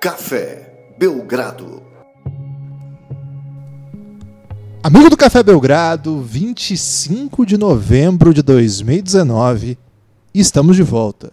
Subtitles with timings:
[0.00, 1.82] Café Belgrado.
[4.80, 9.76] Amigo do Café Belgrado, 25 de novembro de 2019,
[10.32, 11.32] estamos de volta.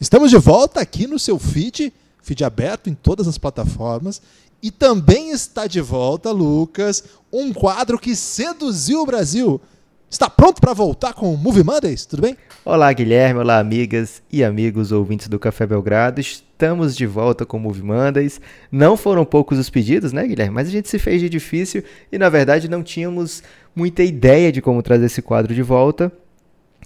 [0.00, 1.92] Estamos de volta aqui no seu feed,
[2.22, 4.22] feed aberto em todas as plataformas,
[4.62, 7.02] e também está de volta, Lucas,
[7.32, 9.60] um quadro que seduziu o Brasil.
[10.08, 12.06] Está pronto para voltar com o Movie Mondays?
[12.06, 12.36] Tudo bem?
[12.64, 13.40] Olá, Guilherme.
[13.40, 16.20] Olá, amigas e amigos ouvintes do Café Belgrado.
[16.58, 18.40] Estamos de volta com o Movie Mondays.
[18.68, 20.52] Não foram poucos os pedidos, né, Guilherme?
[20.52, 23.44] Mas a gente se fez de difícil e, na verdade, não tínhamos
[23.76, 26.10] muita ideia de como trazer esse quadro de volta.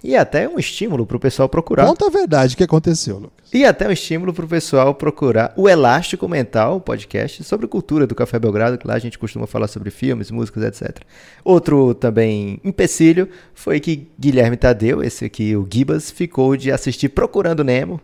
[0.03, 1.87] E até um estímulo para o pessoal procurar.
[1.87, 3.49] Conta a verdade o que aconteceu, Lucas.
[3.51, 8.13] E até um estímulo para o pessoal procurar o Elástico Mental, podcast sobre cultura do
[8.13, 10.99] Café Belgrado, que lá a gente costuma falar sobre filmes, músicas, etc.
[11.43, 17.63] Outro também empecilho foi que Guilherme Tadeu, esse aqui, o Gibas, ficou de assistir Procurando
[17.63, 17.99] Nemo,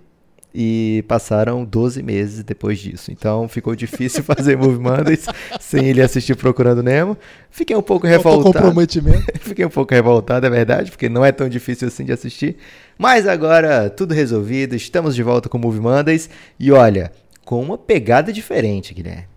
[0.53, 3.11] e passaram 12 meses depois disso.
[3.11, 5.25] Então ficou difícil fazer Movie Mondays
[5.59, 7.17] sem ele assistir Procurando Nemo.
[7.49, 8.53] Fiquei um pouco revoltado.
[8.53, 9.25] comprometimento.
[9.39, 12.57] Fiquei um pouco revoltado, é verdade, porque não é tão difícil assim de assistir.
[12.97, 17.11] Mas agora tudo resolvido, estamos de volta com Movie Mondays e olha,
[17.45, 19.27] com uma pegada diferente, Guilherme.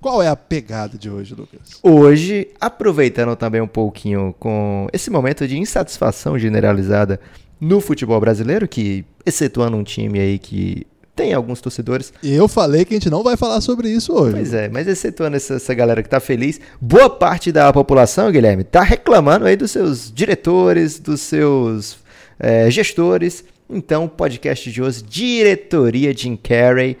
[0.00, 1.78] Qual é a pegada de hoje, Lucas?
[1.80, 7.20] Hoje, aproveitando também um pouquinho com esse momento de insatisfação generalizada
[7.62, 12.12] no futebol brasileiro, que excetuando um time aí que tem alguns torcedores.
[12.20, 14.32] Eu falei que a gente não vai falar sobre isso hoje.
[14.32, 18.64] Pois é, mas excetuando essa, essa galera que tá feliz, boa parte da população, Guilherme,
[18.64, 21.98] tá reclamando aí dos seus diretores, dos seus
[22.36, 23.44] é, gestores.
[23.70, 26.98] Então, podcast de hoje, Diretoria Jim Carrey,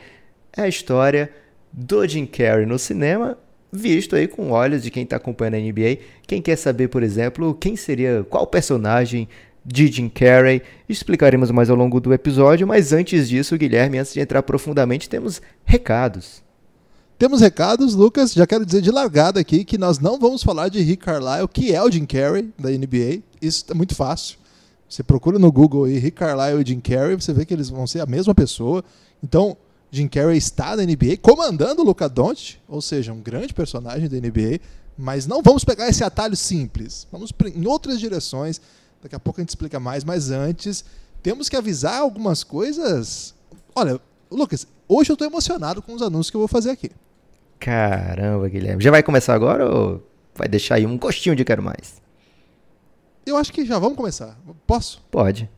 [0.56, 1.28] é a história
[1.72, 3.36] do Jim Carrey no cinema,
[3.72, 5.98] visto aí com olhos de quem está acompanhando a NBA.
[6.24, 9.26] Quem quer saber, por exemplo, quem seria, qual personagem
[9.64, 10.62] de Jim Carrey.
[10.88, 15.40] Explicaremos mais ao longo do episódio, mas antes disso, Guilherme, antes de entrar profundamente, temos
[15.64, 16.42] recados.
[17.18, 18.32] Temos recados, Lucas.
[18.32, 21.72] Já quero dizer de largada aqui que nós não vamos falar de Rick Carlisle, que
[21.72, 23.22] é o Jim Carrey da NBA.
[23.40, 24.38] Isso é muito fácil.
[24.88, 27.86] Você procura no Google aí Rick Carlisle e Jim Carrey, você vê que eles vão
[27.86, 28.84] ser a mesma pessoa.
[29.22, 29.56] Então,
[29.90, 34.16] Jim Carrey está na NBA, comandando o Luka Doncic, ou seja, um grande personagem da
[34.16, 34.58] NBA.
[34.98, 37.06] Mas não vamos pegar esse atalho simples.
[37.10, 38.60] Vamos em outras direções.
[39.02, 40.84] Daqui a pouco a gente explica mais, mas antes
[41.22, 43.34] temos que avisar algumas coisas.
[43.74, 46.90] Olha, Lucas, hoje eu estou emocionado com os anúncios que eu vou fazer aqui.
[47.58, 48.82] Caramba, Guilherme.
[48.82, 50.02] Já vai começar agora ou
[50.34, 52.00] vai deixar aí um gostinho de quero mais?
[53.26, 54.38] Eu acho que já vamos começar.
[54.66, 55.00] Posso?
[55.10, 55.48] Pode.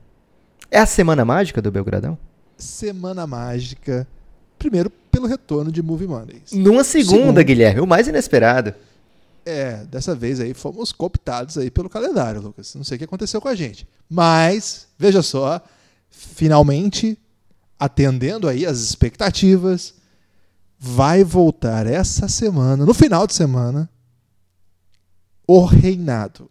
[0.70, 2.18] É a semana mágica do Belgradão?
[2.56, 4.06] Semana mágica.
[4.58, 6.52] Primeiro, pelo retorno de Movie Mondays.
[6.52, 7.44] Numa segunda, Segundo.
[7.44, 8.74] Guilherme, o mais inesperado.
[9.44, 12.74] É, dessa vez aí fomos cooptados aí pelo calendário, Lucas.
[12.74, 13.86] Não sei o que aconteceu com a gente.
[14.08, 15.60] Mas, veja só,
[16.08, 17.18] finalmente,
[17.78, 19.94] atendendo aí as expectativas,
[20.78, 23.88] vai voltar essa semana, no final de semana,
[25.46, 26.50] O Reinado.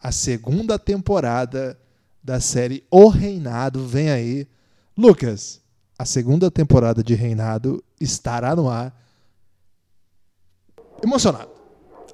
[0.00, 1.76] A segunda temporada
[2.22, 4.46] da série O Reinado vem aí.
[4.96, 5.60] Lucas,
[5.98, 8.94] a segunda temporada de Reinado estará no ar.
[11.02, 11.57] Emocionado.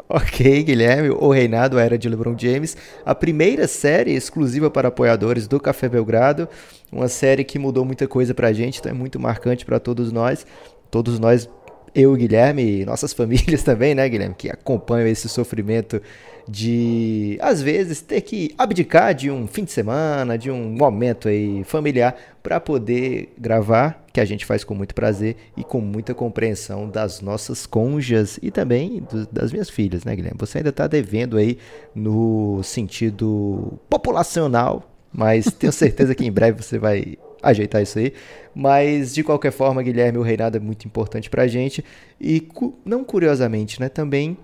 [0.08, 5.58] Ok, Guilherme, O Reinado Era de LeBron James, a primeira série exclusiva para apoiadores do
[5.58, 6.48] Café Belgrado,
[6.92, 10.46] uma série que mudou muita coisa pra gente, então é muito marcante para todos nós,
[10.90, 11.48] todos nós,
[11.94, 16.02] eu Guilherme, e nossas famílias também, né, Guilherme, que acompanham esse sofrimento
[16.48, 21.64] de às vezes ter que abdicar de um fim de semana, de um momento aí
[21.64, 26.88] familiar para poder gravar, que a gente faz com muito prazer e com muita compreensão
[26.88, 30.38] das nossas conjas e também do, das minhas filhas, né, Guilherme?
[30.38, 31.58] Você ainda está devendo aí
[31.94, 38.12] no sentido populacional, mas tenho certeza que em breve você vai ajeitar isso aí.
[38.54, 41.84] Mas, de qualquer forma, Guilherme, o reinado é muito importante pra gente.
[42.20, 42.46] E,
[42.84, 44.36] não curiosamente, né, também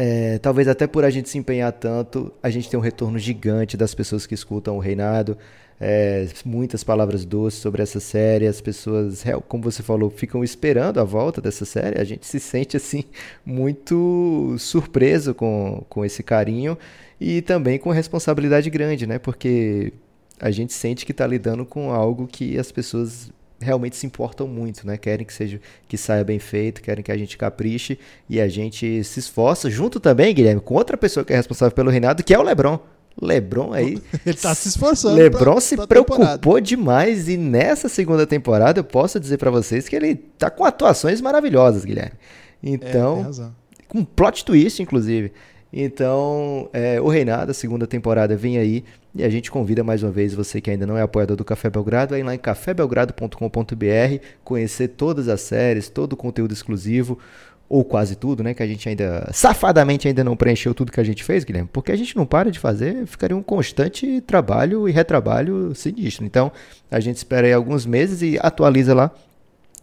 [0.00, 3.76] é, talvez até por a gente se empenhar tanto, a gente tem um retorno gigante
[3.76, 5.36] das pessoas que escutam o Reinado.
[5.80, 8.46] É, muitas palavras doces sobre essa série.
[8.46, 12.00] As pessoas, como você falou, ficam esperando a volta dessa série.
[12.00, 13.04] A gente se sente assim
[13.44, 16.78] muito surpreso com, com esse carinho
[17.20, 19.18] e também com responsabilidade grande, né?
[19.18, 19.92] Porque
[20.38, 24.86] a gente sente que está lidando com algo que as pessoas realmente se importam muito,
[24.86, 24.96] né?
[24.96, 29.02] Querem que seja que saia bem feito, querem que a gente capriche e a gente
[29.04, 32.38] se esforça junto também, Guilherme, com outra pessoa que é responsável pelo Reinado, que é
[32.38, 32.78] o LeBron.
[33.20, 34.00] LeBron aí.
[34.24, 35.16] Ele tá se esforçando.
[35.16, 36.60] LeBron pra, se pra preocupou temporada.
[36.62, 41.20] demais e nessa segunda temporada eu posso dizer para vocês que ele tá com atuações
[41.20, 42.12] maravilhosas, Guilherme.
[42.62, 45.32] Então, é, com plot twist inclusive.
[45.72, 48.84] Então, é, o Reinado, a segunda temporada vem aí
[49.18, 51.68] e a gente convida mais uma vez você que ainda não é apoiador do Café
[51.68, 57.18] Belgrado a ir lá em cafébelgrado.com.br, conhecer todas as séries, todo o conteúdo exclusivo,
[57.68, 58.54] ou quase tudo, né?
[58.54, 61.90] Que a gente ainda, safadamente, ainda não preencheu tudo que a gente fez, Guilherme, porque
[61.90, 66.24] a gente não para de fazer, ficaria um constante trabalho e retrabalho sinistro.
[66.24, 66.52] Então,
[66.88, 69.10] a gente espera aí alguns meses e atualiza lá.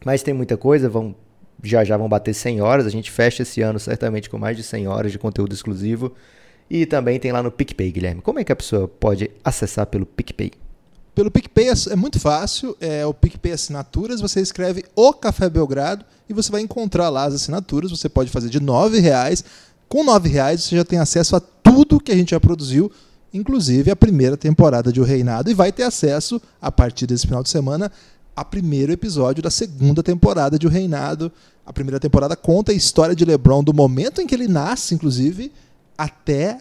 [0.06, 1.14] Mas tem muita coisa, vão
[1.62, 2.86] já já vão bater 100 horas.
[2.86, 6.14] A gente fecha esse ano certamente com mais de 100 horas de conteúdo exclusivo.
[6.70, 8.22] E também tem lá no PicPay, Guilherme.
[8.22, 10.52] Como é que a pessoa pode acessar pelo PicPay?
[11.14, 16.04] Pelo PicPay é, é muito fácil, é o PicPay Assinaturas, você escreve o Café Belgrado
[16.28, 19.44] e você vai encontrar lá as assinaturas, você pode fazer de R$ reais.
[19.88, 22.92] Com R$ reais você já tem acesso a tudo que a gente já produziu,
[23.34, 27.42] inclusive a primeira temporada de O Reinado, e vai ter acesso, a partir desse final
[27.42, 27.90] de semana,
[28.36, 31.32] a primeiro episódio da segunda temporada de O Reinado.
[31.66, 35.52] A primeira temporada conta a história de LeBron do momento em que ele nasce, inclusive,
[35.98, 36.58] até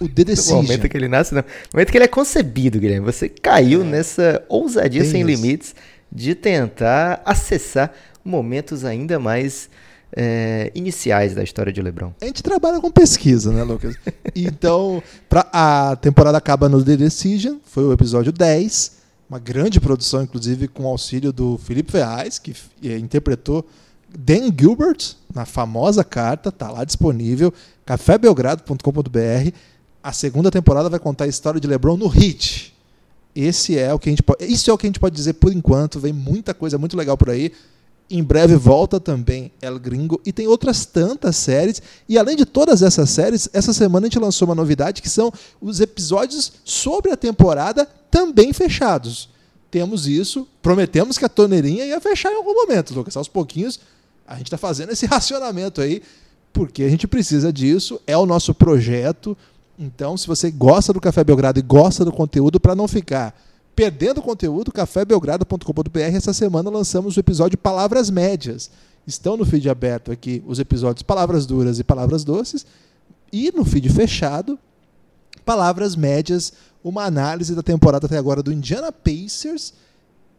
[0.00, 0.58] o The Decision.
[0.60, 1.42] O momento que ele nasce, não.
[1.42, 1.44] O
[1.74, 3.04] momento que ele é concebido, Guilherme.
[3.06, 3.84] Você caiu é.
[3.84, 5.30] nessa ousadia Tem sem isso.
[5.30, 5.74] limites
[6.10, 7.92] de tentar acessar
[8.24, 9.68] momentos ainda mais
[10.14, 12.12] é, iniciais da história de LeBron.
[12.20, 13.96] A gente trabalha com pesquisa, né, Lucas?
[14.36, 20.22] então, pra, a temporada acaba no The Decision, foi o episódio 10 uma grande produção,
[20.22, 22.54] inclusive com o auxílio do Felipe Ferraz, que
[22.84, 23.66] eh, interpretou
[24.14, 27.50] Dan Gilbert na famosa carta, está lá disponível,
[27.84, 29.54] cafébelgrado.com.br.
[30.02, 32.74] A segunda temporada vai contar a história de LeBron no Hit.
[33.34, 35.34] Esse é o que a gente pode, isso é o que a gente pode dizer
[35.34, 35.98] por enquanto.
[35.98, 37.52] Vem muita coisa muito legal por aí.
[38.10, 41.80] Em breve volta também El Gringo e tem outras tantas séries.
[42.08, 45.32] E além de todas essas séries, essa semana a gente lançou uma novidade que são
[45.60, 49.30] os episódios sobre a temporada também fechados.
[49.70, 53.16] Temos isso, prometemos que a torneirinha ia fechar em algum momento, Lucas.
[53.16, 53.80] Aos pouquinhos
[54.26, 56.02] a gente está fazendo esse racionamento aí,
[56.52, 59.36] porque a gente precisa disso, é o nosso projeto.
[59.78, 63.34] Então, se você gosta do Café Belgrado e gosta do conteúdo, para não ficar
[63.74, 68.70] perdendo conteúdo, cafébelgrado.com.br, essa semana lançamos o episódio Palavras Médias.
[69.06, 72.66] Estão no feed aberto aqui os episódios Palavras Duras e Palavras Doces.
[73.32, 74.58] E no feed fechado,
[75.44, 76.52] Palavras Médias,
[76.84, 79.72] uma análise da temporada até agora do Indiana Pacers,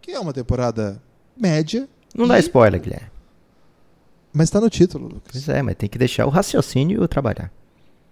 [0.02, 1.02] que é uma temporada
[1.36, 1.90] média.
[2.16, 2.28] Não e...
[2.30, 3.13] dá spoiler, Guilherme.
[4.34, 5.32] Mas está no título, Lucas.
[5.32, 7.52] Pois é, mas tem que deixar o raciocínio trabalhar.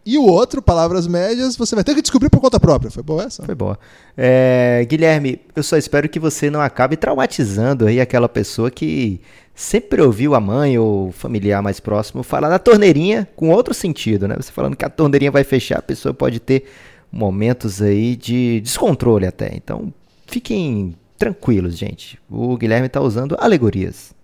[0.04, 2.90] E o outro, Palavras Médias, você vai ter que descobrir por conta própria.
[2.90, 3.44] Foi boa essa?
[3.44, 3.78] Foi boa.
[4.18, 9.22] É, Guilherme, eu só espero que você não acabe traumatizando aí aquela pessoa que
[9.54, 14.36] sempre ouviu a mãe ou familiar mais próximo falar da torneirinha com outro sentido, né?
[14.38, 16.66] Você falando que a torneirinha vai fechar, a pessoa pode ter
[17.12, 19.52] momentos aí de descontrole até.
[19.54, 19.94] Então,
[20.26, 22.18] fiquem tranquilos, gente.
[22.28, 24.16] O Guilherme está usando alegorias.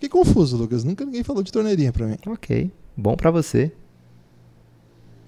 [0.00, 0.82] Fiquei confuso, Lucas.
[0.82, 2.16] Nunca ninguém falou de torneirinha para mim.
[2.26, 2.70] Ok.
[2.96, 3.70] Bom para você.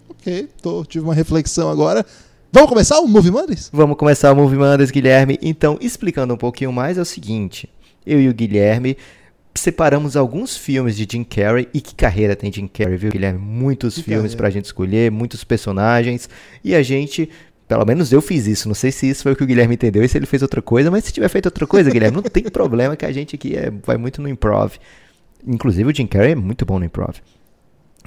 [0.09, 0.49] Ok.
[0.63, 2.07] Tô, tive uma reflexão agora.
[2.51, 3.69] Vamos começar o Movie Mondays?
[3.71, 5.39] Vamos começar o Movie Mondays, Guilherme.
[5.43, 7.69] Então, explicando um pouquinho mais, é o seguinte.
[8.07, 8.97] Eu e o Guilherme
[9.55, 11.69] separamos alguns filmes de Jim Carrey.
[11.75, 13.39] E que carreira tem Jim Carrey, viu, Guilherme?
[13.39, 14.37] Muitos que filmes carreira.
[14.39, 16.31] pra gente escolher, muitos personagens.
[16.65, 17.29] E a gente
[17.73, 18.69] pelo menos eu fiz isso.
[18.69, 20.61] Não sei se isso foi o que o Guilherme entendeu e se ele fez outra
[20.61, 23.57] coisa, mas se tiver feito outra coisa, Guilherme, não tem problema que a gente aqui
[23.57, 24.75] é, vai muito no improv.
[25.47, 27.17] Inclusive o Jim Carrey é muito bom no improv.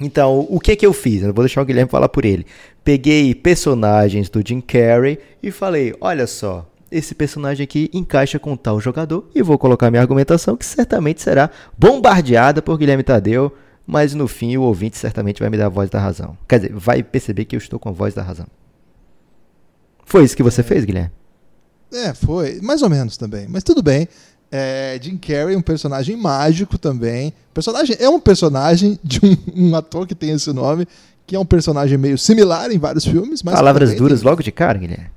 [0.00, 1.24] Então, o que que eu fiz?
[1.24, 2.46] Eu vou deixar o Guilherme falar por ele.
[2.84, 8.80] Peguei personagens do Jim Carrey e falei: olha só, esse personagem aqui encaixa com tal
[8.80, 13.52] jogador e vou colocar minha argumentação que certamente será bombardeada por Guilherme Tadeu,
[13.84, 16.38] mas no fim o ouvinte certamente vai me dar a voz da razão.
[16.48, 18.46] Quer dizer, vai perceber que eu estou com a voz da razão.
[20.06, 20.64] Foi isso que você é.
[20.64, 21.10] fez, Guilherme?
[21.92, 22.60] É, foi.
[22.62, 23.46] Mais ou menos também.
[23.46, 24.08] Mas tudo bem.
[24.50, 27.34] É, Jim Carrey, um personagem mágico também.
[27.52, 29.36] Personagem é um personagem de um,
[29.68, 30.88] um, ator que tem esse nome,
[31.26, 33.42] que é um personagem meio similar em vários filmes.
[33.42, 35.10] Mas Palavras duras logo de cara, Guilherme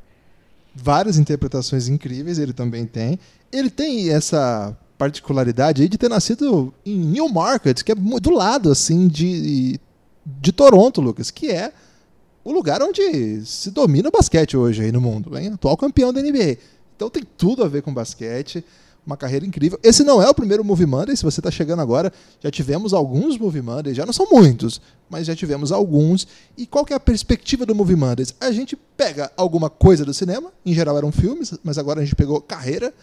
[0.81, 3.19] várias interpretações incríveis ele também tem.
[3.51, 9.07] Ele tem essa particularidade aí de ter nascido em Newmarket, que é do lado assim
[9.07, 9.79] de,
[10.25, 11.71] de Toronto, Lucas, que é
[12.43, 15.49] o lugar onde se domina o basquete hoje aí no mundo, hein?
[15.53, 16.57] atual campeão da NBA.
[16.95, 18.63] Então tem tudo a ver com basquete
[19.05, 19.79] uma carreira incrível.
[19.81, 23.37] Esse não é o primeiro Movie Monday, se você está chegando agora, já tivemos alguns
[23.37, 24.79] Movie Mondays, já não são muitos,
[25.09, 26.27] mas já tivemos alguns.
[26.57, 28.35] E qual que é a perspectiva do Movie Mondays?
[28.39, 32.15] A gente pega alguma coisa do cinema, em geral eram filmes, mas agora a gente
[32.15, 32.93] pegou carreira,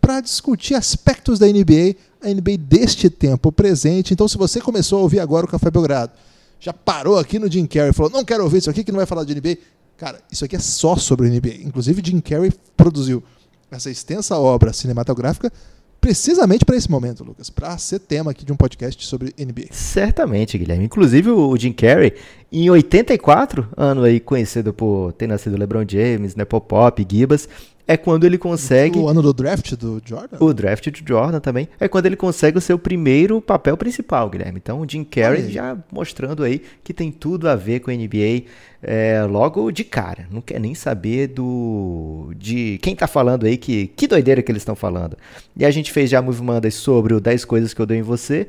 [0.00, 4.14] para discutir aspectos da NBA, a NBA deste tempo presente.
[4.14, 6.12] Então, se você começou a ouvir agora o Café Belgrado,
[6.60, 8.98] já parou aqui no Jim Carrey e falou: não quero ouvir isso aqui que não
[8.98, 9.56] vai falar de NBA.
[9.96, 11.62] Cara, isso aqui é só sobre NBA.
[11.64, 13.22] Inclusive, Jim Carrey produziu
[13.70, 15.52] essa extensa obra cinematográfica
[16.00, 19.66] precisamente para esse momento, Lucas, para ser tema aqui de um podcast sobre NBA.
[19.70, 20.84] Certamente, Guilherme.
[20.86, 22.14] Inclusive o Jim Carrey,
[22.50, 27.48] em 84, ano aí conhecido por ter nascido LeBron James, né, Pop, Gibas,
[27.90, 28.96] é quando ele consegue.
[28.96, 30.36] O ano do draft do Jordan?
[30.38, 31.68] O draft do Jordan também.
[31.80, 34.60] É quando ele consegue o seu primeiro papel principal, Guilherme.
[34.62, 38.44] Então, o Jim Carrey já mostrando aí que tem tudo a ver com a NBA
[38.80, 40.28] é, logo de cara.
[40.30, 44.62] Não quer nem saber do de quem tá falando aí, que, que doideira que eles
[44.62, 45.16] estão falando.
[45.56, 48.02] E a gente fez já Move Monday sobre o 10 coisas que eu dou em
[48.02, 48.46] você.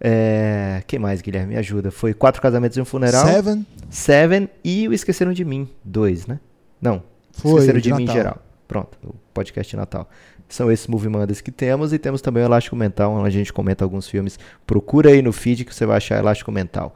[0.00, 1.54] É, que mais, Guilherme?
[1.54, 1.92] Me ajuda.
[1.92, 3.24] Foi Quatro Casamentos e um Funeral.
[3.24, 3.64] Seven.
[3.88, 5.68] Seven e o Esqueceram de Mim.
[5.84, 6.40] Dois, né?
[6.82, 7.04] Não.
[7.30, 8.49] Foi, Esqueceram de, de Mim em geral.
[8.70, 10.08] Pronto, o podcast de Natal.
[10.48, 13.52] São esses Movie Mondays que temos e temos também o Elástico Mental, onde a gente
[13.52, 14.38] comenta alguns filmes.
[14.64, 16.94] Procura aí no feed que você vai achar Elástico Mental.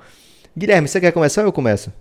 [0.56, 1.92] Guilherme, você quer começar ou eu começo?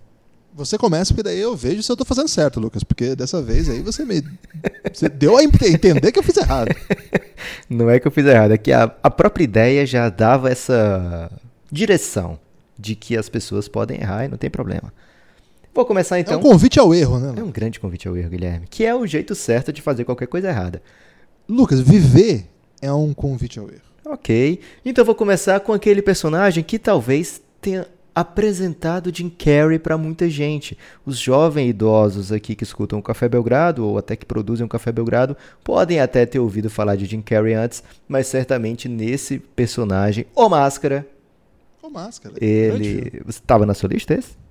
[0.53, 2.83] Você começa, porque daí eu vejo se eu tô fazendo certo, Lucas.
[2.83, 4.21] Porque dessa vez aí você me.
[4.93, 6.69] Você deu a ente- entender que eu fiz errado.
[7.67, 11.31] Não é que eu fiz errado, é que a, a própria ideia já dava essa
[11.71, 12.39] direção
[12.77, 14.93] de que as pessoas podem errar e não tem problema.
[15.73, 16.39] Vou começar É então.
[16.39, 17.33] um convite ao erro, né?
[17.37, 20.27] É um grande convite ao erro, Guilherme, que é o jeito certo de fazer qualquer
[20.27, 20.81] coisa errada.
[21.49, 22.45] Lucas, viver
[22.81, 23.81] é um convite ao erro.
[24.05, 30.29] Ok, então vou começar com aquele personagem que talvez tenha apresentado Jim Carrey para muita
[30.29, 30.77] gente.
[31.05, 34.91] Os jovens idosos aqui que escutam o Café Belgrado ou até que produzem o Café
[34.91, 40.47] Belgrado podem até ter ouvido falar de Jim Carrey antes, mas certamente nesse personagem, o
[40.49, 41.07] Máscara,
[41.81, 42.35] Com máscara.
[42.39, 44.42] Ele estava na sua lista esse?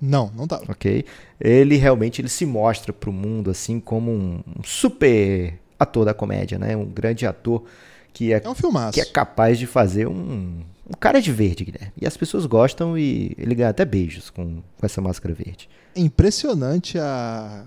[0.00, 0.64] Não, não tava.
[0.70, 1.04] ok?
[1.40, 6.14] Ele realmente ele se mostra para o mundo assim como um, um super ator da
[6.14, 6.76] comédia, né?
[6.76, 7.64] Um grande ator
[8.12, 8.92] que é, É um filmaço.
[8.94, 11.92] que é capaz de fazer um, um cara de verde, Guilherme.
[12.00, 15.68] E as pessoas gostam e ele ganha até beijos com, com essa máscara verde.
[15.94, 17.64] É impressionante a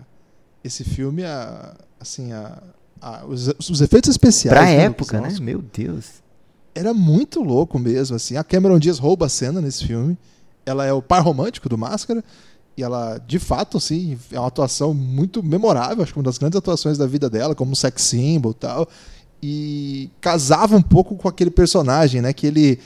[0.63, 2.61] esse filme, a, assim, a,
[3.01, 4.57] a- os, os efeitos especiais.
[4.57, 5.29] Pra né, época, né?
[5.41, 6.21] Meu Deus.
[6.73, 8.37] Era muito louco mesmo, assim.
[8.37, 10.17] A Cameron Diaz rouba a cena nesse filme.
[10.65, 12.23] Ela é o par romântico do Máscara.
[12.77, 16.03] E ela, de fato, assim, é uma atuação muito memorável.
[16.03, 18.87] Acho que uma das grandes atuações da vida dela, como sex symbol e tal.
[19.43, 22.31] E casava um pouco com aquele personagem, né?
[22.31, 22.79] Que ele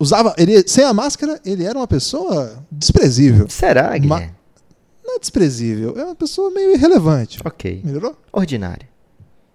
[0.00, 0.34] usava...
[0.38, 3.48] Ele, sem a máscara, ele era uma pessoa desprezível.
[3.48, 4.38] Será, Guilherme?
[5.08, 7.38] Não é desprezível, é uma pessoa meio irrelevante.
[7.42, 7.80] Ok.
[7.82, 8.14] Melhorou?
[8.30, 8.86] Ordinário.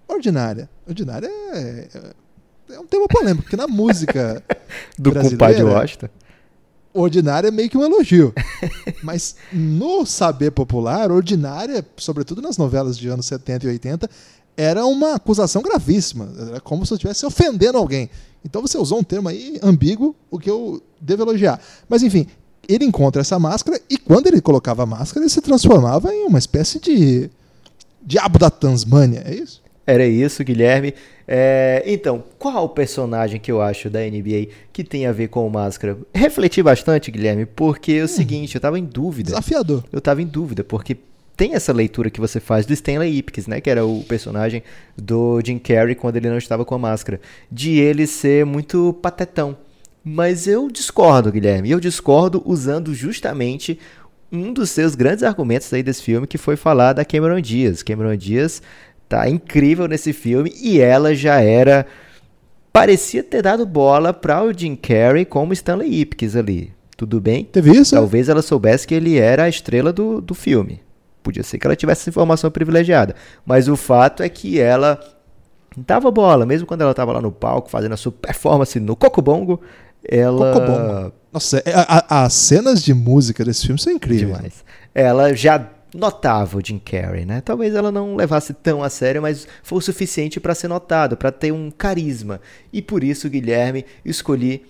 [0.08, 0.68] Ordinária.
[0.88, 1.88] Ordinária é,
[2.72, 4.44] é um tema polêmico, porque na música
[4.98, 6.10] Do compadre Washington.
[6.94, 8.34] Ordinária é meio que um elogio.
[9.02, 14.10] Mas no saber popular, ordinária, sobretudo nas novelas de anos 70 e 80,
[14.56, 16.32] era uma acusação gravíssima.
[16.50, 18.10] Era como se eu estivesse ofendendo alguém.
[18.46, 21.60] Então você usou um termo aí ambíguo, o que eu devo elogiar.
[21.90, 22.28] Mas enfim,
[22.68, 26.40] ele encontra essa máscara e quando ele colocava a máscara, ele se transformava em uma
[26.40, 27.30] espécie de
[28.06, 29.63] diabo da Tasmânia, é isso?
[29.86, 30.94] Era isso, Guilherme.
[31.28, 35.46] É, então, qual o personagem que eu acho da NBA que tem a ver com
[35.46, 35.98] o Máscara?
[36.14, 39.32] Refleti bastante, Guilherme, porque é o seguinte, eu tava em dúvida.
[39.32, 39.84] Desafiador.
[39.92, 40.98] Eu tava em dúvida, porque
[41.36, 43.60] tem essa leitura que você faz do Stanley Ipkiss, né?
[43.60, 44.64] Que era o personagem
[44.98, 47.20] do Jim Carrey quando ele não estava com a máscara.
[47.52, 49.58] De ele ser muito patetão.
[50.04, 51.72] Mas eu discordo, Guilherme.
[51.72, 53.80] Eu discordo usando justamente
[54.32, 57.84] um dos seus grandes argumentos aí desse filme, que foi falar da Cameron Diaz.
[57.84, 58.62] Cameron Diaz
[59.18, 61.86] tá incrível nesse filme e ela já era
[62.72, 66.74] parecia ter dado bola para o Jim Carrey como Stanley Ipkiss ali.
[66.98, 67.44] Tudo bem?
[67.46, 67.96] Teve isso?
[67.96, 70.82] Talvez ela soubesse que ele era a estrela do, do filme.
[71.22, 73.16] Podia ser que ela tivesse essa informação privilegiada.
[73.46, 75.00] Mas o fato é que ela
[75.78, 79.62] dava bola, mesmo quando ela estava lá no palco fazendo a sua performance no Cocobongo,
[80.08, 80.54] ela.
[80.54, 81.14] Cocobongo.
[81.32, 84.36] Nossa, é- a- a- as cenas de música desse filme são incríveis.
[84.36, 84.64] Demais.
[84.94, 87.42] Ela já notava o Jim Carrey, né?
[87.42, 91.32] Talvez ela não levasse tão a sério, mas foi o suficiente para ser notado, para
[91.32, 92.42] ter um carisma.
[92.72, 94.64] E por isso, Guilherme, escolhi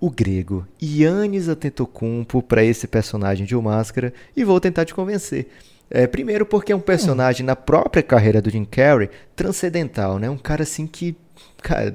[0.00, 5.48] o grego Yannis Antetokounmpo para esse personagem de O Máscara e vou tentar te convencer.
[5.88, 10.28] É, primeiro porque é um personagem na própria carreira do Jim Carrey transcendental, né?
[10.28, 11.16] Um cara assim que,
[11.62, 11.94] cara,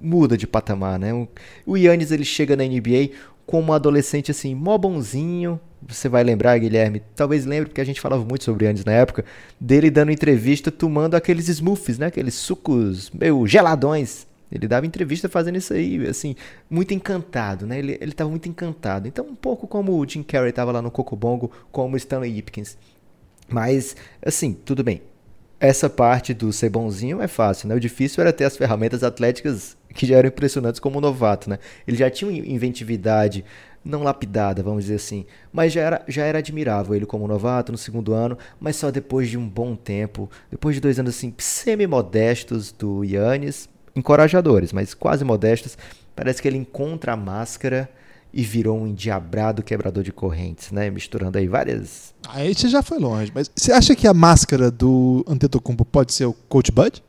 [0.00, 1.10] muda de patamar, né?
[1.66, 3.10] O Yannis ele chega na NBA
[3.50, 5.58] como adolescente assim, mó bonzinho.
[5.88, 9.24] Você vai lembrar, Guilherme, talvez lembre porque a gente falava muito sobre Yannis na época,
[9.58, 12.06] dele dando entrevista tomando aqueles smoothies, né?
[12.06, 14.24] Aqueles sucos meio geladões.
[14.52, 16.36] Ele dava entrevista fazendo isso aí, assim,
[16.68, 17.78] muito encantado, né?
[17.80, 19.08] Ele, ele tava muito encantado.
[19.08, 22.78] Então, um pouco como o Jim Carrey tava lá no Cocobongo, como Stanley Ipkiss.
[23.48, 25.02] Mas, assim, tudo bem.
[25.60, 27.74] Essa parte do ser bonzinho é fácil, né?
[27.74, 31.58] O difícil era ter as ferramentas atléticas que já eram impressionantes como novato, né?
[31.86, 33.44] Ele já tinha uma inventividade
[33.84, 37.78] não lapidada, vamos dizer assim, mas já era, já era admirável ele como novato no
[37.78, 42.72] segundo ano, mas só depois de um bom tempo, depois de dois anos assim semi-modestos
[42.72, 45.76] do Yannis, encorajadores, mas quase modestos.
[46.16, 47.88] Parece que ele encontra a máscara
[48.32, 50.90] e virou um endiabrado quebrador de correntes, né?
[50.90, 52.14] Misturando aí várias.
[52.28, 56.26] Aí você já foi longe, mas você acha que a máscara do Antetokounmpo pode ser
[56.26, 57.02] o Coach Bud?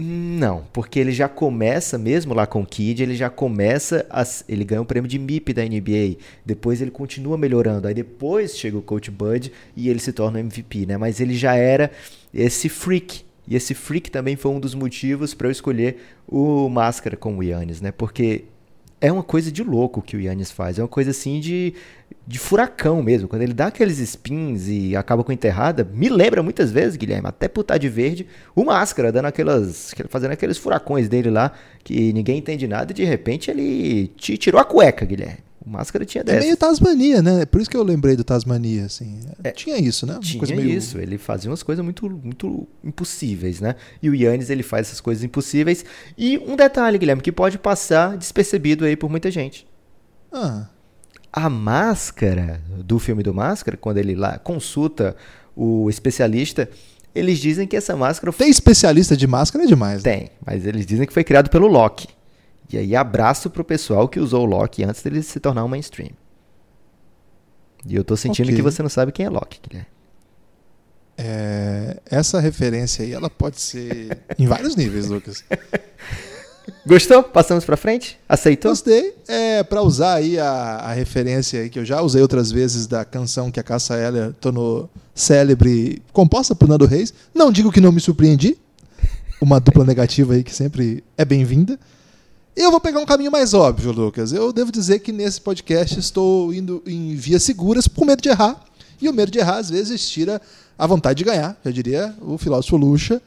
[0.00, 4.62] Não, porque ele já começa, mesmo lá com o Kid, ele já começa, a, ele
[4.62, 8.82] ganha o prêmio de MIP da NBA, depois ele continua melhorando, aí depois chega o
[8.82, 10.96] Coach Bud e ele se torna o MVP, né?
[10.96, 11.90] Mas ele já era
[12.32, 15.96] esse freak, e esse freak também foi um dos motivos para eu escolher
[16.28, 17.90] o Máscara com o Yannis, né?
[17.90, 18.44] Porque
[19.00, 20.78] é uma coisa de louco que o Yannis faz.
[20.78, 21.74] É uma coisa assim de,
[22.26, 23.28] de furacão mesmo.
[23.28, 27.28] Quando ele dá aqueles spins e acaba com a enterrada, me lembra muitas vezes, Guilherme,
[27.28, 29.94] até por estar de verde, o Máscara, dando aquelas.
[30.08, 31.52] fazendo aqueles furacões dele lá,
[31.84, 35.47] que ninguém entende nada, e de repente ele te tirou a cueca, Guilherme.
[35.68, 36.38] O Máscara tinha dessa.
[36.38, 37.44] É meio Tasmania, né?
[37.44, 39.20] Por isso que eu lembrei do Tasmania, assim.
[39.44, 40.14] É, tinha isso, né?
[40.14, 40.70] Uma tinha meio...
[40.70, 40.98] isso.
[40.98, 43.74] Ele fazia umas coisas muito, muito impossíveis, né?
[44.02, 45.84] E o Yannis, ele faz essas coisas impossíveis.
[46.16, 49.66] E um detalhe, Guilherme, que pode passar despercebido aí por muita gente.
[50.32, 50.68] Ah.
[51.30, 55.14] A máscara do filme do Máscara, quando ele lá consulta
[55.54, 56.66] o especialista,
[57.14, 58.32] eles dizem que essa máscara...
[58.32, 60.02] Tem especialista de máscara é demais.
[60.02, 60.10] Né?
[60.10, 62.08] Tem, mas eles dizem que foi criado pelo Loki.
[62.70, 66.10] E aí abraço pro pessoal que usou o Loki antes dele se tornar um mainstream.
[67.86, 68.56] E eu tô sentindo okay.
[68.56, 69.88] que você não sabe quem é Loki, Guilherme.
[71.16, 75.42] É, essa referência aí, ela pode ser em vários níveis, Lucas.
[76.86, 77.22] Gostou?
[77.22, 78.18] Passamos para frente?
[78.28, 78.70] Aceitou?
[78.70, 79.14] Gostei.
[79.26, 83.04] É, para usar aí a, a, referência aí que eu já usei outras vezes da
[83.04, 87.12] canção que a Cassa Heller tornou célebre, composta por Nando Reis.
[87.34, 88.56] Não digo que não me surpreendi.
[89.40, 91.78] Uma dupla negativa aí que sempre é bem-vinda.
[92.60, 94.32] Eu vou pegar um caminho mais óbvio, Lucas.
[94.32, 98.60] Eu devo dizer que nesse podcast estou indo em vias seguras por medo de errar.
[99.00, 100.42] E o medo de errar, às vezes, tira
[100.76, 103.22] a vontade de ganhar, já diria o filósofo Lucha.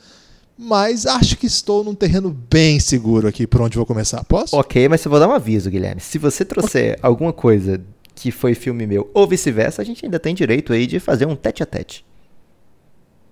[0.60, 4.22] Mas acho que estou num terreno bem seguro aqui por onde vou começar.
[4.26, 4.54] Posso?
[4.54, 6.02] Ok, mas eu vou dar um aviso, Guilherme.
[6.02, 7.00] Se você trouxer okay.
[7.02, 7.80] alguma coisa
[8.14, 11.38] que foi filme meu ou vice-versa, a gente ainda tem direito aí de fazer um
[11.38, 12.04] tete a tete.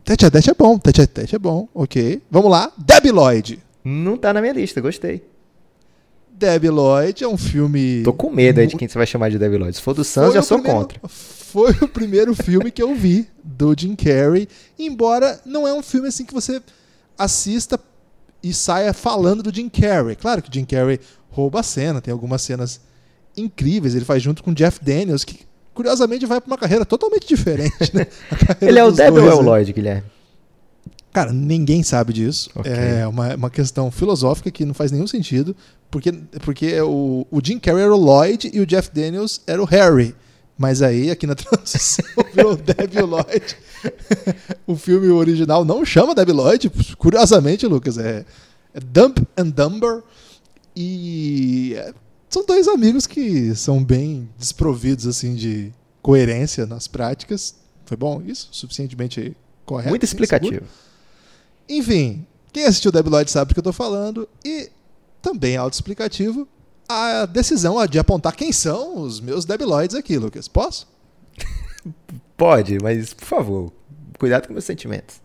[0.05, 2.21] Tete a tete é bom, tete a tete é bom, ok.
[2.31, 3.59] Vamos lá, Debbie Lloyd.
[3.83, 5.21] Não tá na minha lista, gostei.
[6.39, 8.02] Debbie Lloyd é um filme.
[8.04, 9.75] Tô com medo aí de quem você vai chamar de Debbie Lloyd.
[9.75, 11.02] Se for do Sans, já sou primeiro, contra.
[11.10, 14.47] Foi o primeiro filme que eu vi do Jim Carrey.
[14.78, 16.62] Embora não é um filme assim que você
[17.17, 17.78] assista
[18.41, 20.15] e saia falando do Jim Carrey.
[20.15, 20.99] Claro que o Jim Carrey
[21.30, 22.80] rouba a cena, tem algumas cenas
[23.36, 23.93] incríveis.
[23.93, 25.41] Ele faz junto com o Jeff Daniels, que
[25.73, 27.93] curiosamente vai para uma carreira totalmente diferente.
[27.93, 28.08] Né?
[28.62, 29.49] Ele é o Debbie ou é o né?
[29.49, 30.18] Lloyd, Guilherme?
[31.12, 32.50] Cara, ninguém sabe disso.
[32.56, 32.72] Okay.
[32.72, 35.56] É uma, uma questão filosófica que não faz nenhum sentido.
[35.89, 36.12] Porque,
[36.43, 40.15] porque o, o Jim Carrey era o Lloyd e o Jeff Daniels era o Harry.
[40.58, 43.58] Mas aí, aqui na transição, virou Debbie Lloyd.
[44.67, 47.98] o filme original não chama Debbie Lloyd, curiosamente, Lucas.
[47.98, 48.26] É,
[48.74, 50.04] é Dump and Dumber.
[50.76, 51.93] E é,
[52.30, 57.56] são dois amigos que são bem desprovidos assim de coerência nas práticas.
[57.86, 58.50] Foi bom isso?
[58.52, 59.89] Suficientemente correto?
[59.89, 60.62] Muito explicativo.
[61.69, 64.27] Enfim, quem assistiu Debbie Lloyd sabe do que eu estou falando.
[64.43, 64.69] E
[65.21, 66.47] também autoexplicativo,
[66.88, 70.47] a decisão de apontar quem são os meus debiloides aqui, Lucas.
[70.47, 70.88] Posso?
[72.36, 73.73] Pode, mas por favor,
[74.17, 75.21] cuidado com meus sentimentos.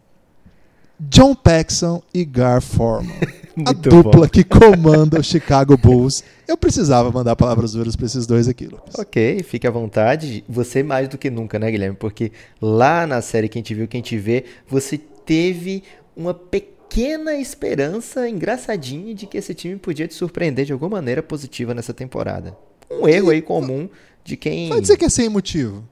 [1.01, 3.15] John Paxson e Gar Forman.
[3.67, 4.29] a dupla bom.
[4.29, 6.23] que comanda o Chicago Bulls.
[6.47, 8.95] Eu precisava mandar palavras duras para esses dois aqui, Lucas.
[8.99, 10.45] Ok, fique à vontade.
[10.49, 11.97] Você mais do que nunca, né, Guilherme?
[11.97, 12.31] Porque
[12.61, 15.83] lá na série Quem Te Viu, Quem Te Vê, você teve
[16.17, 21.75] uma pequena esperança engraçadinha de que esse time podia te surpreender de alguma maneira positiva
[21.75, 22.57] nessa temporada.
[22.91, 23.89] Um erro aí comum
[24.23, 24.69] de quem.
[24.69, 25.85] Pode dizer que é sem motivo.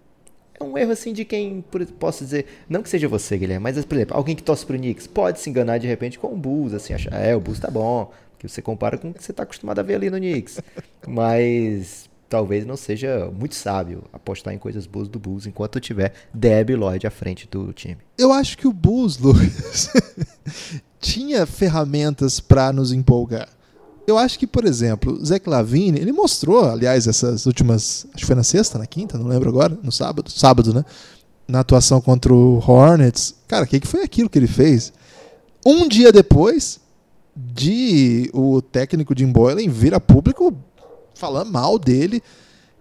[0.59, 1.65] É um erro assim de quem,
[1.99, 5.09] posso dizer, não que seja você, Guilherme, mas, por exemplo, alguém que torce pro Knicks
[5.09, 8.13] pode se enganar de repente com o Bulls, assim, achar, é, o Bulls tá bom,
[8.39, 10.61] que você compara com o que você tá acostumado a ver ali no Knicks.
[11.07, 16.71] Mas talvez não seja muito sábio apostar em coisas boas do Bulls enquanto tiver Deb
[16.71, 17.99] Lloyd à frente do time.
[18.16, 19.90] Eu acho que o Bulls, Lucas,
[20.99, 23.51] tinha ferramentas para nos empolgar.
[24.07, 28.35] Eu acho que, por exemplo, Zé Clavini, ele mostrou, aliás, essas últimas, acho que foi
[28.35, 30.87] na sexta, na quinta, não lembro agora, no sábado, sábado, né?
[31.47, 33.35] Na atuação contra o Hornets.
[33.47, 34.90] Cara, o que, que foi aquilo que ele fez?
[35.66, 36.81] Um dia depois
[37.37, 40.57] de o técnico Jim Boylan vir a público
[41.23, 42.21] falando mal dele.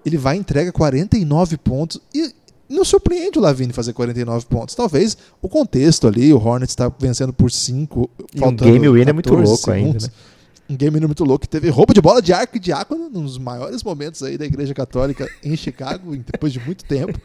[0.04, 2.02] Ele vai e entrega 49 pontos.
[2.12, 2.34] E
[2.68, 4.74] não surpreende o Lavine fazer 49 pontos.
[4.74, 8.10] Talvez o contexto ali, o Hornets está vencendo por 5.
[8.34, 9.70] E um game win é muito louco segundos.
[9.70, 10.08] ainda.
[10.08, 10.14] Né?
[10.72, 11.48] Um game win muito louco.
[11.48, 15.30] Teve roubo de bola de arco e diácono nos maiores momentos aí da Igreja Católica
[15.44, 17.22] em Chicago, depois de muito tempo.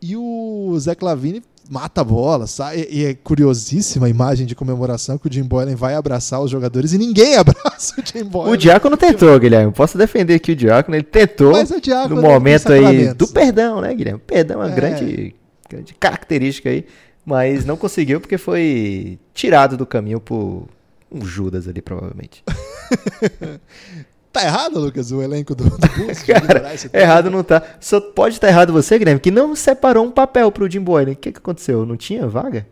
[0.00, 5.18] E o Zé Clavini mata a bola, sai, e é curiosíssima a imagem de comemoração
[5.18, 8.50] que o Jim Boylan vai abraçar os jogadores e ninguém abraça o Jim Boylan.
[8.52, 9.72] O Diácono tentou, Guilherme.
[9.72, 10.96] Posso defender aqui o Diácono.
[10.96, 14.20] Ele tentou Diácono no tem momento aí do perdão, né, Guilherme?
[14.26, 14.74] Perdão é uma É.
[14.74, 15.34] grande,
[15.68, 16.86] grande característica aí.
[17.24, 20.68] Mas não conseguiu porque foi tirado do caminho por
[21.10, 22.44] um Judas ali, provavelmente.
[24.36, 26.20] Tá errado, Lucas, o elenco do, do Bulls?
[26.28, 27.62] Cara, errado não tá.
[27.80, 31.12] Só pode estar errado você, Guilherme, que não separou um papel pro Jim Boylan.
[31.12, 31.86] O que, que aconteceu?
[31.86, 32.66] Não tinha vaga?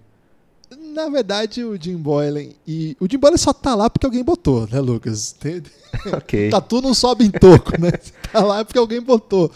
[0.93, 4.69] Na verdade, o Jim Boylan e o Jim Boylan só tá lá porque alguém botou,
[4.71, 5.35] né, Lucas?
[6.13, 6.51] Ok.
[6.51, 7.93] Tatu não sobe em toco, né?
[8.31, 9.51] Tá lá porque alguém botou.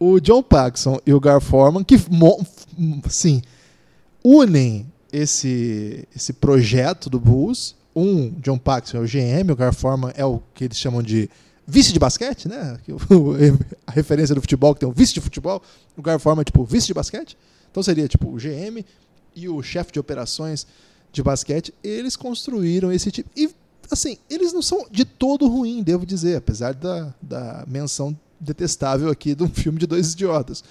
[0.00, 1.96] O John Paxson e o Gar Forman, que,
[3.10, 3.42] sim,
[4.24, 7.74] unem esse, esse projeto do Bulls.
[7.94, 11.28] Um, John Paxson é o GM, o Gar Forman é o que eles chamam de
[11.66, 12.78] vice de basquete, né?
[13.86, 15.62] A referência do futebol, que tem um vice de futebol.
[15.96, 17.36] O Gar Forman é tipo vice de basquete.
[17.70, 18.84] Então seria tipo o GM
[19.34, 20.66] e o chefe de operações
[21.12, 21.72] de basquete.
[21.82, 23.30] Eles construíram esse tipo.
[23.36, 23.50] E
[23.90, 29.34] assim, eles não são de todo ruim, devo dizer, apesar da, da menção detestável aqui
[29.34, 30.64] de um filme de dois idiotas.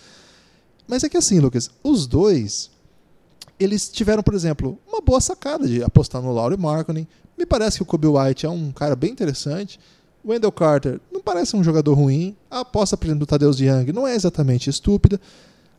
[0.87, 2.69] Mas é que assim, Lucas, os dois,
[3.63, 7.07] eles tiveram, por exemplo, uma boa sacada de apostar no Laurie Markkinen.
[7.37, 9.79] Me parece que o Kobe White é um cara bem interessante.
[10.25, 12.35] Wendell Carter não parece um jogador ruim.
[12.49, 15.19] A aposta, por exemplo, do Tadeusz Young não é exatamente estúpida.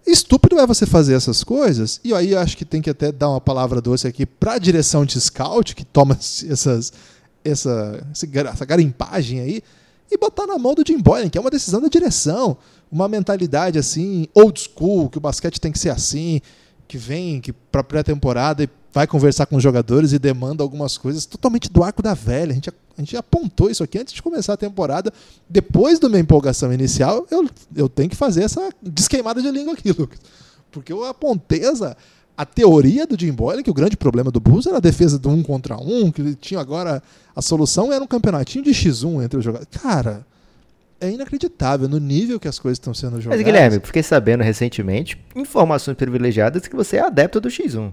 [0.07, 3.41] Estúpido é você fazer essas coisas, e aí acho que tem que até dar uma
[3.41, 6.93] palavra doce aqui para a direção de scout, que toma essas,
[7.45, 9.63] essa, essa garimpagem aí,
[10.11, 12.57] e botar na mão do Jim Boylan, que é uma decisão da direção.
[12.91, 16.43] Uma mentalidade assim, old school, que o basquete tem que ser assim,
[16.93, 21.25] que vem que para pré-temporada e vai conversar com os jogadores e demanda algumas coisas
[21.25, 22.53] totalmente do arco da velha.
[22.53, 25.11] A gente, a gente apontou isso aqui antes de começar a temporada.
[25.49, 29.91] Depois da minha empolgação inicial, eu, eu tenho que fazer essa desqueimada de língua aqui,
[29.99, 30.19] Lucas.
[30.71, 31.97] Porque eu apontei essa,
[32.37, 35.31] a teoria do Jim Boylan, que o grande problema do Bulls era a defesa do
[35.31, 37.03] um contra um, que ele tinha agora.
[37.35, 39.71] A solução era um campeonatinho de X1 entre os jogadores.
[39.81, 40.27] Cara,
[41.03, 43.45] é inacreditável no nível que as coisas estão sendo jogadas.
[43.45, 47.93] Mas, Guilherme, fiquei sabendo recentemente, informações privilegiadas, que você é adepto do X1.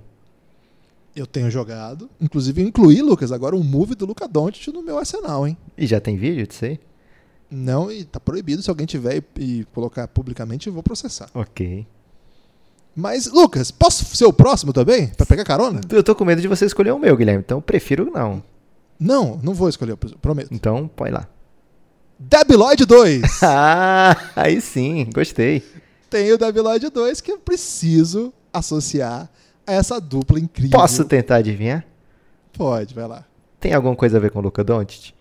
[1.16, 2.08] Eu tenho jogado.
[2.22, 5.58] Inclusive, incluí, Lucas, agora um move do Luca Doncic no meu arsenal, hein?
[5.76, 6.80] E já tem vídeo disso aí?
[7.50, 8.62] Não, e tá proibido.
[8.62, 11.30] Se alguém tiver e, e colocar publicamente, eu vou processar.
[11.34, 11.86] Ok.
[12.96, 15.08] Mas, Lucas, posso ser o próximo também?
[15.08, 15.82] Pra pegar carona?
[15.90, 18.44] Eu tô com medo de você escolher o meu, Guilherme, então eu prefiro não.
[19.00, 20.54] Não, não vou escolher, prometo.
[20.54, 21.28] Então, põe lá.
[22.20, 23.22] Debiloid 2.
[23.42, 25.64] Ah, aí sim, gostei.
[26.10, 29.30] Tem o Debiloid 2 que eu preciso associar
[29.66, 30.78] a essa dupla incrível.
[30.78, 31.86] Posso tentar adivinhar?
[32.54, 33.26] Pode, vai lá.
[33.60, 35.14] Tem alguma coisa a ver com o Luca Doncic?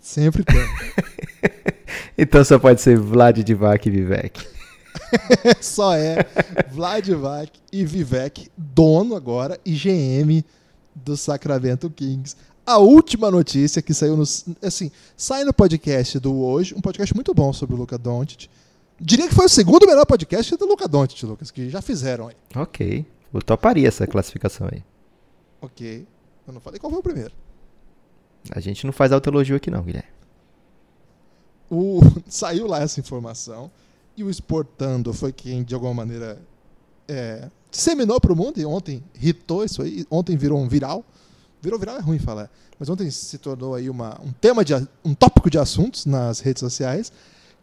[0.00, 0.56] Sempre tem.
[2.18, 4.46] Então só pode ser Vlad Divac e Vivek.
[5.60, 6.18] Só é
[6.70, 10.42] Vladivac e Vivek, dono agora e GM
[10.94, 12.34] do Sacramento Kings.
[12.66, 14.24] A última notícia que saiu no,
[14.60, 18.48] assim, sai no podcast do hoje, um podcast muito bom sobre o Luca Doncic.
[19.00, 22.34] Diria que foi o segundo melhor podcast do Luca Doncic, Lucas, que já fizeram aí.
[22.56, 23.06] Ok.
[23.32, 24.82] Eu toparia essa classificação aí.
[25.60, 26.04] OK.
[26.44, 27.32] Eu não falei qual foi o primeiro.
[28.50, 30.10] A gente não faz autoelogio aqui não, Guilherme.
[31.70, 33.70] O, saiu lá essa informação
[34.16, 36.40] e o Exportando foi quem, de alguma maneira,
[37.06, 40.04] é, disseminou para o mundo e ontem hitou isso aí.
[40.10, 41.04] Ontem virou um viral.
[41.62, 45.14] Virou viral é ruim falar, mas ontem se tornou aí uma, um tema, de, um
[45.14, 47.12] tópico de assuntos nas redes sociais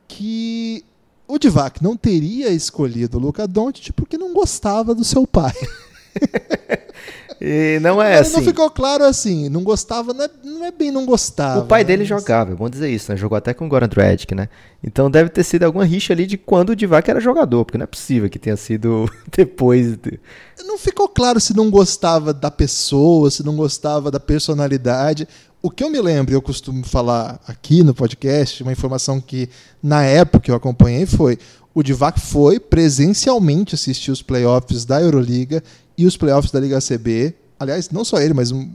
[0.08, 0.84] que
[1.28, 5.54] o Divac não teria escolhido o Luca Doncic porque não gostava do seu pai.
[7.46, 8.38] E não é Mas assim.
[8.38, 11.60] Não ficou claro assim, não gostava, não é, não é bem não gostava.
[11.60, 11.88] O pai né?
[11.88, 13.18] dele jogava, é bom dizer isso, né?
[13.18, 14.48] Jogou até com o Goran Dragic, né?
[14.82, 17.84] Então deve ter sido alguma rixa ali de quando o Divac era jogador, porque não
[17.84, 19.98] é possível que tenha sido depois.
[19.98, 20.22] de-
[20.66, 25.28] Não ficou claro se não gostava da pessoa, se não gostava da personalidade.
[25.62, 29.50] O que eu me lembro, eu costumo falar aqui no podcast, uma informação que
[29.82, 31.38] na época eu acompanhei foi:
[31.74, 35.62] o Divac foi presencialmente assistir os playoffs da Euroliga
[35.98, 37.36] e os playoffs da Liga CB.
[37.60, 38.70] Aliás, não só ele, mas um,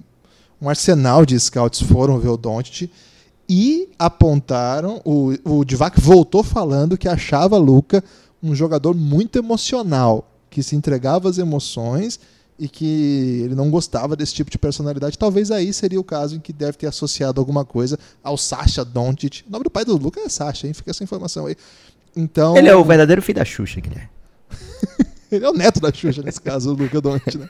[0.60, 2.90] um arsenal de scouts foram ver o Doncic
[3.48, 5.00] e apontaram.
[5.04, 8.02] O, o Divac voltou falando que achava Luca
[8.42, 12.20] um jogador muito emocional, que se entregava às emoções
[12.58, 15.16] e que ele não gostava desse tipo de personalidade.
[15.16, 19.44] Talvez aí seria o caso em que deve ter associado alguma coisa ao Sasha Doncic.
[19.46, 20.74] O nome do pai do Luca é Sasha, hein?
[20.74, 21.56] Fica essa informação aí.
[22.16, 24.08] Então, Ele é o verdadeiro filho da Xuxa, Guilherme.
[25.30, 27.48] ele é o neto da Xuxa nesse caso, o Luca Doncic, né?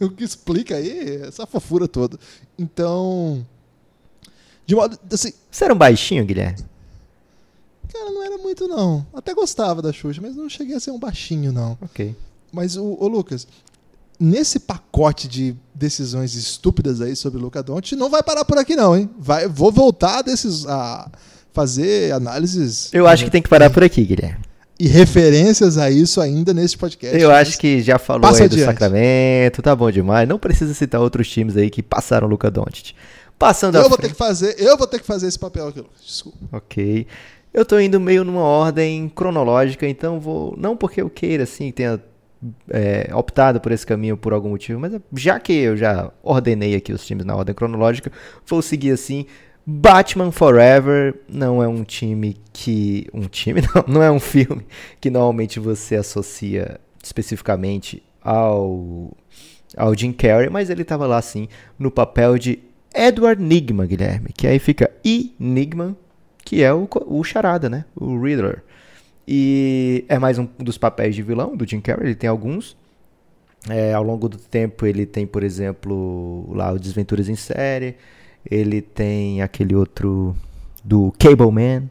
[0.00, 2.18] O que explica aí essa fofura toda.
[2.58, 3.46] Então,
[4.66, 6.58] de modo assim, Você era um baixinho, Guilherme?
[7.92, 9.06] Cara, não era muito, não.
[9.12, 11.76] Até gostava da Xuxa, mas não cheguei a ser um baixinho, não.
[11.80, 12.16] Ok.
[12.50, 13.46] Mas, o, o Lucas,
[14.18, 18.74] nesse pacote de decisões estúpidas aí sobre o Luca Doncic, não vai parar por aqui,
[18.74, 19.10] não, hein?
[19.18, 21.10] Vai, vou voltar a, desses, a
[21.52, 24.51] fazer análises Eu acho que tem que parar por aqui, Guilherme.
[24.78, 27.18] E referências a isso ainda nesse podcast.
[27.18, 28.66] Eu acho que já falou Passa aí do adiante.
[28.66, 30.28] Sacramento, tá bom demais.
[30.28, 32.94] Não precisa citar outros times aí que passaram o Luca Doncic.
[33.38, 34.12] Passando Eu vou ter frente.
[34.12, 35.84] que fazer, eu vou ter que fazer esse papel aqui.
[36.04, 36.38] Desculpa.
[36.52, 37.06] Ok.
[37.52, 40.54] Eu tô indo meio numa ordem cronológica, então vou.
[40.56, 42.00] Não porque eu queira, assim, tenha
[42.70, 46.92] é, optado por esse caminho por algum motivo, mas já que eu já ordenei aqui
[46.92, 48.10] os times na ordem cronológica,
[48.46, 49.26] vou seguir assim.
[49.64, 53.06] Batman Forever não é um time que.
[53.12, 53.60] Um time?
[53.74, 54.66] Não, não é um filme
[55.00, 59.16] que normalmente você associa especificamente ao.
[59.76, 61.48] ao Jim Carrey, mas ele tava lá assim,
[61.78, 62.58] no papel de
[62.94, 64.30] Edward Nigma, Guilherme.
[64.36, 65.96] Que aí fica Enigma,
[66.44, 67.84] que é o, o Charada, né?
[67.94, 68.62] O Riddler.
[69.26, 72.76] E é mais um dos papéis de vilão do Jim Carrey, ele tem alguns.
[73.68, 77.94] É, ao longo do tempo ele tem, por exemplo, lá o Desventuras em Série,
[78.50, 80.36] ele tem aquele outro
[80.84, 81.84] do Cable Man,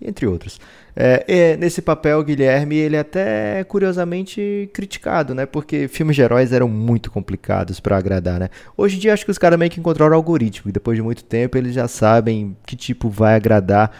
[0.00, 0.60] entre outros.
[1.00, 5.46] É, nesse papel, Guilherme, ele é até curiosamente criticado, né?
[5.46, 8.48] Porque filmes de heróis eram muito complicados para agradar, né?
[8.76, 11.02] Hoje em dia acho que os caras meio que encontraram o algoritmo, e depois de
[11.02, 13.92] muito tempo eles já sabem que tipo vai agradar,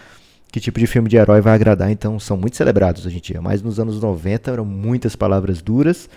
[0.50, 3.40] que tipo de filme de herói vai agradar, então são muito celebrados hoje em dia.
[3.40, 6.08] Mas nos anos 90 eram muitas palavras duras.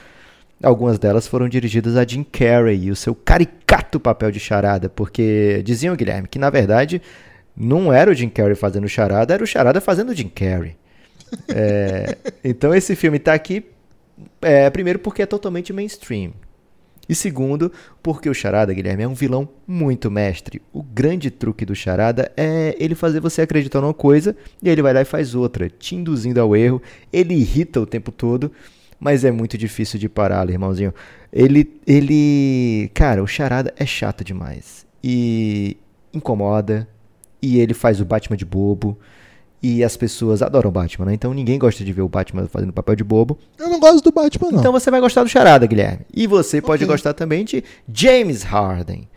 [0.62, 5.62] Algumas delas foram dirigidas a Jim Carrey e o seu caricato papel de charada, porque
[5.63, 7.02] diziam, Guilherme, que na verdade
[7.56, 10.76] não era o Jim Carrey fazendo charada, era o charada fazendo o Jim Carrey.
[11.47, 13.63] É, então esse filme tá aqui,
[14.41, 16.34] é, primeiro porque é totalmente mainstream.
[17.08, 17.71] E segundo,
[18.02, 20.62] porque o Charada, Guilherme, é um vilão muito mestre.
[20.71, 24.93] O grande truque do Charada é ele fazer você acreditar numa coisa e ele vai
[24.93, 26.82] lá e faz outra, te induzindo ao erro.
[27.12, 28.52] Ele irrita o tempo todo,
[29.02, 30.94] mas é muito difícil de parar, irmãozinho.
[31.34, 35.76] Ele, ele, cara, o Charada é chato demais e
[36.14, 36.88] incomoda.
[37.42, 38.96] E ele faz o Batman de bobo.
[39.64, 41.14] E as pessoas adoram o Batman, né?
[41.16, 43.38] Então ninguém gosta de ver o Batman fazendo papel de bobo.
[43.60, 44.60] Eu não gosto do Batman, não.
[44.60, 46.00] Então você vai gostar do Charada, Guilherme.
[46.14, 46.94] E você pode Ok.
[46.94, 49.08] gostar também de James Harden.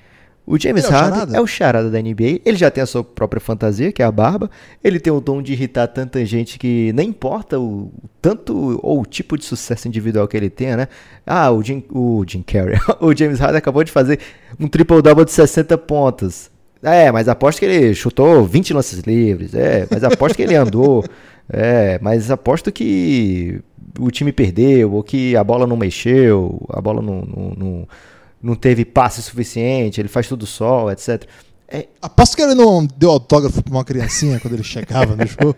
[0.46, 2.40] O James é Harden é o charada da NBA.
[2.44, 4.50] Ele já tem a sua própria fantasia, que é a barba.
[4.82, 9.06] Ele tem o dom de irritar tanta gente que nem importa o tanto ou o
[9.06, 10.88] tipo de sucesso individual que ele tenha, né?
[11.26, 12.78] Ah, o Jim, o Jim Carrey.
[13.00, 14.18] o James Harden acabou de fazer
[14.60, 16.50] um triple-double de 60 pontos.
[16.82, 19.54] É, mas aposto que ele chutou 20 lances livres.
[19.54, 21.02] É, mas aposto que ele andou.
[21.48, 23.60] É, mas aposto que
[23.98, 27.88] o time perdeu, ou que a bola não mexeu, a bola não, não, não,
[28.44, 31.24] não teve passe suficiente, ele faz tudo só, etc.
[31.66, 35.56] É, Aposto que ele não deu autógrafo pra uma criancinha quando ele chegava no jogo.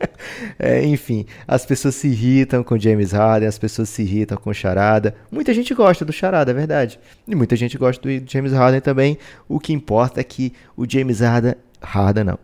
[0.58, 5.14] é, enfim, as pessoas se irritam com James Harden, as pessoas se irritam com Charada.
[5.30, 6.98] Muita gente gosta do Charada, é verdade.
[7.26, 9.18] E muita gente gosta do James Harden também.
[9.48, 12.38] O que importa é que o James Harden, Harden não.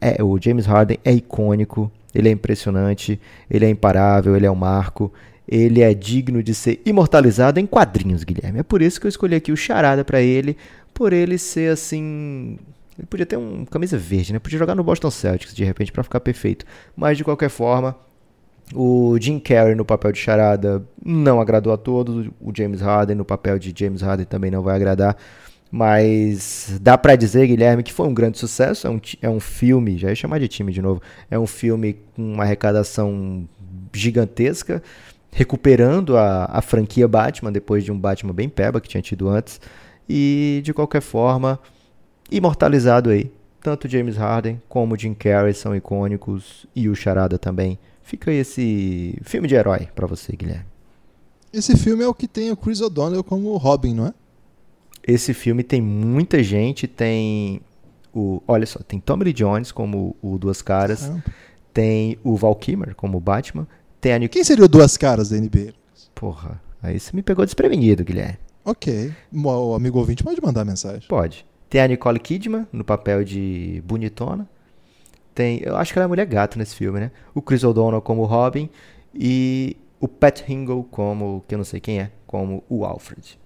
[0.00, 4.54] É, o James Harden é icônico, ele é impressionante, ele é imparável, ele é um
[4.54, 5.12] marco.
[5.48, 8.60] Ele é digno de ser imortalizado em quadrinhos, Guilherme.
[8.60, 10.56] É por isso que eu escolhi aqui o Charada pra ele,
[10.92, 12.58] por ele ser assim,
[12.98, 14.38] ele podia ter um camisa verde, né?
[14.38, 16.66] Podia jogar no Boston Celtics de repente pra ficar perfeito.
[16.96, 17.96] Mas de qualquer forma,
[18.74, 22.28] o Jim Carrey no papel de charada não agradou a todos.
[22.40, 25.16] O James Harden no papel de James Harden também não vai agradar.
[25.70, 28.86] Mas dá pra dizer, Guilherme, que foi um grande sucesso.
[28.86, 31.00] É um, é um filme, já ia chamar de time de novo.
[31.30, 33.48] É um filme com uma arrecadação
[33.92, 34.82] gigantesca,
[35.38, 39.60] recuperando a, a franquia Batman depois de um Batman bem peba que tinha tido antes.
[40.08, 41.60] E de qualquer forma,
[42.28, 43.30] imortalizado aí.
[43.60, 47.78] Tanto James Harden como Jim Carrey são icônicos e o Charada também.
[48.02, 50.66] Fica aí esse filme de herói pra você, Guilherme.
[51.52, 54.14] Esse filme é o que tem o Chris O'Donnell como Robin, não é?
[55.06, 57.60] Esse filme tem muita gente, tem
[58.12, 61.12] o, olha só, tem Tommy Lee Jones como o Duas Caras,
[61.72, 63.68] tem o Val Kilmer como Batman,
[64.18, 64.32] Nic...
[64.32, 65.72] Quem seria o Duas Caras da NBA?
[66.14, 68.38] Porra, aí você me pegou desprevenido, Guilherme.
[68.64, 69.12] Ok.
[69.32, 71.08] O amigo ouvinte pode mandar mensagem.
[71.08, 71.46] Pode.
[71.70, 74.48] Tem a Nicole Kidman no papel de bonitona.
[75.34, 77.10] Tem, eu acho que ela é mulher gato nesse filme, né?
[77.34, 78.68] O Chris O'Donnell como Robin
[79.14, 83.38] e o Pat Hingle como, que eu não sei quem é, como o Alfred.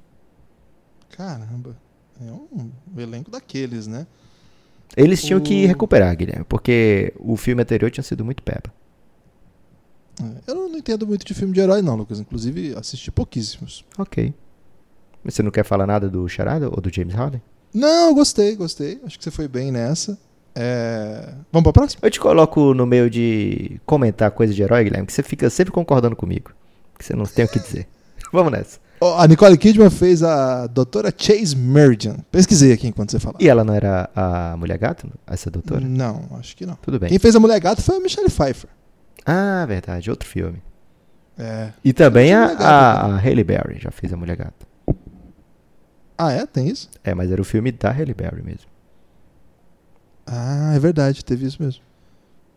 [1.10, 1.76] Caramba.
[2.20, 4.06] É um elenco daqueles, né?
[4.96, 8.72] Eles tinham que O- recuperar, Guilherme, porque o filme anterior tinha sido muito peba.
[10.24, 12.20] É, Eu não entendo muito de filme de herói, não, Lucas.
[12.20, 13.84] Inclusive, assisti pouquíssimos.
[13.98, 14.32] Ok.
[15.24, 17.42] Mas você não quer falar nada do Charada ou do James Harden?
[17.72, 19.00] Não, gostei, gostei.
[19.04, 20.18] Acho que você foi bem nessa.
[20.54, 21.32] É...
[21.50, 22.00] Vamos pra próxima?
[22.02, 25.72] Eu te coloco no meio de comentar coisa de herói, Guilherme, que você fica sempre
[25.72, 26.52] concordando comigo.
[26.98, 27.88] Que você não tem o que dizer.
[28.32, 28.78] Vamos nessa.
[29.18, 32.18] A Nicole Kidman fez a doutora Chase Merdian.
[32.30, 33.42] Pesquisei aqui enquanto você falava.
[33.42, 35.08] E ela não era a mulher gato?
[35.26, 35.80] Essa doutora?
[35.80, 36.76] Não, acho que não.
[36.76, 37.08] Tudo bem.
[37.08, 38.70] Quem fez a Mulher Gato foi a Michelle Pfeiffer.
[39.24, 40.62] Ah, verdade, outro filme.
[41.38, 41.72] É.
[41.84, 44.66] E também a, a, a Halle Berry já fez a mulher gata.
[46.18, 46.46] Ah, é?
[46.46, 46.90] Tem isso?
[47.02, 48.70] É, mas era o filme da Halle Berry mesmo.
[50.26, 51.82] Ah, é verdade, teve isso mesmo.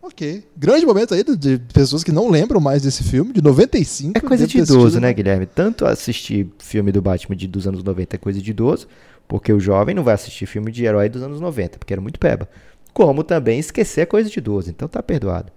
[0.01, 0.45] Ok.
[0.56, 4.15] Grande momento aí de- pessoas que não lembram mais desse filme, de 95.
[4.15, 5.47] É coisa de idoso, né, Guilherme?
[5.47, 8.88] Tanto assistir filme do Batman de, dos anos 90 é coisa de idoso,
[9.28, 12.19] porque o jovem não vai assistir filme de herói dos anos 90, porque era muito
[12.19, 12.47] peba.
[12.93, 15.51] Como também esquecer é coisa de idoso, então tá perdoado.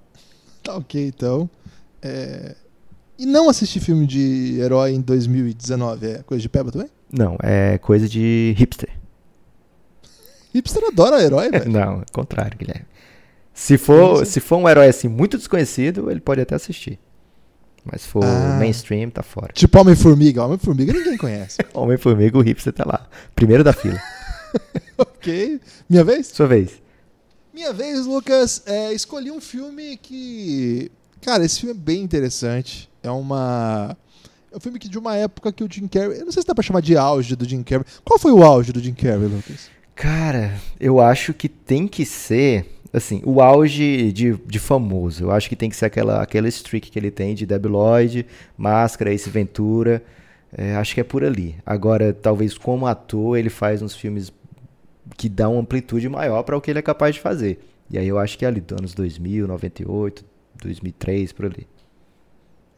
[0.62, 1.48] Tá ok, então.
[2.02, 2.54] É,
[3.18, 6.88] E não assistir filme de herói em 2019 é coisa de peba também?
[7.12, 8.90] Não, é coisa de hipster.
[10.54, 11.70] Hipster adora herói, velho.
[11.70, 12.86] Não, é o contrário, Guilherme.
[13.52, 16.98] Se for, se for um herói assim muito desconhecido, ele pode até assistir.
[17.84, 18.56] Mas se for Ah.
[18.58, 19.52] mainstream, tá fora.
[19.52, 20.44] Tipo Homem-Formiga.
[20.44, 21.58] Homem-Formiga ninguém conhece.
[21.74, 23.08] Homem-Formiga, o hipster tá lá.
[23.34, 23.98] Primeiro da fila.
[24.96, 25.60] ok.
[25.88, 26.28] Minha vez?
[26.28, 26.80] Sua vez.
[27.58, 28.62] Minha vez, Lucas.
[28.66, 30.92] É, escolhi um filme que.
[31.20, 32.88] Cara, esse filme é bem interessante.
[33.02, 33.96] É uma.
[34.52, 36.20] É um filme que de uma época que o Jim Carrey.
[36.20, 37.84] Eu não sei se dá pra chamar de auge do Jim Carrey.
[38.04, 39.70] Qual foi o auge do Jim Carrey, Lucas?
[39.96, 45.24] Cara, eu acho que tem que ser, assim, o auge de, de famoso.
[45.24, 48.24] Eu acho que tem que ser aquela, aquela streak que ele tem de Debi Lloyd,
[48.56, 50.00] Máscara, Ace Ventura.
[50.56, 51.56] É, acho que é por ali.
[51.66, 54.32] Agora, talvez como ator, ele faz uns filmes
[55.16, 57.60] que dão uma amplitude maior para o que ele é capaz de fazer.
[57.90, 60.24] E aí eu acho que é ali dos anos 2000, 98,
[60.62, 61.66] 2003, por ali.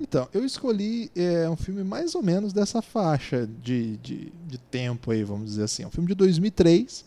[0.01, 5.11] Então, eu escolhi é, um filme mais ou menos dessa faixa de, de, de tempo
[5.11, 5.83] aí, vamos dizer assim.
[5.83, 7.05] É um filme de 2003,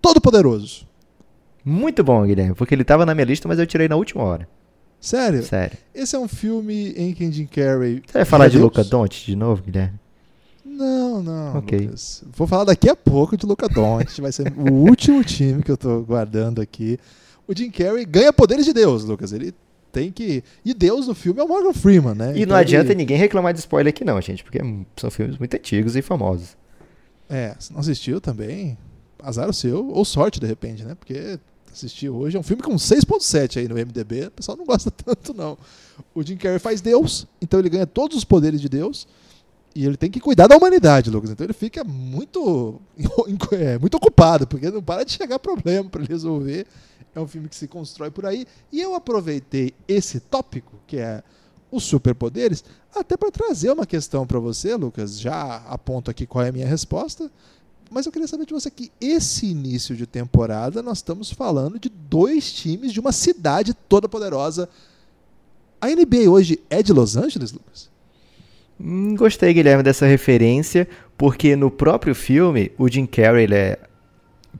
[0.00, 0.86] Todo Poderoso.
[1.62, 4.48] Muito bom, Guilherme, porque ele tava na minha lista, mas eu tirei na última hora.
[4.98, 5.42] Sério?
[5.42, 5.76] Sério.
[5.94, 8.02] Esse é um filme em que Jim Carrey.
[8.06, 8.64] Você vai falar de Deus.
[8.64, 9.98] Luca Doncic de novo, Guilherme?
[10.76, 11.56] Não, não.
[11.58, 11.78] Ok.
[11.78, 12.22] Lucas.
[12.36, 14.20] Vou falar daqui a pouco de Luca Doncic.
[14.20, 16.98] vai ser o último time que eu tô guardando aqui.
[17.48, 19.32] O Jim Carrey ganha poderes de Deus, Lucas.
[19.32, 19.54] Ele
[19.92, 20.44] tem que.
[20.64, 22.32] E Deus no filme é o Morgan Freeman, né?
[22.36, 22.96] E Então não adianta ele...
[22.96, 24.60] ninguém reclamar de spoiler aqui não, gente, porque
[24.96, 26.56] são filmes muito antigos e famosos.
[27.28, 28.76] É, se não assistiu também,
[29.22, 30.94] azar o seu, ou sorte de repente, né?
[30.94, 31.38] Porque
[31.72, 35.34] assistir hoje é um filme com 6.7 aí no MDB, o pessoal não gosta tanto
[35.34, 35.58] não.
[36.14, 39.06] O Jim Carrey faz Deus, então ele ganha todos os poderes de Deus
[39.76, 41.30] e ele tem que cuidar da humanidade, Lucas.
[41.30, 42.80] Então ele fica muito
[43.52, 46.66] é, muito ocupado, porque não para de chegar problema para ele resolver.
[47.14, 51.22] É um filme que se constrói por aí e eu aproveitei esse tópico, que é
[51.70, 55.20] os superpoderes, até para trazer uma questão para você, Lucas.
[55.20, 57.30] Já aponto aqui qual é a minha resposta.
[57.90, 61.90] Mas eu queria saber de você que esse início de temporada nós estamos falando de
[61.90, 64.68] dois times de uma cidade toda poderosa.
[65.80, 67.95] A NBA hoje é de Los Angeles, Lucas?
[68.80, 70.86] Hum, gostei, Guilherme, dessa referência,
[71.16, 73.78] porque no próprio filme, o Jim Carrey, ele é...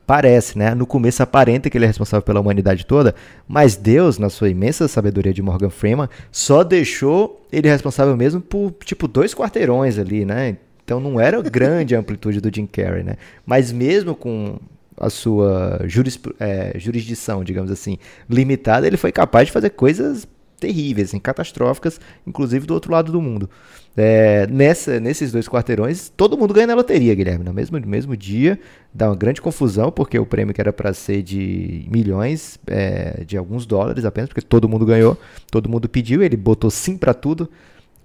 [0.05, 0.73] Parece, né?
[0.73, 3.13] No começo aparenta que ele é responsável pela humanidade toda,
[3.47, 8.71] mas Deus, na sua imensa sabedoria de Morgan Freeman, só deixou ele responsável mesmo por,
[8.85, 10.57] tipo, dois quarteirões ali, né?
[10.85, 13.15] Então não era grande a amplitude do Jim Carrey, né?
[13.45, 14.57] Mas mesmo com
[14.95, 17.97] a sua juris, é, jurisdição, digamos assim,
[18.29, 20.27] limitada, ele foi capaz de fazer coisas
[20.59, 23.49] terríveis, assim, catastróficas, inclusive do outro lado do mundo.
[23.95, 27.43] É, nessa, nesses dois quarteirões, todo mundo ganha na loteria, Guilherme.
[27.43, 28.59] No mesmo, no mesmo dia,
[28.93, 33.37] dá uma grande confusão, porque o prêmio que era para ser de milhões, é, de
[33.37, 35.17] alguns dólares apenas, porque todo mundo ganhou,
[35.51, 37.49] todo mundo pediu, ele botou sim para tudo.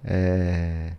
[0.03, 0.93] É,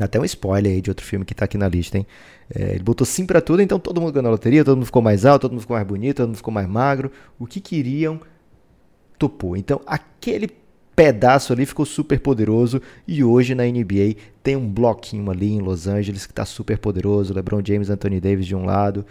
[0.00, 2.06] até um spoiler aí de outro filme que tá aqui na lista, hein?
[2.54, 5.02] É, ele botou sim pra tudo, então todo mundo ganhou na loteria, todo mundo ficou
[5.02, 7.10] mais alto, todo mundo ficou mais bonito, todo mundo ficou mais magro.
[7.38, 8.20] O que queriam,
[9.18, 9.56] topou.
[9.56, 10.48] Então aquele
[10.98, 15.86] pedaço ali ficou super poderoso e hoje na NBA tem um bloquinho ali em Los
[15.86, 17.32] Angeles que tá super poderoso.
[17.32, 19.06] LeBron James, Anthony Davis de um lado,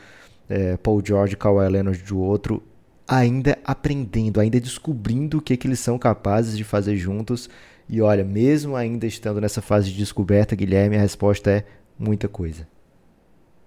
[0.50, 2.62] é, Paul George, Kawhi Leonard do outro.
[3.08, 7.50] Ainda aprendendo, ainda descobrindo o que, que eles são capazes de fazer juntos.
[7.88, 11.66] E olha, mesmo ainda estando nessa fase de descoberta, Guilherme, a resposta é
[11.98, 12.68] muita coisa.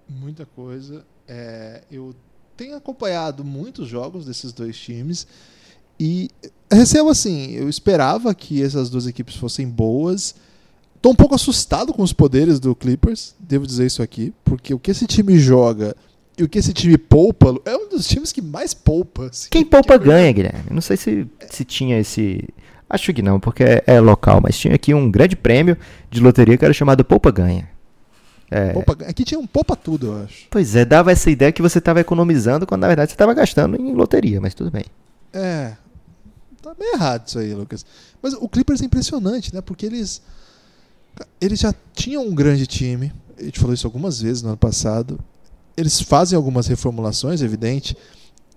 [0.07, 1.03] Muita coisa.
[1.27, 2.13] É, eu
[2.55, 5.25] tenho acompanhado muitos jogos desses dois times
[6.03, 6.29] e
[6.71, 10.33] recebo assim, eu esperava que essas duas equipes fossem boas.
[10.99, 14.79] Tô um pouco assustado com os poderes do Clippers, devo dizer isso aqui, porque o
[14.79, 15.95] que esse time joga
[16.37, 19.27] e o que esse time poupa é um dos times que mais poupa.
[19.27, 19.47] assim.
[19.51, 20.63] Quem poupa ganha, Guilherme.
[20.71, 22.47] Não sei se, se tinha esse.
[22.89, 25.77] Acho que não, porque é, é local, mas tinha aqui um grande prêmio
[26.09, 27.69] de loteria que era chamado Poupa Ganha.
[28.49, 28.73] É.
[28.73, 30.47] Poupa- aqui tinha um poupa tudo, eu acho.
[30.49, 33.75] Pois é, dava essa ideia que você estava economizando quando na verdade você estava gastando
[33.79, 34.83] em loteria, mas tudo bem.
[35.33, 35.73] É.
[36.61, 37.85] Tá meio errado isso aí, Lucas.
[38.21, 39.61] Mas o Clippers é impressionante, né?
[39.61, 40.21] Porque eles.
[41.39, 43.11] Eles já tinham um grande time.
[43.37, 45.19] A gente falou isso algumas vezes no ano passado.
[45.75, 47.97] Eles fazem algumas reformulações, é evidente.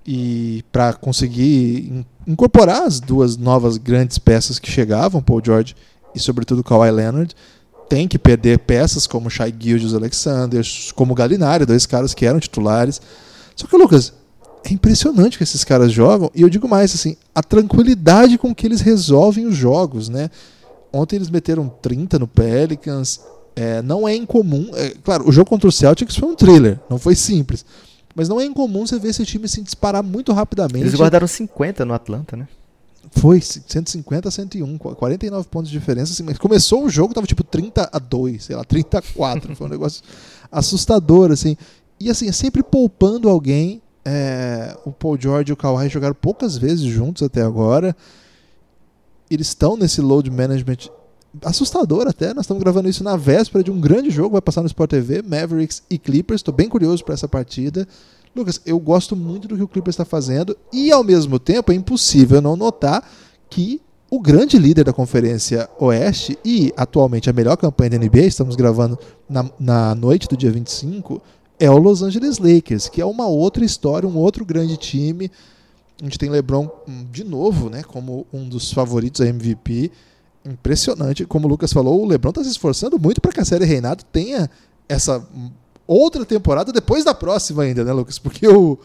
[0.07, 5.75] E para conseguir in- incorporar as duas novas grandes peças que chegavam, Paul George
[6.15, 7.35] e sobretudo Kawhi Leonard,
[7.89, 10.63] tem que perder peças como Shai Gilgeous Alexander,
[10.95, 13.01] como Galinari, dois caras que eram titulares.
[13.57, 14.13] Só que, Lucas,
[14.65, 18.67] é impressionante que esses caras jogam, e eu digo mais assim, a tranquilidade com que
[18.67, 20.31] eles resolvem os jogos, né?
[20.93, 23.21] Ontem eles meteram 30 no Pelicans,
[23.55, 26.99] é, não é incomum, é, claro, o jogo contra o Celtics foi um thriller, não
[26.99, 27.65] foi simples,
[28.15, 30.87] mas não é incomum você ver esse time se disparar muito rapidamente.
[30.87, 32.49] Eles guardaram 50 no Atlanta, né?
[33.11, 36.13] Foi 150 a 101, 49 pontos de diferença.
[36.13, 39.57] Assim, mas começou o jogo, tava tipo 30 a 2, sei lá, 30 a 4.
[39.57, 40.03] Foi um negócio
[40.51, 41.57] assustador, assim.
[42.01, 43.81] E assim, sempre poupando alguém.
[44.05, 47.97] É, o Paul George e o Kawhi jogaram poucas vezes juntos até agora.
[49.31, 50.91] Eles estão nesse load management
[51.43, 52.35] assustador até.
[52.35, 55.23] Nós estamos gravando isso na véspera de um grande jogo, vai passar no Sport TV,
[55.23, 56.41] Mavericks e Clippers.
[56.41, 57.89] Estou bem curioso para essa partida.
[58.35, 61.75] Lucas, eu gosto muito do que o Clippers está fazendo e ao mesmo tempo é
[61.75, 63.09] impossível não notar
[63.49, 63.81] que
[64.11, 68.99] o grande líder da Conferência Oeste e atualmente a melhor campanha da NBA, estamos gravando
[69.29, 71.21] na, na noite do dia 25,
[71.59, 75.31] é o Los Angeles Lakers, que é uma outra história, um outro grande time.
[76.01, 79.91] A gente tem LeBron hum, de novo, né, como um dos favoritos a MVP.
[80.45, 83.65] Impressionante, como o Lucas falou, o LeBron está se esforçando muito para que a série
[83.65, 84.51] Reinado tenha
[84.89, 85.51] essa hum,
[85.87, 88.19] outra temporada depois da próxima ainda, né, Lucas?
[88.19, 88.79] Porque o,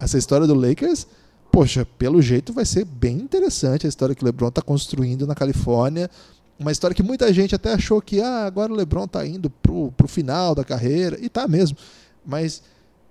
[0.00, 1.06] essa história do Lakers,
[1.52, 5.34] poxa, pelo jeito vai ser bem interessante a história que o LeBron está construindo na
[5.34, 6.10] Califórnia.
[6.58, 9.92] Uma história que muita gente até achou que ah, agora o LeBron está indo pro,
[9.92, 11.76] pro final da carreira, e tá mesmo.
[12.24, 12.62] Mas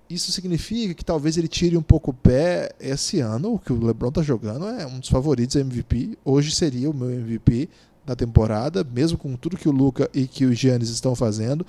[0.08, 3.54] isso significa que talvez ele tire um pouco o pé esse ano.
[3.54, 6.18] O que o LeBron está jogando é um dos favoritos MVP.
[6.24, 7.68] Hoje seria o meu MVP
[8.04, 11.64] da temporada, mesmo com tudo que o Luca e que o Giannis estão fazendo.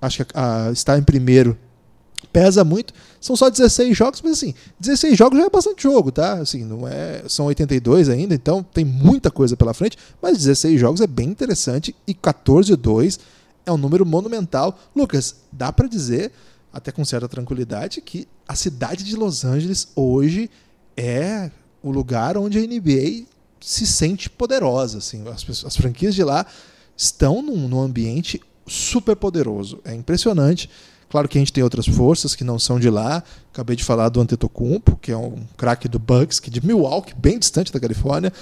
[0.00, 1.56] Acho que a, a, estar em primeiro
[2.32, 2.92] pesa muito.
[3.20, 6.34] São só 16 jogos, mas assim, 16 jogos já é bastante jogo, tá?
[6.34, 11.00] Assim, não é, são 82 ainda, então tem muita coisa pela frente, mas 16 jogos
[11.00, 13.18] é bem interessante e 14-2
[13.64, 14.78] é um número monumental.
[14.94, 16.32] Lucas, dá para dizer
[16.72, 20.50] até com certa tranquilidade que a cidade de Los Angeles hoje
[20.96, 21.50] é
[21.82, 23.26] o lugar onde a NBA
[23.60, 26.46] se sente poderosa, assim, as, as franquias de lá
[26.96, 29.80] estão num, num ambiente super poderoso.
[29.84, 30.68] É impressionante.
[31.08, 33.22] Claro que a gente tem outras forças que não são de lá.
[33.52, 37.38] Acabei de falar do Antetokounmpo, que é um craque do Bucks, que de Milwaukee, bem
[37.38, 38.32] distante da Califórnia.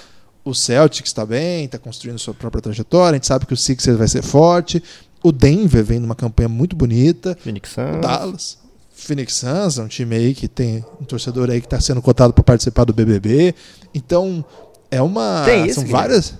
[0.45, 3.11] O Celtics está bem, está construindo sua própria trajetória.
[3.11, 4.83] A gente sabe que o Sixers vai ser forte.
[5.23, 7.37] O Denver vem numa campanha muito bonita.
[7.41, 7.97] Phoenix Suns.
[7.97, 8.57] O Dallas.
[8.91, 12.33] Phoenix Suns é um time aí que tem um torcedor aí que está sendo cotado
[12.33, 13.53] para participar do BBB.
[13.93, 14.43] Então,
[14.91, 15.43] é uma...
[15.45, 16.07] Tem isso, são Guilherme?
[16.07, 16.33] várias...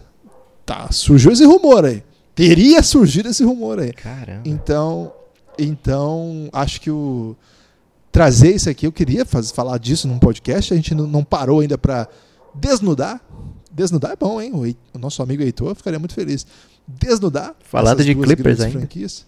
[0.66, 2.04] Tá, surgiu esse rumor aí.
[2.36, 3.92] Teria surgido esse rumor aí.
[3.92, 4.44] Caramba.
[4.46, 5.12] Então,
[5.58, 7.36] então acho que o
[8.12, 11.60] trazer isso aqui, eu queria fazer, falar disso num podcast, a gente não, não parou
[11.60, 12.08] ainda para
[12.54, 13.22] desnudar.
[13.72, 14.52] Desnudar é bom, hein?
[14.54, 16.46] O, o nosso amigo Heitor ficaria muito feliz.
[16.98, 17.56] Desnudar.
[17.62, 18.80] Falando de Clippers ainda.
[18.80, 19.26] franquias.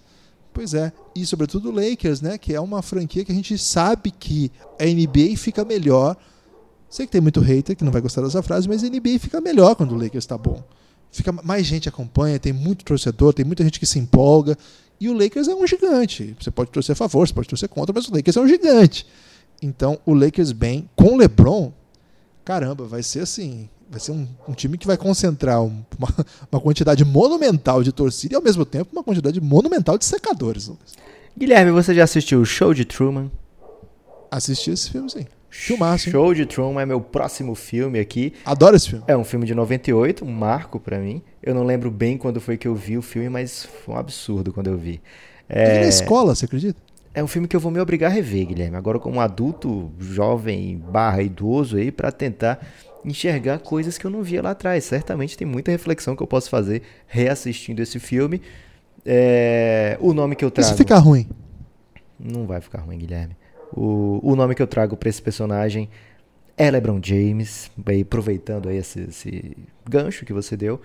[0.54, 0.92] Pois é.
[1.16, 2.38] E sobretudo o Lakers, né?
[2.38, 6.18] Que é uma franquia que a gente sabe que a NBA fica melhor.
[6.90, 9.40] Sei que tem muito hater que não vai gostar dessa frase, mas a NBA fica
[9.40, 10.62] melhor quando o Lakers está bom.
[11.12, 14.58] Fica mais gente acompanha, tem muito torcedor, tem muita gente que se empolga.
[15.00, 16.36] E o Lakers é um gigante.
[16.40, 19.06] Você pode torcer a favor, você pode torcer contra, mas o Lakers é um gigante.
[19.62, 21.72] Então, o Lakers bem com o LeBron,
[22.44, 26.08] caramba, vai ser assim, vai ser um, um time que vai concentrar um- uma,
[26.52, 30.68] uma quantidade monumental de torcida e ao mesmo tempo uma quantidade monumental de secadores.
[30.68, 30.94] Lucas.
[31.38, 33.30] Guilherme, você já assistiu o Show de Truman?
[34.30, 35.26] Assisti esse filme sim.
[35.50, 36.12] Filmaço, hein?
[36.14, 38.34] Show de Truman é meu próximo filme aqui.
[38.46, 39.04] Adoro esse filme.
[39.08, 41.22] É um filme de 98, um marco pra mim.
[41.44, 44.54] Eu não lembro bem quando foi que eu vi o filme, mas foi um absurdo
[44.54, 45.02] quando eu vi.
[45.50, 46.80] Na É, escola, você acredita?
[47.14, 48.78] é um filme que eu vou me obrigar a rever, Guilherme.
[48.78, 52.66] Agora como adulto, jovem, barra idoso aí, pra tentar
[53.06, 54.84] enxergar coisas que eu não via lá atrás.
[54.84, 58.42] Certamente tem muita reflexão que eu posso fazer reassistindo esse filme.
[59.06, 60.70] É, O nome que eu E trago...
[60.70, 61.28] se ficar ruim?
[62.20, 63.36] Não vai ficar ruim, Guilherme.
[63.74, 65.90] O, o nome que eu trago pra esse personagem
[66.58, 69.58] é LeBron James, aí, aproveitando aí esse, esse
[69.90, 70.80] gancho que você deu,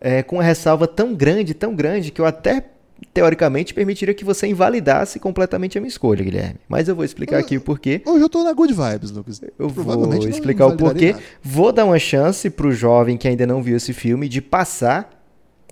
[0.00, 2.64] é, com uma ressalva tão grande, tão grande, que eu até,
[3.12, 6.60] teoricamente, permitiria que você invalidasse completamente a minha escolha, Guilherme.
[6.68, 8.02] Mas eu vou explicar aqui o porquê.
[8.04, 9.40] Hoje eu tô na good vibes, Lucas.
[9.58, 11.12] Eu vou explicar o porquê.
[11.12, 11.24] nada.
[11.42, 15.22] Vou dar uma chance pro jovem que ainda não viu esse filme de passar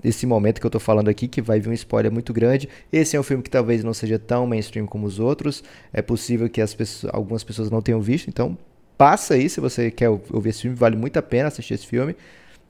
[0.03, 2.69] esse momento que eu tô falando aqui, que vai vir um spoiler muito grande.
[2.93, 5.63] Esse é um filme que talvez não seja tão mainstream como os outros.
[5.93, 8.57] É possível que as pessoas, algumas pessoas não tenham visto, então
[8.97, 12.17] passa aí se você quer ouvir esse filme, vale muito a pena assistir esse filme.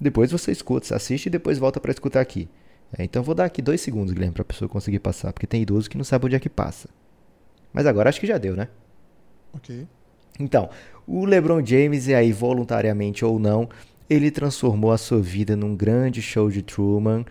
[0.00, 2.48] Depois você escuta, assiste e depois volta para escutar aqui.
[2.96, 5.88] É, então vou dar aqui dois segundos, Guilherme, pra pessoa conseguir passar, porque tem idoso
[5.88, 6.88] que não sabe onde é que passa.
[7.72, 8.68] Mas agora acho que já deu, né?
[9.52, 9.86] Ok.
[10.38, 10.70] Então,
[11.06, 13.68] o LeBron James, e aí voluntariamente ou não,
[14.08, 17.24] ele transformou a sua vida num grande show de Truman.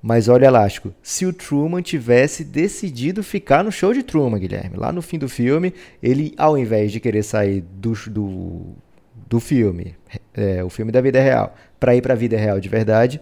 [0.00, 4.90] Mas olha, Elástico, se o Truman tivesse decidido ficar no show de Truman, Guilherme, lá
[4.90, 8.62] no fim do filme, ele, ao invés de querer sair do, do,
[9.28, 9.94] do filme,
[10.34, 13.20] é, o filme da vida real, para ir para a vida real de verdade,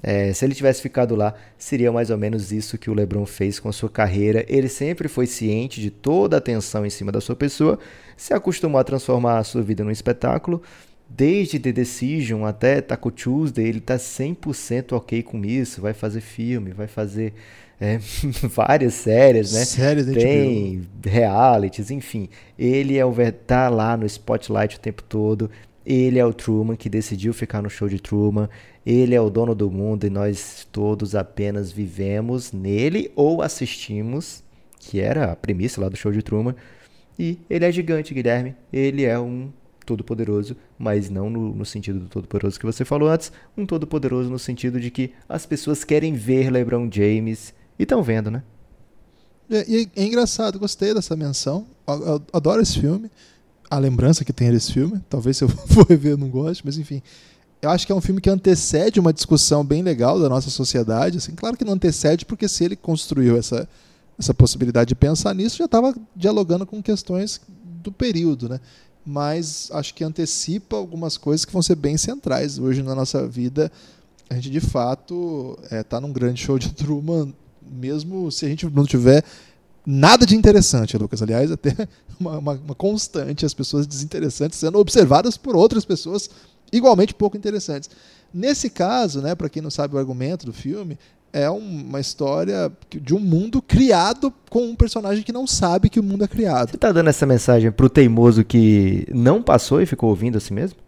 [0.00, 3.58] é, se ele tivesse ficado lá, seria mais ou menos isso que o LeBron fez
[3.58, 4.44] com a sua carreira.
[4.48, 7.78] Ele sempre foi ciente de toda a atenção em cima da sua pessoa,
[8.16, 10.62] se acostumou a transformar a sua vida num espetáculo
[11.16, 16.72] desde The Decision até Taco Tuesday, ele tá 100% ok com isso, vai fazer filme,
[16.72, 17.34] vai fazer
[17.80, 17.98] é,
[18.48, 19.64] várias séries, né?
[19.64, 22.28] Séries Tem realities, enfim.
[22.58, 23.12] Ele é o
[23.46, 25.50] tá lá no spotlight o tempo todo.
[25.84, 28.48] Ele é o Truman que decidiu ficar no show de Truman.
[28.84, 34.42] Ele é o dono do mundo e nós todos apenas vivemos nele ou assistimos,
[34.78, 36.54] que era a premissa lá do show de Truman.
[37.18, 38.56] E ele é gigante, Guilherme.
[38.72, 39.50] Ele é um
[39.84, 44.38] todo-poderoso, mas não no, no sentido do todo-poderoso que você falou antes, um todo-poderoso no
[44.38, 48.42] sentido de que as pessoas querem ver LeBron James e estão vendo, né?
[49.50, 53.10] É, é, é, engraçado, gostei dessa menção, eu, adoro esse filme,
[53.68, 56.78] a lembrança que tem desse filme, talvez se eu for rever eu não goste, mas
[56.78, 57.02] enfim,
[57.62, 61.18] eu acho que é um filme que antecede uma discussão bem legal da nossa sociedade,
[61.18, 63.68] assim, claro que não antecede porque se ele construiu essa,
[64.18, 67.40] essa possibilidade de pensar nisso, já estava dialogando com questões
[67.82, 68.60] do período, né?
[69.04, 73.70] mas acho que antecipa algumas coisas que vão ser bem centrais hoje na nossa vida.
[74.30, 78.48] A gente de fato está é, tá num grande show de Truman, mesmo se a
[78.48, 79.24] gente não tiver
[79.84, 81.20] nada de interessante, Lucas.
[81.22, 81.88] Aliás, até
[82.18, 86.30] uma, uma, uma constante, as pessoas desinteressantes sendo observadas por outras pessoas
[86.72, 87.90] igualmente pouco interessantes.
[88.32, 90.98] Nesse caso, né, para quem não sabe o argumento do filme,
[91.32, 96.02] é uma história de um mundo criado com um personagem que não sabe que o
[96.02, 96.70] mundo é criado.
[96.70, 100.78] Você tá dando essa mensagem pro teimoso que não passou e ficou ouvindo assim mesmo?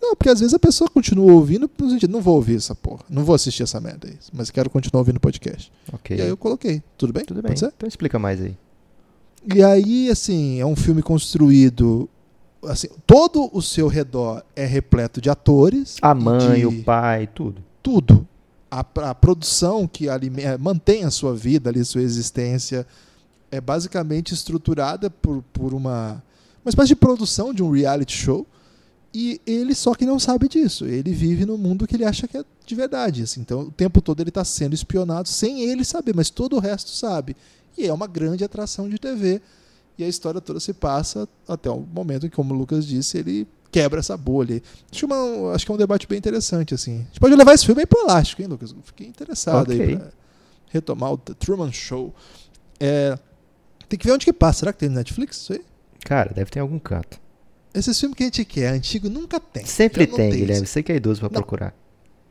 [0.00, 3.02] Não, porque às vezes a pessoa continua ouvindo no sentido, não vou ouvir essa porra,
[3.08, 5.72] não vou assistir essa merda aí, mas quero continuar ouvindo o podcast.
[5.92, 6.16] Ok.
[6.16, 7.24] E aí eu coloquei, tudo bem?
[7.24, 7.52] Tudo bem.
[7.52, 8.56] Então explica mais aí.
[9.54, 12.08] E aí, assim, é um filme construído
[12.66, 15.96] assim, todo o seu redor é repleto de atores.
[16.02, 16.66] A mãe, de...
[16.66, 17.62] o pai, tudo.
[17.82, 18.26] Tudo
[18.70, 22.86] a, a produção que alimenta, é, mantém a sua vida ali, sua existência,
[23.50, 26.22] é basicamente estruturada por, por uma,
[26.64, 28.46] uma espécie de produção de um reality show.
[29.14, 30.84] E ele só que não sabe disso.
[30.84, 33.22] Ele vive no mundo que ele acha que é de verdade.
[33.22, 33.40] Assim.
[33.40, 36.90] Então, o tempo todo ele está sendo espionado sem ele saber, mas todo o resto
[36.90, 37.34] sabe.
[37.78, 39.40] E é uma grande atração de TV.
[39.98, 43.18] E a história toda se passa até o momento em que, como o Lucas disse,
[43.18, 44.62] ele quebra essa bolha.
[44.92, 46.94] Acho, uma, acho que é um debate bem interessante, assim.
[46.96, 48.74] A gente pode levar esse filme aí pro elástico, hein, Lucas?
[48.84, 49.80] Fiquei interessado okay.
[49.80, 50.10] aí pra
[50.68, 52.14] retomar o The Truman Show.
[52.78, 53.18] É,
[53.88, 54.60] tem que ver onde que passa.
[54.60, 55.64] Será que tem no Netflix isso aí?
[56.00, 57.20] Cara, deve ter em algum canto.
[57.74, 59.64] Esses filmes que a gente quer, antigo, nunca tem.
[59.66, 60.66] Sempre tem, tem, Guilherme.
[60.66, 61.34] Você que é idoso pra não.
[61.34, 61.74] procurar.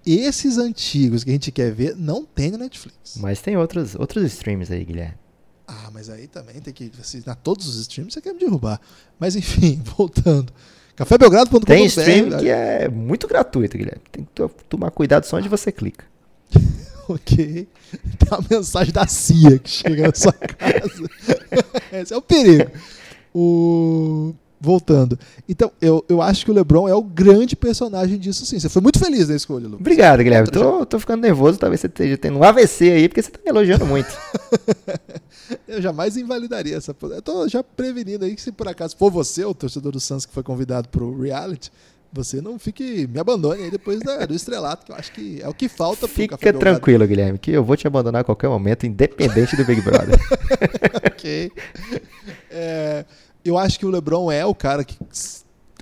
[0.06, 3.18] Esses antigos que a gente quer ver, não tem no Netflix.
[3.18, 5.25] Mas tem outros, outros streams aí, Guilherme.
[5.68, 8.80] Ah, mas aí também tem que assinar todos os streams, você quer me derrubar.
[9.20, 10.54] Mas enfim, voltando.
[10.96, 11.66] Cafébelgrado.com.br.
[11.66, 14.02] Tem stream que é muito gratuito, Guilherme.
[14.12, 16.06] Tem que tomar cuidado só onde você clica.
[17.10, 17.68] ok.
[18.18, 21.10] Tem uma mensagem da CIA que chega na sua casa.
[21.92, 22.72] Esse é o perigo.
[23.34, 24.34] O...
[24.60, 25.20] Voltando.
[25.48, 28.60] Então, eu, eu acho que o LeBron é o grande personagem disso sim.
[28.60, 29.82] Você foi muito feliz na escolha, Lucas.
[29.82, 30.50] Obrigado, Guilherme.
[30.50, 31.60] Tô, tô ficando nervoso.
[31.60, 34.08] Talvez você esteja tendo um AVC aí, porque você tá me elogiando muito.
[35.68, 36.96] eu jamais invalidaria essa.
[37.02, 40.26] Eu tô já prevenindo aí que se por acaso for você, o torcedor do Suns
[40.26, 41.72] que foi convidado pro reality,
[42.16, 43.08] você não fique.
[43.08, 46.08] Me abandone aí depois da, do estrelato, que eu acho que é o que falta
[46.08, 49.82] pro Fica tranquilo, Guilherme, que eu vou te abandonar a qualquer momento, independente do Big
[49.82, 50.16] Brother.
[51.06, 51.52] ok.
[52.58, 53.06] É,
[53.46, 54.98] eu acho que o LeBron é o cara que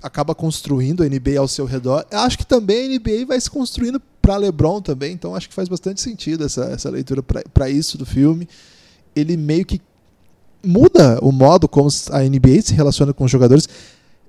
[0.02, 2.04] acaba construindo a NBA ao seu redor.
[2.10, 5.54] Eu acho que também a NBA vai se construindo para LeBron também, então acho que
[5.54, 8.48] faz bastante sentido essa, essa leitura para isso do filme
[9.14, 9.80] ele meio que
[10.64, 13.68] muda o modo como a NBA se relaciona com os jogadores.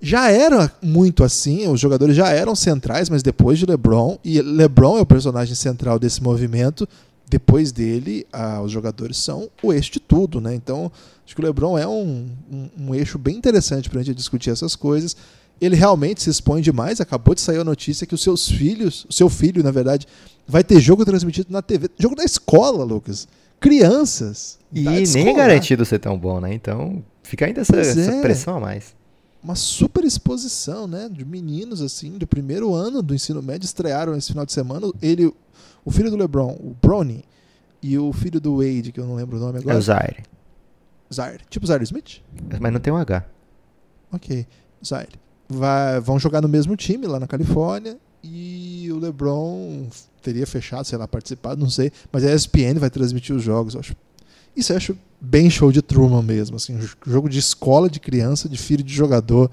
[0.02, 4.98] Já era muito assim, os jogadores já eram centrais, mas depois de LeBron, e LeBron
[4.98, 6.88] é o personagem central desse movimento,
[7.28, 10.54] depois dele, ah, os jogadores são o eixo de tudo, né?
[10.54, 10.92] Então,
[11.26, 14.52] acho que o LeBron é um, um, um eixo bem interessante para a gente discutir
[14.52, 15.16] essas coisas.
[15.60, 17.02] ele realmente se expõe demais.
[17.02, 20.08] Acabou de sair a notícia que os seus filhos, o seu filho, na verdade,
[20.48, 21.90] vai ter jogo transmitido na TV.
[21.98, 23.28] Jogo da escola, Lucas.
[23.60, 24.60] Crianças.
[24.72, 26.54] E nem é garantido ser tão bom, né?
[26.54, 28.22] Então fica ainda essa, essa é.
[28.22, 28.94] pressão a mais.
[29.44, 31.08] Uma super exposição, né?
[31.10, 34.92] De meninos, assim, do primeiro ano do ensino médio, estrearam esse final de semana.
[35.02, 35.32] Ele,
[35.86, 37.24] o filho do LeBron, o Brony,
[37.82, 39.76] e o filho do Wade, que eu não lembro o nome agora.
[39.76, 40.24] É o Zaire.
[41.14, 41.44] Zaire.
[41.50, 42.24] Tipo Zaire Smith?
[42.60, 43.24] Mas não tem um H.
[44.12, 44.48] Ok.
[44.84, 45.20] Zaire.
[45.48, 49.88] Vai, vão jogar no mesmo time lá na Califórnia e o LeBron
[50.24, 53.80] teria fechado, sei lá, participado, não sei, mas a ESPN vai transmitir os jogos, eu
[53.80, 53.96] acho.
[54.56, 58.58] Isso eu acho bem show de Truman mesmo, assim, jogo de escola de criança, de
[58.58, 59.52] filho de jogador.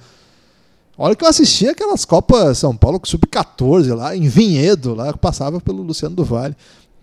[1.04, 5.82] Olha que eu assisti aquelas Copas São Paulo sub-14 lá, em Vinhedo, lá passava pelo
[5.82, 6.54] Luciano do Vale.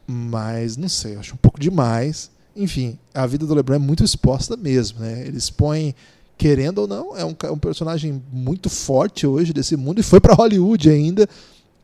[0.08, 2.32] Mas não sei, acho um pouco demais.
[2.56, 5.28] Enfim, a vida do LeBron é muito exposta mesmo, né?
[5.28, 5.94] Ele expõe
[6.38, 10.22] querendo ou não, é um, é um personagem muito forte hoje desse mundo e foi
[10.22, 11.28] para Hollywood ainda.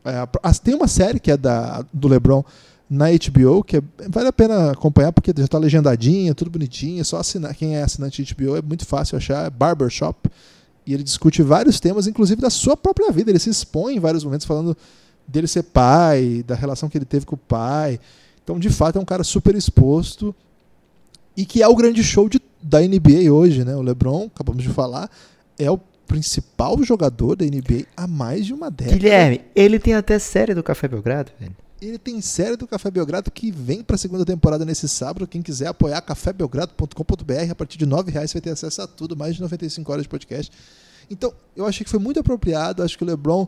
[0.02, 0.26] É,
[0.64, 2.42] tem uma série que é da, do LeBron
[2.88, 7.04] na HBO, que é, vale a pena acompanhar porque já está legendadinha, tudo bonitinho, é
[7.04, 10.30] só assinar, quem é assinante de HBO é muito fácil achar, é Barbershop,
[10.86, 14.22] e ele discute vários temas, inclusive da sua própria vida, ele se expõe em vários
[14.22, 14.76] momentos falando
[15.26, 17.98] dele ser pai, da relação que ele teve com o pai.
[18.44, 20.34] Então, de fato, é um cara super exposto
[21.36, 23.76] e que é o grande show de da NBA hoje, né?
[23.76, 25.08] O LeBron, acabamos de falar,
[25.58, 28.96] é o principal jogador da NBA há mais de uma década.
[28.96, 31.54] Guilherme, ele tem até série do Café Belgrado, velho.
[31.80, 35.26] Ele tem série do Café Belgrado que vem para a segunda temporada nesse sábado.
[35.26, 37.50] Quem quiser apoiar, cafébelgrado.com.br.
[37.50, 40.04] A partir de R$ reais você vai ter acesso a tudo, mais de 95 horas
[40.04, 40.50] de podcast.
[41.10, 42.82] Então, eu achei que foi muito apropriado.
[42.82, 43.46] Acho que o LeBron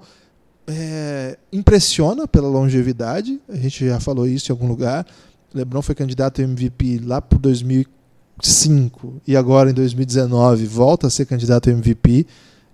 [0.66, 3.40] é, impressiona pela longevidade.
[3.48, 5.06] A gente já falou isso em algum lugar.
[5.52, 7.98] O LeBron foi candidato a MVP lá por 2004
[8.38, 12.26] 2005 e agora em 2019 volta a ser candidato a MVP.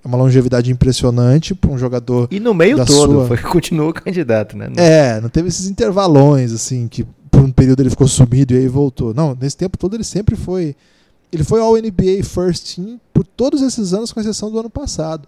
[0.05, 2.29] É uma longevidade impressionante para um jogador.
[2.31, 3.27] E no meio todo, sua...
[3.27, 4.71] foi, continuou candidato, né?
[4.77, 8.69] É, não teve esses intervalões, assim, que por um período ele ficou sumido e aí
[8.69, 9.15] voltou.
[9.15, 10.77] Não, nesse tempo todo ele sempre foi.
[11.33, 15.27] Ele foi ao NBA First Team por todos esses anos, com exceção do ano passado.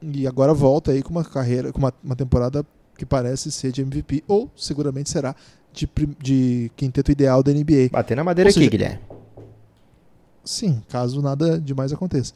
[0.00, 2.64] E agora volta aí com uma carreira, com uma, uma temporada
[2.96, 5.34] que parece ser de MVP, ou seguramente será
[5.72, 5.88] de,
[6.22, 7.88] de quinteto ideal da NBA.
[7.90, 9.00] Bater na madeira seja, aqui, Guilherme.
[10.44, 12.32] Sim, caso nada demais aconteça.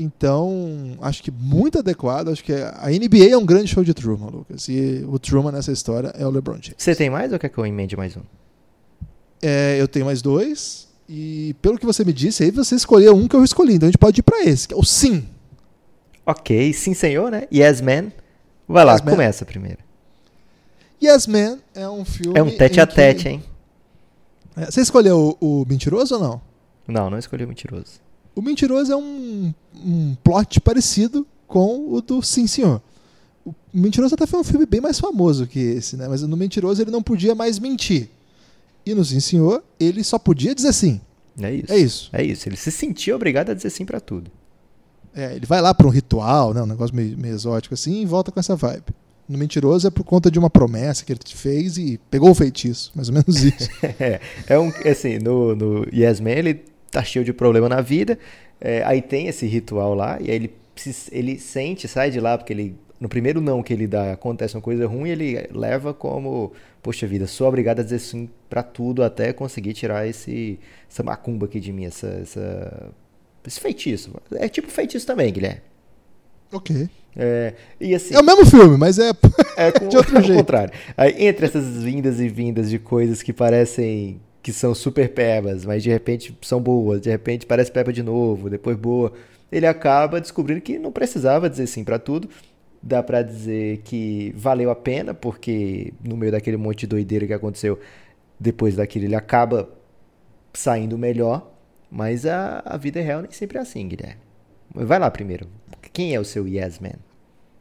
[0.00, 2.28] Então, acho que muito adequado.
[2.28, 4.66] Acho que a NBA é um grande show de Truman, Lucas.
[4.66, 6.74] E o Truman nessa história é o LeBron James.
[6.78, 8.22] Você tem mais ou quer que eu emende mais um?
[9.42, 10.88] É, eu tenho mais dois.
[11.06, 13.74] E pelo que você me disse, aí você escolheu um que eu escolhi.
[13.74, 15.28] Então a gente pode ir para esse, que é o Sim.
[16.24, 17.46] Ok, sim senhor, né?
[17.52, 18.10] Yes Man.
[18.66, 19.78] Vai lá, yes começa primeiro.
[21.02, 22.38] Yes Man é um filme.
[22.38, 23.28] É um tete a tete, que...
[23.28, 23.42] hein?
[24.56, 26.40] É, você escolheu o, o Mentiroso ou não?
[26.88, 28.00] Não, não escolhi o Mentiroso.
[28.40, 29.52] O Mentiroso é um,
[29.84, 32.80] um plot parecido com o do Sim Senhor.
[33.44, 36.08] O Mentiroso até foi um filme bem mais famoso que esse, né?
[36.08, 38.08] Mas no Mentiroso ele não podia mais mentir.
[38.86, 41.02] E no Sim Senhor ele só podia dizer sim.
[41.38, 41.70] É isso.
[41.70, 42.10] É isso.
[42.14, 42.48] É isso.
[42.48, 44.30] Ele se sentia obrigado a dizer sim para tudo.
[45.14, 46.62] É, ele vai lá para um ritual, né?
[46.62, 48.86] Um negócio meio, meio exótico assim e volta com essa vibe.
[49.28, 52.34] No Mentiroso é por conta de uma promessa que ele te fez e pegou o
[52.34, 53.68] feitiço, mais ou menos isso.
[54.00, 58.18] é, é um, assim, no, no Yes Man ele tá cheio de problema na vida.
[58.60, 60.54] É, aí tem esse ritual lá, e aí ele,
[61.10, 62.76] ele sente, sai de lá, porque ele.
[62.98, 67.26] No primeiro não que ele dá, acontece uma coisa ruim, ele leva como, poxa vida,
[67.26, 71.72] sou obrigado a dizer sim para tudo até conseguir tirar esse, essa macumba aqui de
[71.72, 72.90] mim, essa, essa,
[73.46, 74.12] esse feitiço.
[74.34, 75.62] É tipo feitiço também, Guilherme.
[76.52, 76.90] Ok.
[77.16, 79.10] É, e assim, é o mesmo filme, mas é,
[79.56, 80.36] é com, de outro jeito.
[80.36, 80.72] contrário.
[80.94, 85.82] Aí, entre essas vindas e vindas de coisas que parecem que são super pebas, mas
[85.82, 89.12] de repente são boas, de repente parece peba de novo, depois boa.
[89.50, 92.28] Ele acaba descobrindo que não precisava dizer sim para tudo.
[92.82, 97.32] Dá para dizer que valeu a pena, porque no meio daquele monte de doideira que
[97.32, 97.78] aconteceu,
[98.38, 99.68] depois daquilo ele acaba
[100.54, 101.50] saindo melhor.
[101.90, 104.22] Mas a, a vida é real nem sempre é assim, Guilherme.
[104.72, 105.48] Vai lá primeiro.
[105.92, 106.94] Quem é o seu Yes Man?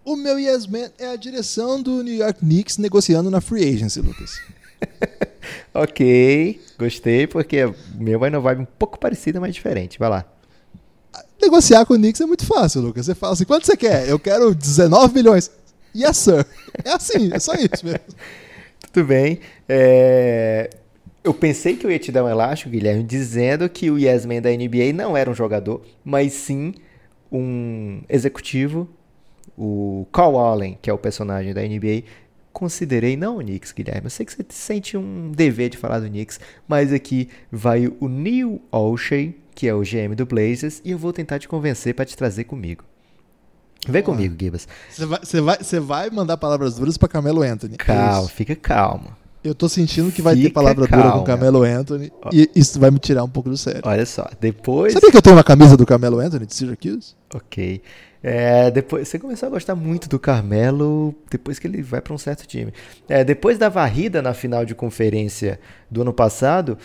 [0.06, 4.00] O meu Yes Man é a direção do New York Knicks negociando na Free Agency,
[4.00, 4.40] Lucas.
[5.74, 10.00] ok, gostei, porque o meu vai numa vibe um pouco parecida, mas diferente.
[10.00, 10.26] Vai lá.
[11.42, 13.06] Negociar com o Knicks é muito fácil, Lucas.
[13.06, 14.08] Você fala assim, quanto você quer?
[14.08, 15.50] Eu quero 19 milhões.
[15.96, 16.46] Yes, sir.
[16.84, 18.00] É assim, é só isso mesmo.
[18.92, 19.40] Tudo bem.
[19.68, 20.70] É...
[21.24, 24.42] Eu pensei que eu ia te dar um elástico, Guilherme, dizendo que o Yes Man
[24.42, 26.74] da NBA não era um jogador, mas sim
[27.32, 28.88] um executivo,
[29.58, 32.04] o Carl Allen, que é o personagem da NBA,
[32.60, 34.06] considerei não o Knicks, Guilherme.
[34.06, 38.10] Eu sei que você sente um dever de falar do Knicks, mas aqui vai o
[38.10, 42.04] Neil Olshey, que é o GM do Blazers, e eu vou tentar te convencer para
[42.06, 42.84] te trazer comigo.
[43.88, 44.68] Vem comigo, Gibas.
[44.90, 45.20] Você vai,
[45.58, 47.76] vai, vai mandar palavras duras pra Camelo Anthony.
[47.76, 48.30] É Calma, isso.
[48.34, 49.16] fica calmo.
[49.42, 51.20] Eu tô sentindo que vai ter Fica palavra dura calma.
[51.20, 53.82] com Camelo Anthony e isso vai me tirar um pouco do sério.
[53.86, 54.92] Olha só, depois.
[54.92, 57.16] Sabia que eu tenho uma camisa do Camelo Anthony de Syracuse?
[57.34, 57.82] Ok.
[58.22, 62.18] É, depois você começou a gostar muito do Carmelo depois que ele vai para um
[62.18, 62.74] certo time.
[63.08, 65.60] É, depois da varrida na final de conferência
[65.90, 66.78] do ano passado,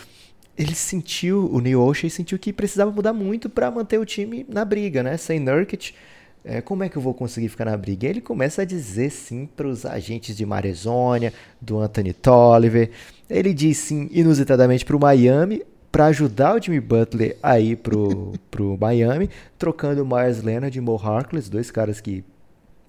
[0.57, 4.65] ele sentiu, o Neil O'Shea sentiu que precisava mudar muito para manter o time na
[4.65, 5.17] briga, né?
[5.17, 5.93] Sem Nurkic,
[6.45, 8.07] é, como é que eu vou conseguir ficar na briga?
[8.07, 12.91] E ele começa a dizer sim para os agentes de Marezônia, do Anthony Tolliver.
[13.29, 15.63] Ele diz sim inusitadamente para o Miami
[15.95, 20.81] para ajudar o Jimmy Butler a ir pro, pro Miami, trocando o Myers Leonard e
[20.81, 22.25] Mo Harkless, dois caras que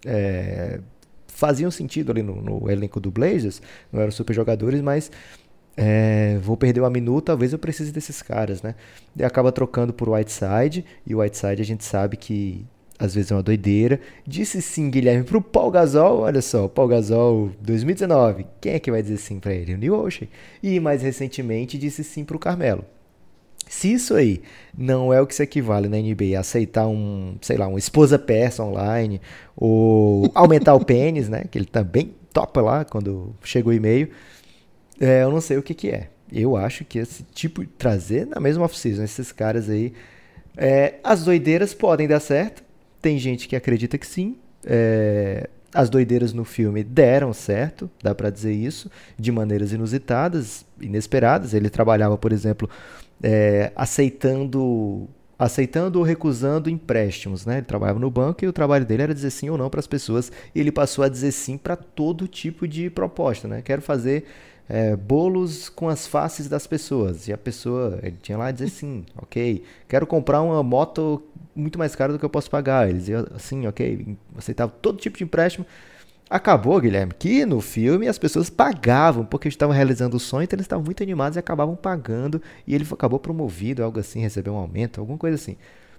[0.03, 0.79] é,
[1.27, 3.61] faziam sentido ali no, no, elenco do Blazers,
[3.93, 5.11] não eram super jogadores, mas
[5.77, 8.73] é, vou perder uma minuta, talvez eu precise desses caras, né?
[9.15, 12.65] E acaba trocando por Whiteside, e o Whiteside a gente sabe que
[12.97, 13.99] às vezes é uma doideira.
[14.25, 19.03] Disse sim, Guilherme, pro Paul Gasol, olha só, Paul Gasol 2019, quem é que vai
[19.03, 19.75] dizer sim para ele?
[19.75, 20.27] O New Ocean.
[20.63, 22.83] E mais recentemente disse sim pro Carmelo.
[23.67, 24.41] Se isso aí
[24.77, 28.63] não é o que se equivale na NBA aceitar um, sei lá, um esposa persa
[28.63, 29.21] online,
[29.55, 34.09] ou aumentar o pênis, né, que ele também topa lá quando chega o e-mail,
[34.99, 36.09] é, eu não sei o que que é.
[36.31, 39.93] Eu acho que esse tipo, trazer na mesma off-season esses caras aí,
[40.57, 42.63] é, as doideiras podem dar certo,
[43.01, 44.37] tem gente que acredita que sim.
[44.65, 48.89] É, as doideiras no filme deram certo, dá para dizer isso,
[49.19, 51.53] de maneiras inusitadas, inesperadas.
[51.53, 52.69] Ele trabalhava, por exemplo,
[53.23, 55.07] é, aceitando,
[55.37, 57.57] aceitando ou recusando empréstimos, né?
[57.57, 59.87] Ele trabalhava no banco e o trabalho dele era dizer sim ou não para as
[59.87, 60.31] pessoas.
[60.53, 63.61] E ele passou a dizer sim para todo tipo de proposta, né?
[63.61, 64.25] Quero fazer
[64.67, 67.27] é, bolos com as faces das pessoas.
[67.27, 69.63] E a pessoa, ele tinha lá dizer sim, ok.
[69.87, 71.21] Quero comprar uma moto
[71.55, 72.89] muito mais cara do que eu posso pagar.
[72.89, 75.65] Eles iam assim, ok, aceitava todo tipo de empréstimo.
[76.29, 80.65] Acabou, Guilherme, que no filme as pessoas pagavam, porque estavam realizando o sonho, então eles
[80.65, 82.41] estavam muito animados e acabavam pagando.
[82.65, 85.55] E ele acabou promovido, algo assim, recebeu um aumento, alguma coisa assim.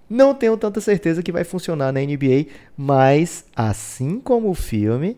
[0.08, 2.46] Não tenho tanta certeza que vai funcionar na NBA,
[2.76, 5.16] mas assim como o filme,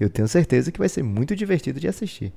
[0.00, 2.32] eu tenho certeza que vai ser muito divertido de assistir.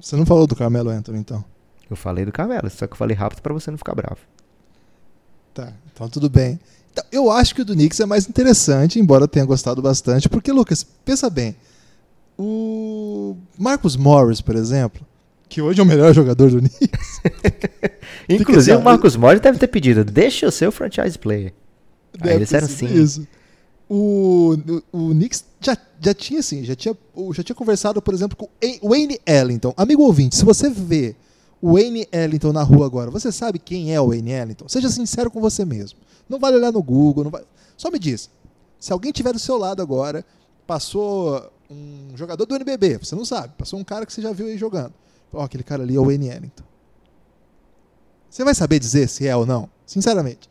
[0.00, 1.44] Você não falou do Carmelo Anthony, então?
[1.90, 4.20] Eu falei do Carmelo, só que eu falei rápido para você não ficar bravo.
[5.54, 6.58] Tá, então tudo bem.
[6.98, 10.28] Então, eu acho que o do Knicks é mais interessante, embora eu tenha gostado bastante,
[10.28, 11.54] porque, Lucas, pensa bem.
[12.36, 15.06] O Marcus Morris, por exemplo,
[15.48, 17.20] que hoje é o melhor jogador do Knicks.
[18.28, 21.52] Inclusive, o Marcus Morris deve ter pedido, deixa eu ser o franchise player.
[22.20, 22.86] Aí eles disseram sim.
[22.86, 23.26] Isso.
[23.88, 24.56] O,
[24.92, 26.96] o, o Knicks já, já tinha, assim, já tinha,
[27.32, 28.48] já tinha conversado, por exemplo, com
[28.82, 29.72] o Wayne Ellington.
[29.76, 31.14] Amigo ouvinte, se você vê
[31.62, 34.68] o Wayne Ellington na rua agora, você sabe quem é o Wayne Ellington?
[34.68, 35.98] Seja sincero com você mesmo.
[36.28, 37.42] Não vale olhar no Google, não vai...
[37.76, 38.30] só me diz.
[38.78, 40.24] Se alguém tiver do seu lado agora,
[40.66, 44.46] passou um jogador do NBB, você não sabe, passou um cara que você já viu
[44.46, 44.92] aí jogando.
[45.32, 46.64] Ó, oh, aquele cara ali é o Wayne Ellington.
[48.30, 49.68] Você vai saber dizer se é ou não?
[49.86, 50.48] Sinceramente.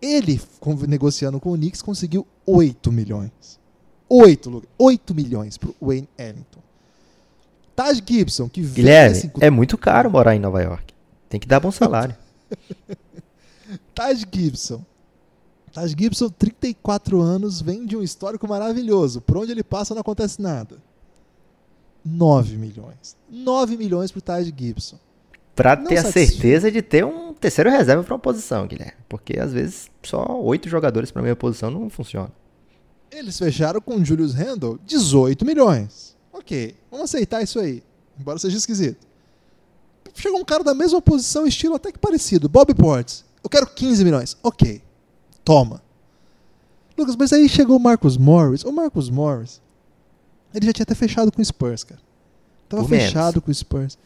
[0.00, 0.40] Ele,
[0.88, 3.60] negociando com o Knicks, conseguiu 8 milhões.
[4.08, 6.60] 8, 8 milhões pro Wayne Ellington.
[7.76, 10.92] Taj Gibson, que Guilherme, é muito caro morar em Nova York.
[11.28, 12.16] Tem que dar bom salário.
[13.94, 14.84] Taj Gibson.
[15.72, 19.20] Taj Gibson, 34 anos, vem de um histórico maravilhoso.
[19.20, 20.78] Por onde ele passa não acontece nada.
[22.04, 23.16] 9 milhões.
[23.28, 24.98] 9 milhões pro Taj Gibson.
[25.54, 28.94] Pra não ter a certeza de ter um terceiro reserva para uma posição, Guilherme.
[29.08, 32.32] Porque às vezes só oito jogadores para minha posição não funciona.
[33.10, 36.16] Eles fecharam com o Julius Randle 18 milhões.
[36.32, 37.82] Ok, vamos aceitar isso aí.
[38.18, 39.06] Embora seja esquisito.
[40.14, 42.48] Chegou um cara da mesma posição, estilo até que parecido.
[42.48, 43.24] Bob Portes.
[43.42, 44.36] Eu quero 15 milhões.
[44.42, 44.82] Ok.
[45.44, 45.82] Toma.
[46.96, 48.64] Lucas, mas aí chegou o Marcus Morris.
[48.64, 49.60] O Marcus Morris,
[50.54, 52.00] ele já tinha até fechado com o Spurs, cara.
[52.68, 53.44] Tava Por fechado menos.
[53.44, 53.98] com o Spurs.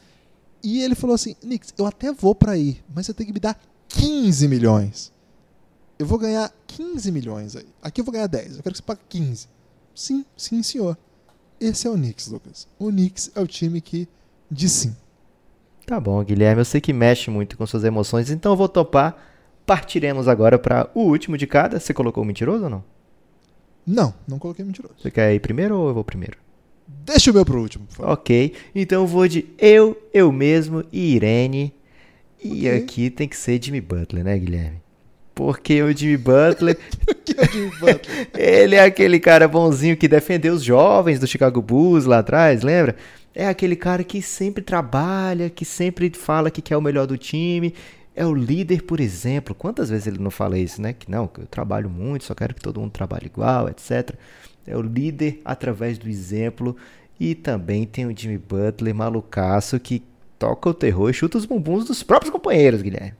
[0.62, 3.40] E ele falou assim: Knicks, eu até vou pra ir, mas você tem que me
[3.40, 5.12] dar 15 milhões.
[5.98, 7.66] Eu vou ganhar 15 milhões aí.
[7.82, 8.56] Aqui eu vou ganhar 10.
[8.56, 9.48] Eu quero que você pague 15.
[9.94, 10.96] Sim, sim, senhor.
[11.60, 12.66] Esse é o Knicks, Lucas.
[12.78, 14.08] O Knicks é o time que
[14.50, 14.96] diz sim.
[15.86, 16.60] Tá bom, Guilherme.
[16.60, 19.16] Eu sei que mexe muito com suas emoções, então eu vou topar.
[19.66, 21.80] Partiremos agora para o último de cada.
[21.80, 22.84] Você colocou o mentiroso ou não?
[23.86, 24.94] Não, não coloquei mentiroso.
[24.98, 26.36] Você quer ir primeiro ou eu vou primeiro?
[26.86, 28.12] Deixa o meu pro último, por favor.
[28.12, 31.72] Ok, então eu vou de eu, eu mesmo e Irene.
[32.42, 32.76] E Ok.
[32.76, 34.82] aqui tem que ser Jimmy Butler, né, Guilherme?
[35.34, 36.78] Porque o Jimmy Butler,
[37.24, 38.28] Que é o Jimmy Butler.
[38.36, 42.96] ele é aquele cara bonzinho que defendeu os jovens do Chicago Bulls lá atrás, lembra?
[43.34, 47.74] É aquele cara que sempre trabalha, que sempre fala que quer o melhor do time.
[48.14, 49.54] É o líder por exemplo.
[49.54, 50.92] Quantas vezes ele não fala isso, né?
[50.92, 54.14] Que não, que eu trabalho muito, só quero que todo mundo trabalhe igual, etc.
[54.66, 56.76] É o líder através do exemplo.
[57.18, 60.02] E também tem o Jimmy Butler malucaço que
[60.38, 63.14] toca o terror e chuta os bumbuns dos próprios companheiros, Guilherme.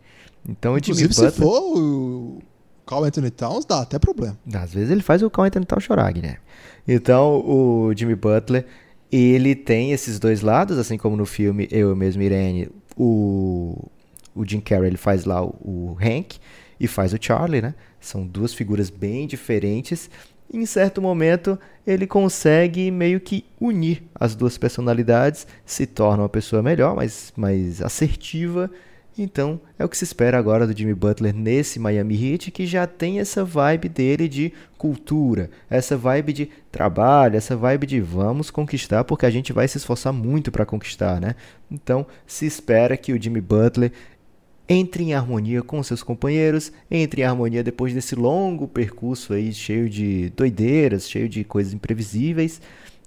[0.48, 1.32] Então Inclusive, o Jimmy Butler...
[1.32, 2.42] se for o
[2.86, 4.36] Carl Anthony Towns, dá até problema.
[4.52, 6.38] Às vezes ele faz o Carl Anthony Towns chorar, Guilherme.
[6.86, 8.66] Então o Jimmy Butler,
[9.10, 13.88] ele tem esses dois lados, assim como no filme Eu Mesmo Irene, o,
[14.34, 16.38] o Jim Carrey ele faz lá o, o Hank
[16.78, 17.74] e faz o Charlie, né?
[18.00, 20.10] São duas figuras bem diferentes.
[20.52, 26.62] Em certo momento ele consegue meio que unir as duas personalidades, se torna uma pessoa
[26.62, 28.70] melhor, mais, mais assertiva
[29.16, 32.84] então, é o que se espera agora do Jimmy Butler nesse Miami Heat, que já
[32.84, 39.04] tem essa vibe dele de cultura, essa vibe de trabalho, essa vibe de vamos conquistar,
[39.04, 41.36] porque a gente vai se esforçar muito para conquistar, né?
[41.70, 43.92] Então, se espera que o Jimmy Butler
[44.68, 49.88] entre em harmonia com seus companheiros, entre em harmonia depois desse longo percurso aí cheio
[49.88, 52.60] de doideiras, cheio de coisas imprevisíveis,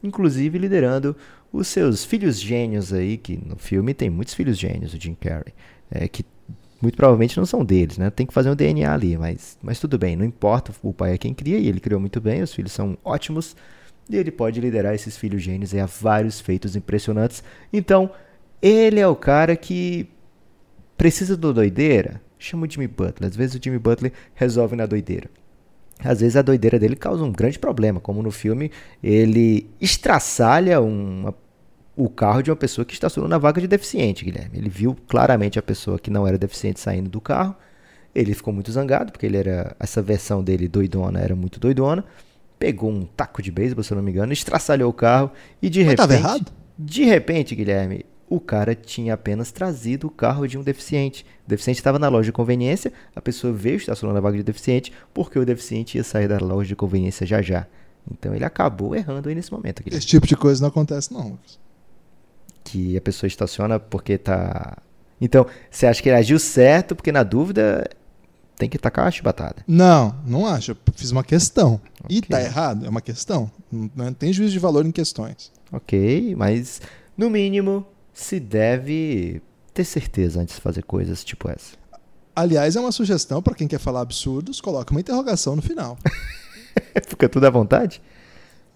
[0.04, 1.16] inclusive liderando
[1.52, 5.54] os seus filhos gênios aí, que no filme tem muitos filhos gênios, o Jim Carrey
[5.92, 6.26] é, que
[6.82, 8.10] muito provavelmente não são deles, né?
[8.10, 11.18] Tem que fazer um DNA ali, mas, mas tudo bem, não importa, o pai é
[11.18, 13.56] quem cria e ele criou muito bem, os filhos são ótimos
[14.10, 17.44] e ele pode liderar esses filhos gênios a vários feitos impressionantes.
[17.74, 18.12] Então,
[18.62, 20.08] ele é o cara que
[20.98, 23.30] precisa do doideira, chama o Jimmy Butler.
[23.30, 25.30] Às vezes o Jimmy Butler resolve na doideira.
[26.04, 28.72] Às vezes a doideira dele causa um grande problema, como no filme
[29.02, 31.34] ele estraçalha uma
[31.96, 34.60] o carro de uma pessoa que estacionou na vaga de deficiente, Guilherme.
[34.60, 37.56] Ele viu claramente a pessoa que não era deficiente saindo do carro.
[38.14, 42.06] Ele ficou muito zangado, porque ele era essa versão dele doidona era muito doidona.
[42.60, 45.84] Pegou um taco de beisebol, se eu não me engano, estraçalhou o carro e de
[45.84, 46.52] Mas repente, errado?
[46.78, 51.26] de repente, Guilherme, o cara tinha apenas trazido o carro de um deficiente.
[51.46, 54.92] O deficiente estava na loja de conveniência, a pessoa veio estacionar na vaga de deficiente,
[55.14, 57.66] porque o deficiente ia sair da loja de conveniência já já.
[58.12, 59.82] Então ele acabou errando aí nesse momento.
[59.86, 61.68] Esse tipo de coisa não acontece não, Lucas
[62.68, 64.78] que a pessoa estaciona porque tá.
[65.20, 67.90] Então, você acha que ele agiu certo, porque na dúvida
[68.58, 69.64] tem que tacar a chibatada?
[69.66, 70.72] Não, não acho.
[70.72, 71.82] Eu fiz uma questão.
[72.04, 72.18] Okay.
[72.18, 73.50] E tá errado, é uma questão.
[73.72, 75.52] Não tem juízo de valor em questões.
[75.72, 76.82] Ok, mas
[77.18, 77.86] no mínimo
[78.18, 79.40] se deve
[79.72, 81.78] ter certeza antes de fazer coisas tipo essa.
[82.36, 85.98] Aliás, é uma sugestão para quem quer falar absurdos, coloque uma interrogação no final.
[87.08, 88.02] Fica tudo à vontade?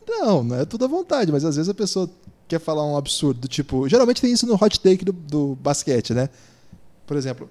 [0.07, 2.07] Não, não é tudo à vontade, mas às vezes a pessoa
[2.47, 6.29] quer falar um absurdo, tipo, geralmente tem isso no hot take do, do basquete, né?
[7.07, 7.49] Por exemplo,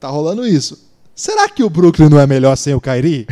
[0.00, 0.90] tá rolando isso.
[1.14, 3.28] Será que o Brooklyn não é melhor sem o Kyrie?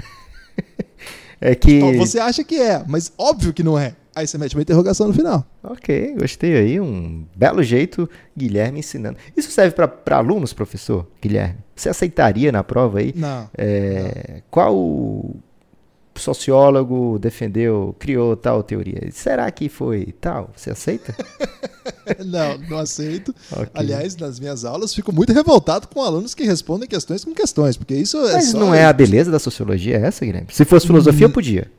[1.41, 3.97] é que então, você acha que é, mas óbvio que não é.
[4.15, 5.47] Aí você mete uma interrogação no final.
[5.63, 6.81] Ok, gostei aí.
[6.81, 9.17] Um belo jeito, Guilherme ensinando.
[9.37, 11.07] Isso serve para alunos, professor?
[11.21, 11.59] Guilherme?
[11.75, 13.15] Você aceitaria na prova aí?
[13.17, 13.49] Não.
[13.57, 14.43] É, não.
[14.51, 15.35] Qual
[16.21, 19.01] sociólogo defendeu, criou tal teoria.
[19.13, 20.51] Será que foi tal?
[20.55, 21.15] Você aceita?
[22.25, 23.35] não, não aceito.
[23.51, 23.67] Okay.
[23.75, 27.95] Aliás, nas minhas aulas, fico muito revoltado com alunos que respondem questões com questões, porque
[27.95, 28.59] isso é Mas só...
[28.59, 30.49] não é a beleza da sociologia essa, Guilherme?
[30.51, 31.71] Se fosse filosofia, hum, podia.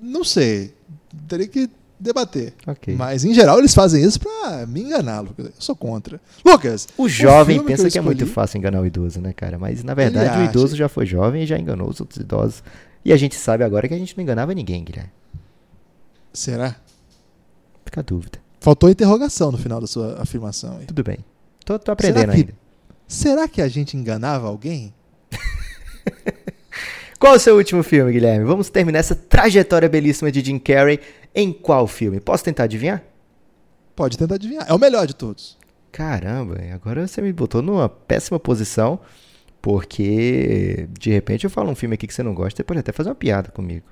[0.00, 0.74] Não sei.
[1.26, 2.54] Teria que debater.
[2.66, 2.94] Okay.
[2.94, 5.46] Mas, em geral, eles fazem isso pra me enganar, Lucas.
[5.46, 6.20] Eu sou contra.
[6.44, 6.86] Lucas!
[6.96, 9.58] O jovem pensa que, que, é muito fácil enganar o idoso, né, cara?
[9.58, 12.62] Mas, na verdade, o idoso já foi jovem e já enganou os outros idosos.
[13.04, 15.10] E a gente sabe agora que a gente não enganava ninguém, Guilherme.
[16.32, 16.76] Será?
[17.84, 18.38] Fica a dúvida.
[18.60, 20.76] Faltou interrogação no final da sua afirmação.
[20.78, 20.86] Aí.
[20.86, 21.18] Tudo bem.
[21.64, 22.54] Tô, tô aprendendo será que, ainda.
[23.06, 24.92] Será que a gente enganava alguém?
[27.18, 28.44] qual o seu último filme, Guilherme?
[28.44, 31.00] Vamos terminar essa trajetória belíssima de Jim Carrey
[31.34, 32.20] em qual filme?
[32.20, 33.02] Posso tentar adivinhar?
[33.94, 34.66] Pode tentar adivinhar.
[34.68, 35.58] É o melhor de todos.
[35.90, 39.00] Caramba, agora você me botou numa péssima posição.
[39.60, 42.92] Porque de repente eu falo um filme aqui que você não gosta, você pode até
[42.92, 43.86] fazer uma piada comigo.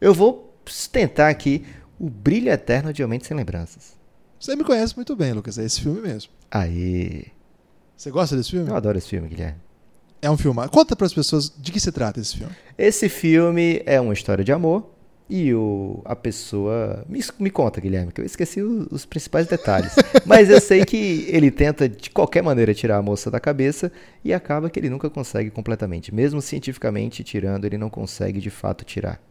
[0.00, 0.56] Eu vou
[0.92, 1.66] tentar aqui
[1.98, 3.96] O Brilho Eterno de Homem Sem Lembranças.
[4.38, 5.58] Você me conhece muito bem, Lucas.
[5.58, 6.30] É esse filme mesmo.
[6.50, 7.26] Aí.
[7.96, 8.68] Você gosta desse filme?
[8.68, 9.65] Eu adoro esse filme, Guilherme.
[10.26, 10.66] É um filme.
[10.68, 12.52] Conta para as pessoas de que se trata esse filme.
[12.76, 14.90] Esse filme é uma história de amor
[15.30, 17.04] e o, a pessoa.
[17.08, 19.94] Me, me conta, Guilherme, que eu esqueci os, os principais detalhes.
[20.26, 23.92] Mas eu sei que ele tenta de qualquer maneira tirar a moça da cabeça
[24.24, 26.12] e acaba que ele nunca consegue completamente.
[26.12, 29.22] Mesmo cientificamente tirando, ele não consegue de fato tirar.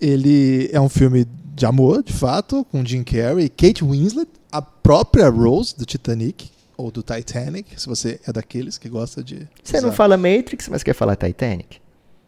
[0.00, 5.28] Ele é um filme de amor, de fato, com Jim Carrey, Kate Winslet, a própria
[5.28, 9.48] Rose do Titanic, ou do Titanic, se você é daqueles que gosta de.
[9.62, 9.86] Você usar.
[9.86, 11.78] não fala Matrix, mas quer falar Titanic?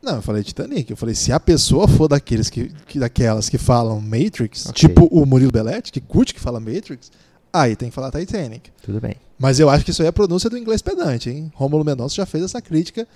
[0.03, 0.91] Não, eu falei Titanic.
[0.91, 4.89] Eu falei, se a pessoa for daqueles que, que daquelas que falam Matrix, okay.
[4.89, 7.11] tipo o Murilo Belletti, que curte que fala Matrix,
[7.57, 8.71] Aí tem que falar Titanic.
[8.83, 9.17] Tudo bem.
[9.39, 11.51] Mas eu acho que isso aí é a pronúncia do inglês pedante, hein?
[11.55, 13.09] Rômulo Mendonça já fez essa crítica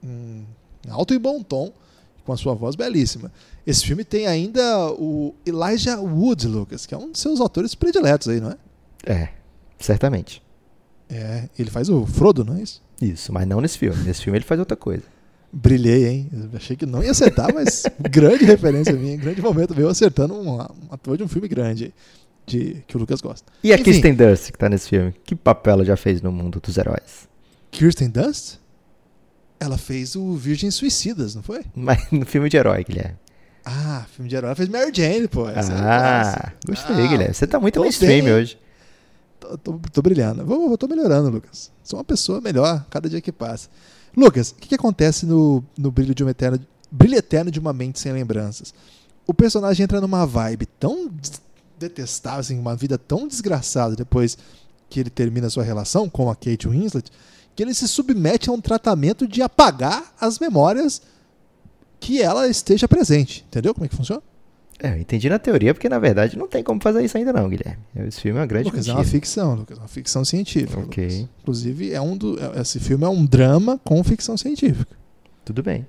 [0.00, 0.46] em
[0.88, 1.72] alto e bom tom,
[2.24, 3.32] com a sua voz belíssima.
[3.66, 8.28] Esse filme tem ainda o Elijah Wood, Lucas, que é um dos seus autores prediletos
[8.28, 8.56] aí, não é?
[9.04, 9.28] É,
[9.80, 10.40] certamente.
[11.10, 12.82] É, ele faz o Frodo, não é isso?
[13.00, 14.02] Isso, mas não nesse filme.
[14.04, 15.02] Nesse filme ele faz outra coisa.
[15.50, 16.30] Brilhei, hein?
[16.32, 20.60] Eu achei que não ia acertar, mas grande referência minha, grande momento veio acertando um,
[20.90, 21.94] ator de um filme grande
[22.46, 23.50] de, que o Lucas gosta.
[23.64, 23.84] E a Enfim.
[23.84, 25.14] Kirsten Dunst, que tá nesse filme?
[25.24, 27.26] Que papel ela já fez no mundo dos heróis?
[27.70, 28.56] Kirsten Dunst?
[29.60, 31.62] Ela fez o Virgem Suicidas, não foi?
[31.74, 33.16] Mas no filme de herói, Guilherme.
[33.64, 34.48] Ah, filme de herói.
[34.48, 35.48] Ela fez Mary Jane, pô.
[35.48, 36.54] É Ah, clássica.
[36.66, 37.34] gostei, Ah, Guilherme.
[37.34, 38.58] Você tá muito mainstream hoje.
[39.38, 40.44] Tô, tô, tô brilhando.
[40.44, 41.70] Vou, tô melhorando, Lucas.
[41.82, 43.68] Sou uma pessoa melhor cada dia que passa.
[44.16, 46.60] Lucas, o que, que acontece no, no brilho de uma eterna,
[46.90, 48.74] brilho eterno de uma mente sem lembranças?
[49.26, 51.10] O personagem entra numa vibe tão
[51.78, 54.36] detestável, assim, uma vida tão desgraçada depois
[54.88, 57.10] que ele termina sua relação com a Kate Winslet,
[57.54, 61.02] que ele se submete a um tratamento de apagar as memórias
[62.00, 63.44] que ela esteja presente.
[63.48, 64.22] Entendeu como é que funciona?
[64.80, 67.48] É, eu entendi na teoria, porque na verdade não tem como fazer isso ainda não,
[67.48, 67.78] Guilherme.
[68.06, 68.98] Esse filme é uma grande Lucas, é mentira.
[68.98, 70.80] uma ficção, Lucas, é uma ficção científica.
[70.80, 71.04] Ok.
[71.04, 71.28] Lucas.
[71.42, 74.94] Inclusive, é um do, é- esse filme é um drama com ficção científica.
[75.44, 75.84] Tudo bem.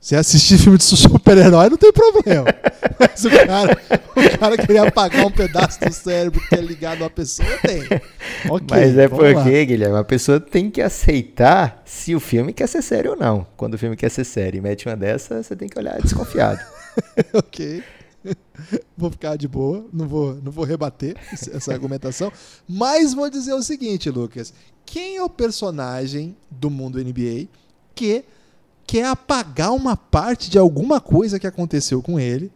[0.00, 2.46] Se assistir filme de super-herói, não tem problema.
[2.98, 3.78] Mas o cara,
[4.16, 7.84] o cara queria apagar um pedaço do cérebro que é ligado a uma pessoa, tem.
[8.50, 9.34] Ok, Mas é vamos lá.
[9.44, 13.46] porque, Guilherme, a pessoa tem que aceitar se o filme quer ser sério ou não.
[13.56, 16.58] Quando o filme quer ser sério e mete uma dessa, você tem que olhar desconfiado.
[17.34, 17.82] ok.
[18.96, 22.32] Vou ficar de boa, não vou, não vou rebater essa argumentação.
[22.68, 24.52] Mas vou dizer o seguinte, Lucas.
[24.84, 27.48] Quem é o personagem do mundo NBA
[27.94, 28.24] que
[28.86, 32.52] quer apagar uma parte de alguma coisa que aconteceu com ele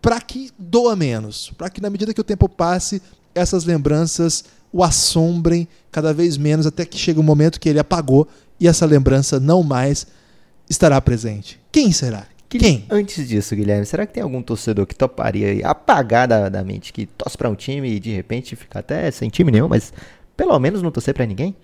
[0.00, 1.50] para que doa menos?
[1.56, 3.00] Para que na medida que o tempo passe,
[3.34, 8.26] essas lembranças o assombrem cada vez menos até que chega um momento que ele apagou
[8.58, 10.06] e essa lembrança não mais
[10.68, 11.60] estará presente.
[11.70, 12.26] Quem será?
[12.58, 12.84] Quem?
[12.90, 17.06] Antes disso, Guilherme, será que tem algum torcedor que toparia apagar da, da mente, que
[17.06, 19.92] torce pra um time e de repente fica até sem time nenhum, mas
[20.36, 21.56] pelo menos não torcer pra ninguém?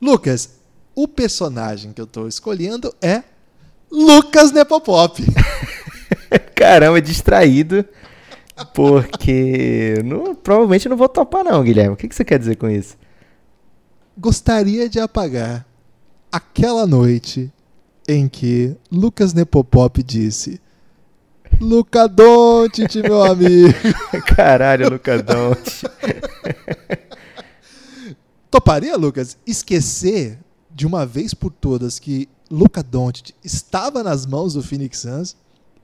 [0.00, 0.58] Lucas,
[0.94, 3.22] o personagem que eu tô escolhendo é
[3.90, 5.22] Lucas Nepopop.
[6.54, 7.84] Caramba, distraído.
[8.74, 11.94] Porque não, provavelmente não vou topar, não, Guilherme.
[11.94, 12.96] O que, que você quer dizer com isso?
[14.16, 15.64] Gostaria de apagar
[16.30, 17.52] aquela noite
[18.08, 20.58] em que Lucas Nepopop disse:
[21.60, 23.74] Luca Doncic, meu amigo.
[24.34, 25.90] Caralho, Luca Doncic.
[28.50, 30.38] Toparia, Lucas, esquecer
[30.70, 35.36] de uma vez por todas que Luca Doncic estava nas mãos do Phoenix Suns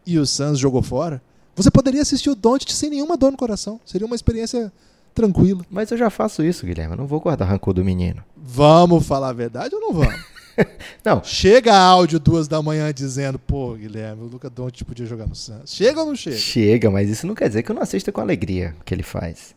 [0.06, 1.20] e o Suns jogou fora?
[1.54, 3.78] Você poderia assistir o Doncic sem nenhuma dor no coração.
[3.84, 4.72] Seria uma experiência
[5.14, 5.64] tranquila.
[5.70, 6.94] Mas eu já faço isso, Guilherme.
[6.94, 8.24] Eu não vou guardar rancor do menino.
[8.36, 10.33] Vamos falar a verdade ou não vamos?
[11.04, 15.34] Não, chega áudio duas da manhã dizendo, pô, Guilherme, o Luca Doncic podia jogar no
[15.34, 15.74] Suns.
[15.74, 16.36] Chega ou não chega?
[16.36, 19.02] chega, mas isso não quer dizer que eu não assista com alegria o que ele
[19.02, 19.54] faz.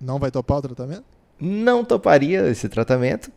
[0.00, 1.04] Não vai topar o tratamento?
[1.40, 3.30] Não toparia esse tratamento.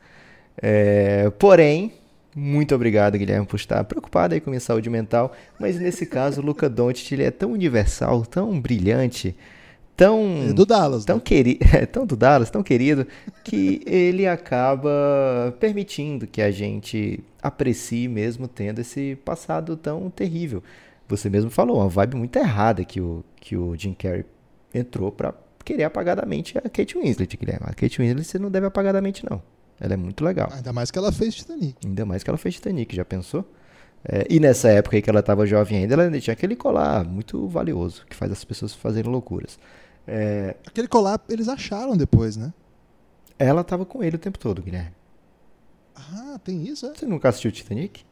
[0.61, 1.93] É, porém,
[2.35, 5.33] muito obrigado, Guilherme, por estar preocupado aí com minha saúde mental.
[5.59, 9.35] Mas nesse caso, o Luca Doncic ele é tão universal, tão brilhante,
[10.01, 11.05] tão É do Dallas.
[11.05, 11.21] tão né?
[11.23, 11.59] querido,
[11.91, 13.05] tão do Dallas, tão querido,
[13.43, 20.63] que ele acaba permitindo que a gente aprecie mesmo tendo esse passado tão terrível.
[21.07, 24.25] Você mesmo falou, uma vibe muito errada que o, que o Jim Carrey
[24.73, 25.33] entrou pra
[25.63, 27.67] querer apagar da mente a Kate Winslet, Guilherme.
[27.67, 29.41] A Kate Winslet você não deve apagar da mente, não.
[29.79, 30.49] Ela é muito legal.
[30.53, 31.75] Ainda mais que ela fez Titanic.
[31.85, 33.45] Ainda mais que ela fez Titanic, já pensou?
[34.03, 37.03] É, e nessa época aí que ela estava jovem ainda, ela ainda tinha aquele colar
[37.03, 39.59] muito valioso, que faz as pessoas fazerem loucuras.
[40.07, 42.53] É, Aquele colar eles acharam depois, né?
[43.37, 44.93] ela estava com ele o tempo todo, Guilherme.
[45.95, 46.93] Ah, tem isso, é?
[46.93, 48.03] Você nunca assistiu Titanic?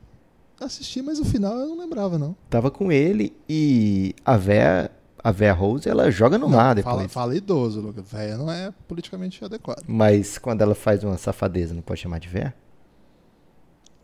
[0.59, 2.35] Assisti, mas o final eu não lembrava, não.
[2.49, 4.91] Tava com ele e a Véia,
[5.23, 6.95] a Véia Rose, ela joga no mar depois.
[6.95, 8.05] Fala, fala idoso, Lucas.
[8.11, 9.83] Véia não é politicamente adequado.
[9.87, 12.53] Mas quando ela faz uma safadeza, não pode chamar de véia?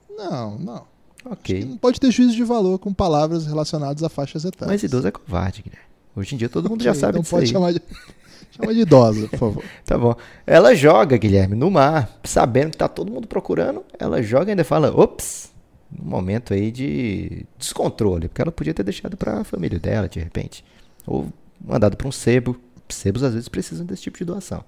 [0.09, 0.87] Não, não.
[1.25, 1.65] Ok.
[1.65, 4.71] não pode ter juízo de valor com palavras relacionadas a faixas etárias.
[4.71, 5.94] Mas idoso é covarde, Guilherme.
[6.15, 7.51] Hoje em dia todo mundo Ok, já sabe então disso pode aí.
[7.51, 7.81] chamar de
[8.51, 9.63] chama de idosa, por favor.
[9.85, 10.15] Tá bom.
[10.47, 13.83] Ela joga, Guilherme, no mar, sabendo que tá todo mundo procurando.
[13.99, 15.51] Ela joga e ainda fala, ops,
[15.99, 20.63] um momento aí de descontrole, porque ela podia ter deixado pra família dela, de repente.
[21.05, 21.27] Ou
[21.59, 22.57] mandado pra um sebo.
[22.87, 24.63] Sebos às vezes precisam desse tipo de doação.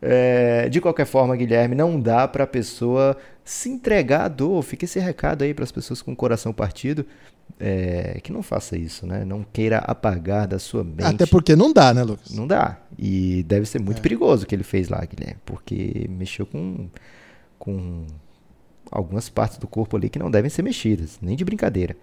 [0.00, 4.62] É, de qualquer forma, Guilherme, não dá para a pessoa se entregar à dor.
[4.62, 7.04] Fica esse recado aí para as pessoas com o coração partido.
[7.60, 9.24] É, que não faça isso, né?
[9.24, 11.02] Não queira apagar da sua mente.
[11.02, 12.30] Até porque não dá, né, Lucas?
[12.30, 12.78] Não dá.
[12.96, 14.00] E deve ser muito é.
[14.00, 16.88] perigoso o que ele fez lá, Guilherme, porque mexeu com,
[17.58, 18.06] com
[18.90, 21.96] algumas partes do corpo ali que não devem ser mexidas, nem de brincadeira.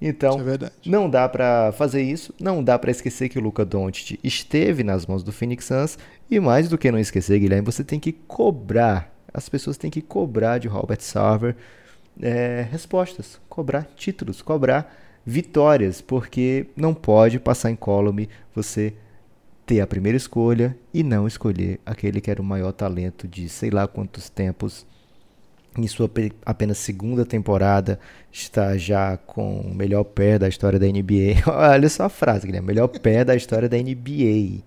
[0.00, 4.18] Então, é não dá para fazer isso, não dá para esquecer que o Luca Doncic
[4.24, 5.98] esteve nas mãos do Phoenix Suns
[6.30, 10.00] e mais do que não esquecer, Guilherme, você tem que cobrar, as pessoas têm que
[10.00, 11.54] cobrar de Robert Sarver
[12.22, 18.94] é, respostas, cobrar títulos, cobrar vitórias, porque não pode passar em column você
[19.66, 23.70] ter a primeira escolha e não escolher aquele que era o maior talento de sei
[23.70, 24.86] lá quantos tempos
[25.76, 26.10] em sua
[26.44, 28.00] apenas segunda temporada,
[28.32, 31.42] está já com o melhor pé da história da NBA.
[31.46, 32.66] Olha só a frase, Guilherme.
[32.66, 34.62] Melhor pé da história da NBA.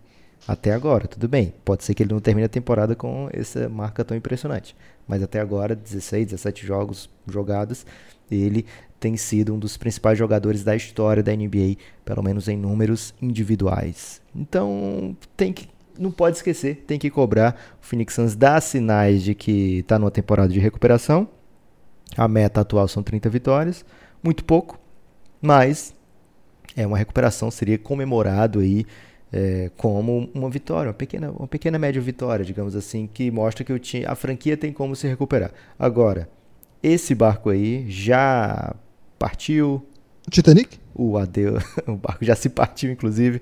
[0.47, 1.53] Até agora, tudo bem.
[1.63, 4.75] Pode ser que ele não termine a temporada com essa marca tão impressionante.
[5.07, 7.85] Mas até agora, 16, 17 jogos jogados,
[8.31, 8.65] ele
[8.99, 11.75] tem sido um dos principais jogadores da história da NBA,
[12.05, 14.21] pelo menos em números individuais.
[14.33, 17.55] Então, tem que não pode esquecer, tem que cobrar.
[17.81, 21.27] O Phoenix Suns dá sinais de que está numa temporada de recuperação.
[22.17, 23.85] A meta atual são 30 vitórias,
[24.23, 24.79] muito pouco,
[25.41, 25.93] mas
[26.75, 28.85] é uma recuperação, seria comemorado aí
[29.33, 33.73] é, como uma vitória, uma pequena, uma pequena média vitória, digamos assim, que mostra que
[33.73, 35.51] o time, a franquia tem como se recuperar.
[35.77, 36.29] Agora,
[36.83, 38.75] esse barco aí já
[39.17, 39.83] partiu.
[40.29, 40.79] Titanic?
[40.93, 43.41] O adeus, o barco já se partiu, inclusive.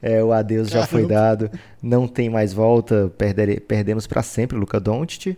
[0.00, 0.86] É, o adeus Caramba.
[0.86, 1.50] já foi dado,
[1.82, 5.36] não tem mais volta, perder, perdemos para sempre o Luca Doncic.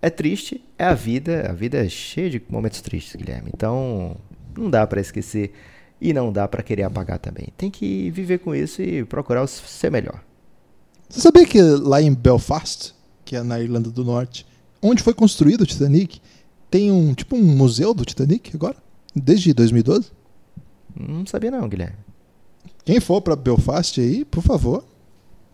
[0.00, 3.50] É triste, é a vida, a vida é cheia de momentos tristes, Guilherme.
[3.54, 4.16] Então,
[4.56, 5.52] não dá para esquecer
[6.00, 7.48] e não dá para querer apagar também.
[7.56, 10.22] Tem que viver com isso e procurar ser melhor.
[11.08, 12.94] Você sabia que lá em Belfast,
[13.24, 14.46] que é na Irlanda do Norte,
[14.82, 16.20] onde foi construído o Titanic,
[16.70, 18.76] tem um tipo um museu do Titanic agora?
[19.14, 20.10] Desde 2012?
[20.94, 21.96] Não sabia não, Guilherme.
[22.84, 24.84] Quem for para Belfast aí, por favor,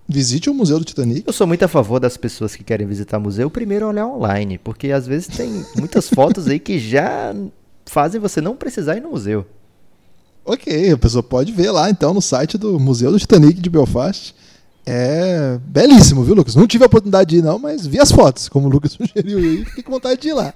[0.09, 1.25] visite o Museu do Titanic.
[1.27, 4.91] Eu sou muito a favor das pessoas que querem visitar museu, primeiro olhar online, porque
[4.91, 7.35] às vezes tem muitas fotos aí que já
[7.87, 9.47] fazem você não precisar ir no museu.
[10.45, 14.35] Ok, a pessoa pode ver lá então no site do Museu do Titanic de Belfast.
[14.85, 16.57] É belíssimo, viu, Lucas?
[16.57, 19.39] Não tive a oportunidade de ir, não, mas vi as fotos, como o Lucas sugeriu
[19.39, 20.53] aí, fiquei com vontade de ir lá.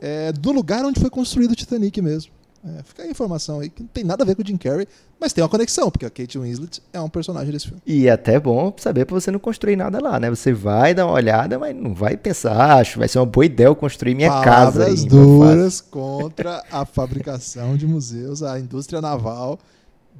[0.00, 2.30] É do lugar onde foi construído o Titanic mesmo.
[2.66, 4.88] É, fica a informação aí que não tem nada a ver com o Jim Carrey,
[5.20, 7.82] mas tem uma conexão, porque a Kate Winslet é um personagem desse filme.
[7.84, 10.30] E é até bom saber para você não construir nada lá, né?
[10.30, 13.44] Você vai dar uma olhada, mas não vai pensar, ah, acho, vai ser uma boa
[13.44, 14.78] ideia eu construir minha Palavras casa.
[14.78, 19.58] Palavras duras contra a fabricação de museus, a indústria naval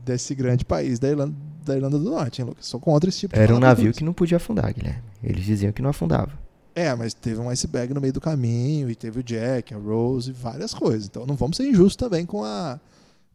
[0.04, 1.34] desse grande país da Irlanda,
[1.64, 2.66] da Irlanda do Norte, hein, Lucas?
[2.66, 5.02] Sou contra esse tipo de Era um navio que não podia afundar, Guilherme.
[5.22, 6.43] Eles diziam que não afundava.
[6.74, 10.30] É, mas teve um iceberg no meio do caminho, e teve o Jack, a Rose,
[10.30, 11.06] e várias coisas.
[11.06, 12.80] Então não vamos ser injustos também com a,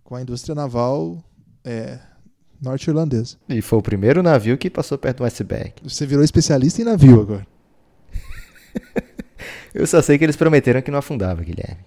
[0.03, 1.23] com a indústria naval
[1.63, 1.99] é,
[2.61, 3.37] norte-irlandesa.
[3.47, 5.73] E foi o primeiro navio que passou perto do iceberg.
[5.83, 7.47] Você virou especialista em navio agora.
[9.73, 11.85] Eu só sei que eles prometeram que não afundava, Guilherme.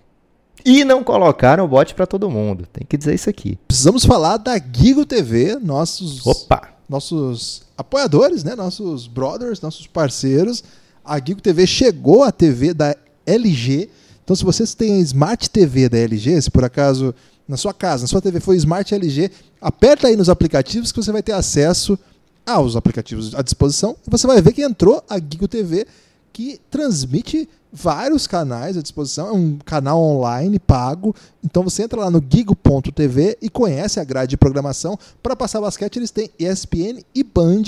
[0.64, 2.66] E não colocaram o bote para todo mundo.
[2.72, 3.58] Tem que dizer isso aqui.
[3.66, 6.68] Precisamos falar da Gigo TV, nossos Opa.
[6.88, 8.54] nossos apoiadores, né?
[8.54, 10.62] Nossos brothers, nossos parceiros
[11.04, 12.96] a Gigo TV chegou à TV da
[13.26, 13.88] LG.
[14.24, 17.14] Então, se vocês têm a Smart TV da LG, se por acaso
[17.46, 19.30] na sua casa, na sua TV foi Smart LG,
[19.60, 21.98] aperta aí nos aplicativos que você vai ter acesso
[22.46, 25.86] aos aplicativos à disposição e você vai ver que entrou a Gigo TV
[26.32, 31.14] que transmite vários canais à disposição, é um canal online pago.
[31.42, 34.98] Então você entra lá no gigo.tv e conhece a grade de programação.
[35.22, 37.62] Para passar basquete, eles têm ESPN e Band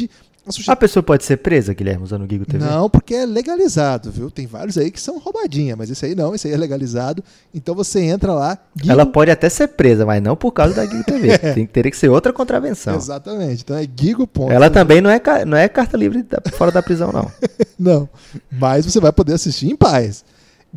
[0.68, 2.62] a pessoa pode ser presa, Guilherme, usando o Gigo TV?
[2.62, 4.30] Não, porque é legalizado, viu?
[4.30, 7.24] Tem vários aí que são roubadinha, mas esse aí não, esse aí é legalizado.
[7.54, 8.58] Então você entra lá.
[8.76, 8.92] Gigo...
[8.92, 11.30] Ela pode até ser presa, mas não por causa da Gigo TV.
[11.42, 11.54] é.
[11.54, 12.94] Tem, teria que ser outra contravenção.
[12.94, 13.62] Exatamente.
[13.62, 14.28] Então é Gigo.
[14.50, 17.32] Ela também não é, não é carta livre da, fora da prisão, não.
[17.78, 18.08] não.
[18.52, 20.24] Mas você vai poder assistir em paz.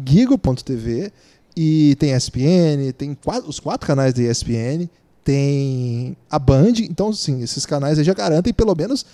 [0.05, 1.11] Gigo.tv
[1.55, 4.87] e tem ESPN, tem quatro, os quatro canais da ESPN,
[5.23, 6.73] tem a Band.
[6.81, 9.05] Então, sim, esses canais aí já garantem pelo menos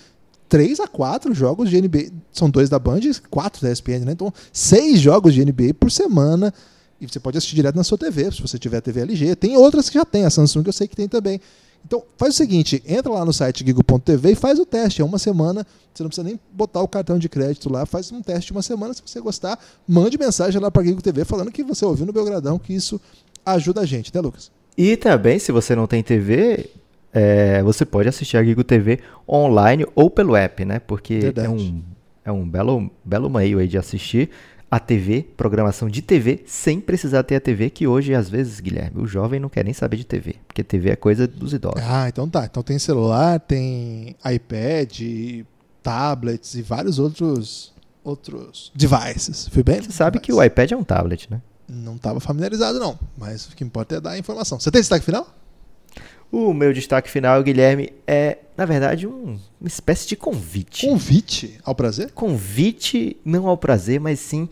[0.48, 2.10] 3 a 4 jogos de NBA.
[2.32, 3.00] São dois da Band
[3.30, 4.12] quatro da ESPN, né?
[4.12, 6.52] Então, seis jogos de NBA por semana.
[7.00, 9.36] E você pode assistir direto na sua TV, se você tiver TV LG.
[9.36, 11.40] Tem outras que já tem, a Samsung eu sei que tem também.
[11.86, 15.02] Então, faz o seguinte, entra lá no site gigo.tv e faz o teste.
[15.02, 18.22] É uma semana, você não precisa nem botar o cartão de crédito lá, faz um
[18.22, 18.94] teste de uma semana.
[18.94, 22.58] Se você gostar, mande mensagem lá para Gigo TV falando que você ouviu no Belgradão,
[22.58, 22.98] que isso
[23.44, 24.50] ajuda a gente, né, Lucas?
[24.78, 26.70] E também, se você não tem TV,
[27.14, 30.80] é, você pode assistir a Gigo TV online ou pelo app, né?
[30.80, 31.46] Porque Verdade.
[31.46, 31.82] é um
[32.24, 34.30] é um belo, belo meio aí de assistir
[34.70, 39.02] a TV, programação de TV, sem precisar ter a TV, que hoje, às vezes, Guilherme,
[39.02, 41.80] o jovem não quer nem saber de TV, porque TV é coisa dos idosos.
[41.86, 42.46] Ah, então tá.
[42.46, 45.44] Então tem celular, tem iPad,
[45.82, 47.72] tablets e vários outros
[48.02, 49.48] outros devices.
[49.48, 49.80] Fui bem?
[49.80, 51.40] Você sabe que o iPad é um tablet, né?
[51.68, 52.98] Não estava familiarizado, não.
[53.16, 54.58] Mas o que importa é dar a informação.
[54.58, 55.26] Você tem destaque final?
[56.34, 60.84] O meu destaque final, Guilherme, é, na verdade, um, uma espécie de convite.
[60.84, 62.10] Convite ao prazer?
[62.10, 64.48] Convite não ao prazer, mas sim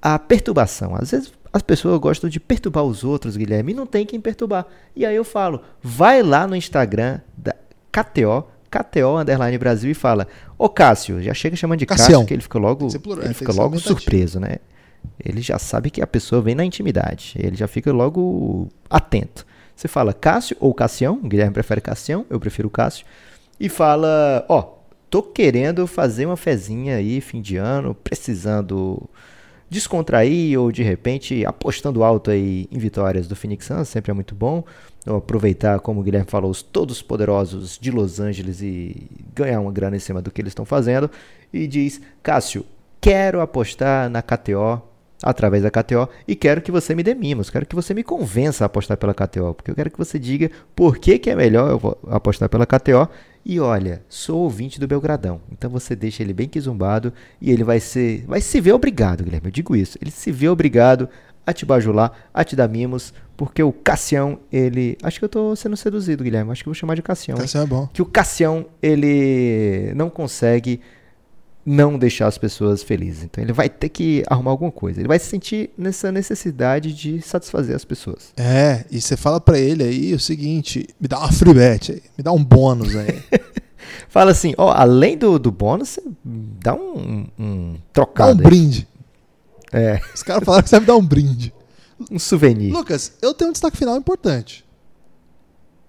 [0.00, 0.96] à perturbação.
[0.96, 4.66] Às vezes as pessoas gostam de perturbar os outros, Guilherme, e não tem quem perturbar.
[4.96, 7.54] E aí eu falo, vai lá no Instagram da
[7.92, 10.26] KTO, KTO Underline Brasil e fala,
[10.56, 12.88] ô Cássio, já chega chamando de Cássio, que ele fica logo,
[13.22, 14.56] ele fica logo surpreso, né?
[15.22, 19.46] Ele já sabe que a pessoa vem na intimidade, ele já fica logo atento.
[19.76, 23.04] Você fala Cássio ou Cassião, o Guilherme prefere Cassião, eu prefiro Cássio,
[23.60, 24.62] e fala, ó,
[25.10, 29.08] tô querendo fazer uma fezinha aí, fim de ano, precisando
[29.68, 34.34] descontrair ou de repente apostando alto aí em vitórias do Phoenix Suns, sempre é muito
[34.34, 34.64] bom.
[35.06, 39.72] Ou aproveitar, como o Guilherme falou, os todos poderosos de Los Angeles e ganhar uma
[39.72, 41.10] grana em cima do que eles estão fazendo.
[41.52, 42.64] E diz: Cássio,
[43.00, 44.82] quero apostar na KTO
[45.22, 48.64] através da KTO e quero que você me dê mimos, quero que você me convença
[48.64, 51.70] a apostar pela KTO, porque eu quero que você diga por que, que é melhor
[51.70, 53.08] eu apostar pela KTO.
[53.48, 57.62] E olha, sou ouvinte do Belgradão, então você deixa ele bem que zumbado e ele
[57.62, 61.08] vai ser, vai se ver obrigado, Guilherme, eu digo isso, ele se vê obrigado
[61.46, 64.98] a te bajular, a te dar mimos, porque o Cassião, ele.
[65.00, 66.50] Acho que eu tô sendo seduzido, Guilherme.
[66.50, 67.38] Acho que vou chamar de Cassião.
[67.38, 67.88] Cassião é bom.
[67.92, 70.80] Que o Cassião, ele não consegue
[71.66, 73.24] não deixar as pessoas felizes.
[73.24, 75.00] Então ele vai ter que arrumar alguma coisa.
[75.00, 78.32] Ele vai se sentir nessa necessidade de satisfazer as pessoas.
[78.36, 82.02] É, e você fala para ele aí o seguinte: me dá uma free bet aí,
[82.16, 83.20] me dá um bônus aí.
[84.08, 88.34] fala assim: ó, além do, do bônus, dá um, um trocado.
[88.34, 88.86] Dá um brinde.
[89.72, 90.00] É.
[90.14, 91.52] Os caras falaram que você vai me dar um brinde.
[92.10, 92.72] Um souvenir.
[92.72, 94.65] Lucas, eu tenho um destaque final importante.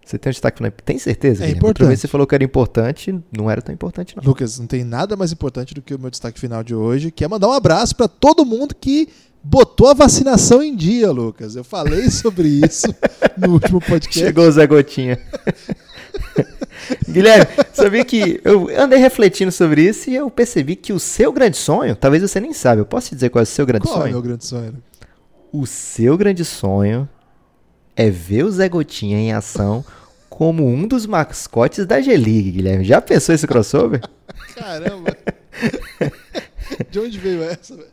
[0.08, 0.72] Você tem um destaque final?
[0.86, 1.44] Tem certeza?
[1.44, 1.66] É importante.
[1.66, 4.24] Outra vez você falou que era importante, não era tão importante não.
[4.24, 7.26] Lucas, não tem nada mais importante do que o meu destaque final de hoje, que
[7.26, 9.10] é mandar um abraço para todo mundo que
[9.44, 11.58] botou a vacinação em dia, Lucas.
[11.58, 12.88] Eu falei sobre isso
[13.38, 14.18] no último podcast.
[14.18, 15.20] Chegou o Zé Gotinha.
[17.10, 21.58] Guilherme, sabia que eu andei refletindo sobre isso e eu percebi que o seu grande
[21.58, 23.96] sonho, talvez você nem sabe, eu posso te dizer qual é o seu grande qual
[23.96, 24.04] sonho?
[24.04, 24.74] Qual é o meu grande sonho?
[25.52, 27.10] O seu grande sonho
[27.98, 29.84] é ver o Zé Gotinha em ação
[30.30, 32.86] como um dos mascotes da G-League, Guilherme.
[32.86, 34.02] Já pensou esse crossover?
[34.56, 35.18] Caramba!
[36.92, 37.90] De onde veio essa, velho?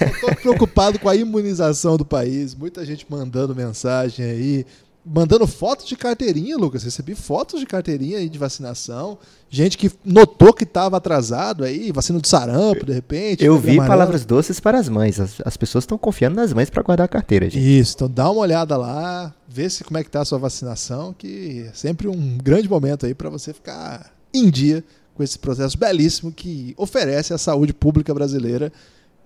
[0.00, 2.54] Estou preocupado com a imunização do país.
[2.54, 4.66] Muita gente mandando mensagem aí,
[5.04, 6.84] mandando fotos de carteirinha, Lucas.
[6.84, 9.18] Recebi fotos de carteirinha aí de vacinação.
[9.50, 13.44] Gente que notou que estava atrasado aí, vacina do sarampo, de repente.
[13.44, 15.18] Eu vi palavras doces para as mães.
[15.18, 17.80] As, as pessoas estão confiando nas mães para guardar a carteira, gente.
[17.80, 21.12] Isso, então dá uma olhada lá, vê se como é que tá a sua vacinação,
[21.12, 24.84] que é sempre um grande momento aí para você ficar em dia
[25.14, 28.72] com esse processo belíssimo que oferece a saúde pública brasileira.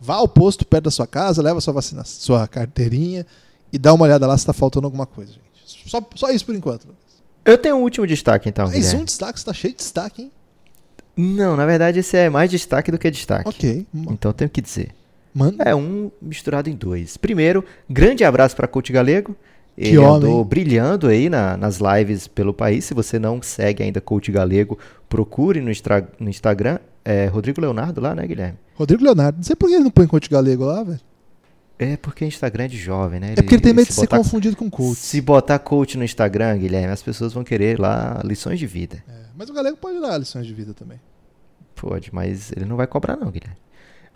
[0.01, 3.24] Vá ao posto perto da sua casa, leva sua vacina, sua carteirinha
[3.73, 5.45] e dá uma olhada lá se está faltando alguma coisa, gente.
[5.87, 6.89] Só, só isso por enquanto.
[7.45, 8.67] Eu tenho um último destaque, então.
[8.67, 9.39] Mais um destaque?
[9.39, 10.33] Você tá cheio de destaque, hein?
[11.17, 13.49] Não, na verdade esse é mais destaque do que destaque.
[13.49, 13.87] Ok.
[14.11, 14.91] Então tenho que dizer.
[15.33, 15.57] Mano.
[15.61, 17.17] É um misturado em dois.
[17.17, 19.37] Primeiro, grande abraço para Coach Galego.
[19.77, 20.31] Que Ele homem.
[20.31, 22.87] andou brilhando aí na, nas lives pelo país.
[22.87, 25.71] Se você não segue ainda Coach Galego, procure no,
[26.19, 26.79] no Instagram.
[27.05, 28.59] É Rodrigo Leonardo lá, né, Guilherme?
[28.75, 29.37] Rodrigo Leonardo.
[29.37, 31.01] Não sei por que ele não põe Coach Galego lá, velho.
[31.78, 33.32] É porque o Instagram é de jovem, né?
[33.32, 34.97] é porque ele tem medo de ser confundido com coach.
[34.97, 39.05] Se botar coach no Instagram, Guilherme, as pessoas vão querer lá lições de vida.
[39.07, 40.98] É, mas o Galego pode dar lições de vida também.
[41.74, 43.59] Pode, mas ele não vai cobrar não, Guilherme.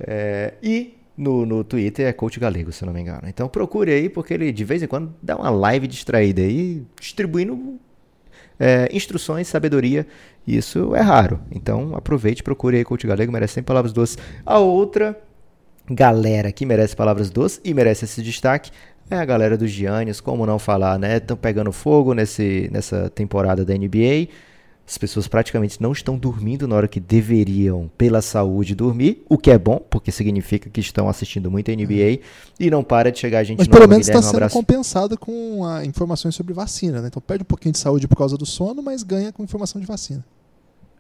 [0.01, 3.23] É, e no, no Twitter é coach galego, se eu não me engano.
[3.27, 7.79] Então procure aí, porque ele de vez em quando dá uma live distraída aí, distribuindo
[8.59, 10.07] é, instruções, sabedoria.
[10.47, 11.41] E isso é raro.
[11.51, 14.17] Então aproveite, procure aí coach galego, merece 100 palavras doces.
[14.47, 15.21] A outra
[15.91, 18.71] galera que merece palavras doces e merece esse destaque
[19.11, 21.17] é a galera dos Giannis, como não falar, né?
[21.17, 24.29] Estão pegando fogo nesse, nessa temporada da NBA.
[24.87, 29.51] As pessoas praticamente não estão dormindo na hora que deveriam, pela saúde, dormir, o que
[29.51, 32.21] é bom, porque significa que estão assistindo muito a NBA
[32.59, 33.79] e não para de chegar gente Mas nova.
[33.79, 37.09] pelo menos está um sendo compensada com a, informações sobre vacina, né?
[37.09, 39.87] Então perde um pouquinho de saúde por causa do sono, mas ganha com informação de
[39.87, 40.25] vacina.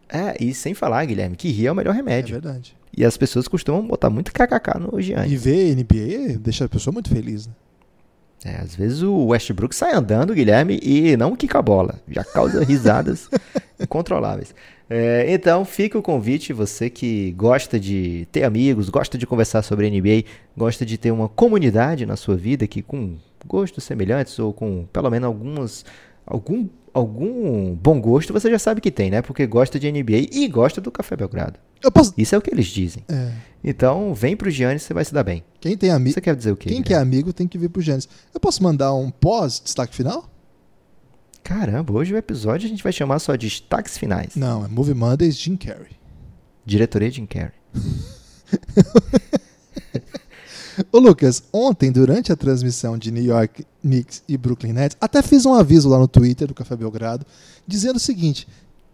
[0.09, 2.37] É, e sem falar, Guilherme, que rir é o melhor remédio.
[2.37, 2.80] É verdade.
[3.01, 5.33] E as pessoas costumam botar muito kkk no Giannis.
[5.33, 7.55] E ver NBA deixa a pessoa muito feliz, né?
[8.45, 11.99] É, às vezes o Westbrook sai andando, Guilherme, e não quica a bola.
[12.07, 13.31] Já causa risadas
[13.81, 14.55] incontroláveis.
[14.91, 19.89] É, então, fica o convite, você que gosta de ter amigos, gosta de conversar sobre
[19.89, 23.17] NBA, gosta de ter uma comunidade na sua vida que com
[23.47, 25.85] gostos semelhantes ou com pelo menos algumas
[26.27, 29.23] algum algum bom gosto você já sabe que tem, né?
[29.23, 31.59] Porque gosta de NBA e gosta do Café Belgrado.
[31.93, 32.13] Posso...
[32.17, 33.05] Isso é o que eles dizem.
[33.09, 33.33] É.
[33.63, 35.45] Então, vem pro Giannis, você vai se dar bem.
[35.61, 36.15] Quem tem amigo.
[36.15, 36.69] Você quer dizer o quê?
[36.69, 38.09] Quem que é amigo tem que vir pro Giannis.
[38.33, 40.29] Eu posso mandar um pós destaque final?
[41.43, 44.37] Caramba, hoje o episódio a gente vai chamar só de destaques finais.
[44.37, 45.99] Não, é Movie Mondays Jim Carrey.
[46.65, 47.53] Diretoria Jim Carrey.
[50.93, 55.45] Ô Lucas, ontem, durante a transmissão de New York Knicks e Brooklyn Nets, até fiz
[55.45, 57.27] um aviso lá no Twitter do Café Belgrado,
[57.67, 58.47] dizendo o seguinte: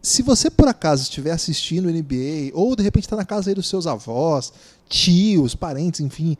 [0.02, 3.68] se você por acaso estiver assistindo NBA, ou de repente está na casa aí dos
[3.68, 4.52] seus avós,
[4.88, 6.36] tios, parentes, enfim,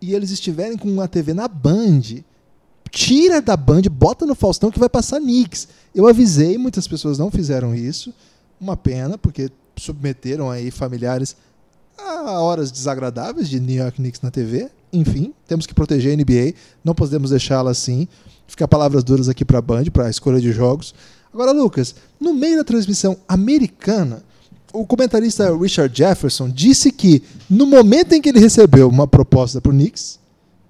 [0.00, 2.00] e eles estiverem com uma TV na Band,
[2.90, 5.68] tira da Band, bota no Faustão que vai passar Knicks.
[5.94, 8.12] Eu avisei, muitas pessoas não fizeram isso.
[8.60, 11.36] Uma pena, porque submeteram aí familiares
[11.98, 14.70] a horas desagradáveis de New York Knicks na TV.
[14.92, 16.54] Enfim, temos que proteger a NBA,
[16.84, 18.08] não podemos deixá-la assim.
[18.46, 20.94] Ficar palavras duras aqui para a Band, para a escolha de jogos.
[21.32, 24.24] Agora, Lucas, no meio da transmissão americana,
[24.72, 29.70] o comentarista Richard Jefferson disse que no momento em que ele recebeu uma proposta para
[29.70, 30.18] o Knicks,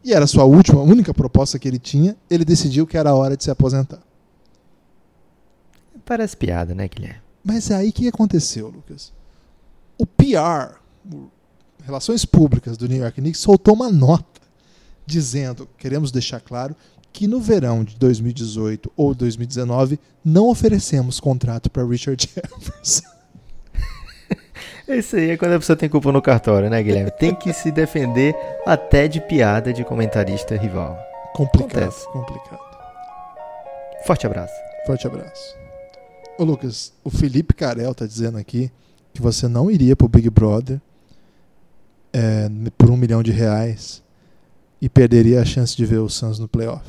[0.05, 3.15] e era a sua última, única proposta que ele tinha, ele decidiu que era a
[3.15, 4.01] hora de se aposentar.
[6.05, 7.21] Parece piada, né, Guilherme?
[7.45, 9.13] Mas é aí que aconteceu, Lucas.
[9.99, 10.77] O PR,
[11.91, 14.41] Relações Públicas do New York Knicks, soltou uma nota
[15.05, 16.77] dizendo, queremos deixar claro,
[17.13, 23.11] que no verão de 2018 ou 2019 não oferecemos contrato para Richard Jefferson.
[24.87, 27.11] Isso aí é quando a pessoa tem culpa no cartório, né, Guilherme?
[27.11, 30.97] Tem que se defender até de piada de comentarista rival.
[31.35, 32.07] Complicado, Acontece.
[32.13, 32.61] complicado.
[34.07, 34.55] Forte abraço.
[34.87, 35.57] Forte abraço.
[36.39, 38.71] Ô Lucas, o Felipe Carel tá dizendo aqui
[39.13, 40.81] que você não iria pro Big Brother
[42.13, 44.03] é, por um milhão de reais
[44.81, 46.85] e perderia a chance de ver o Suns no playoff.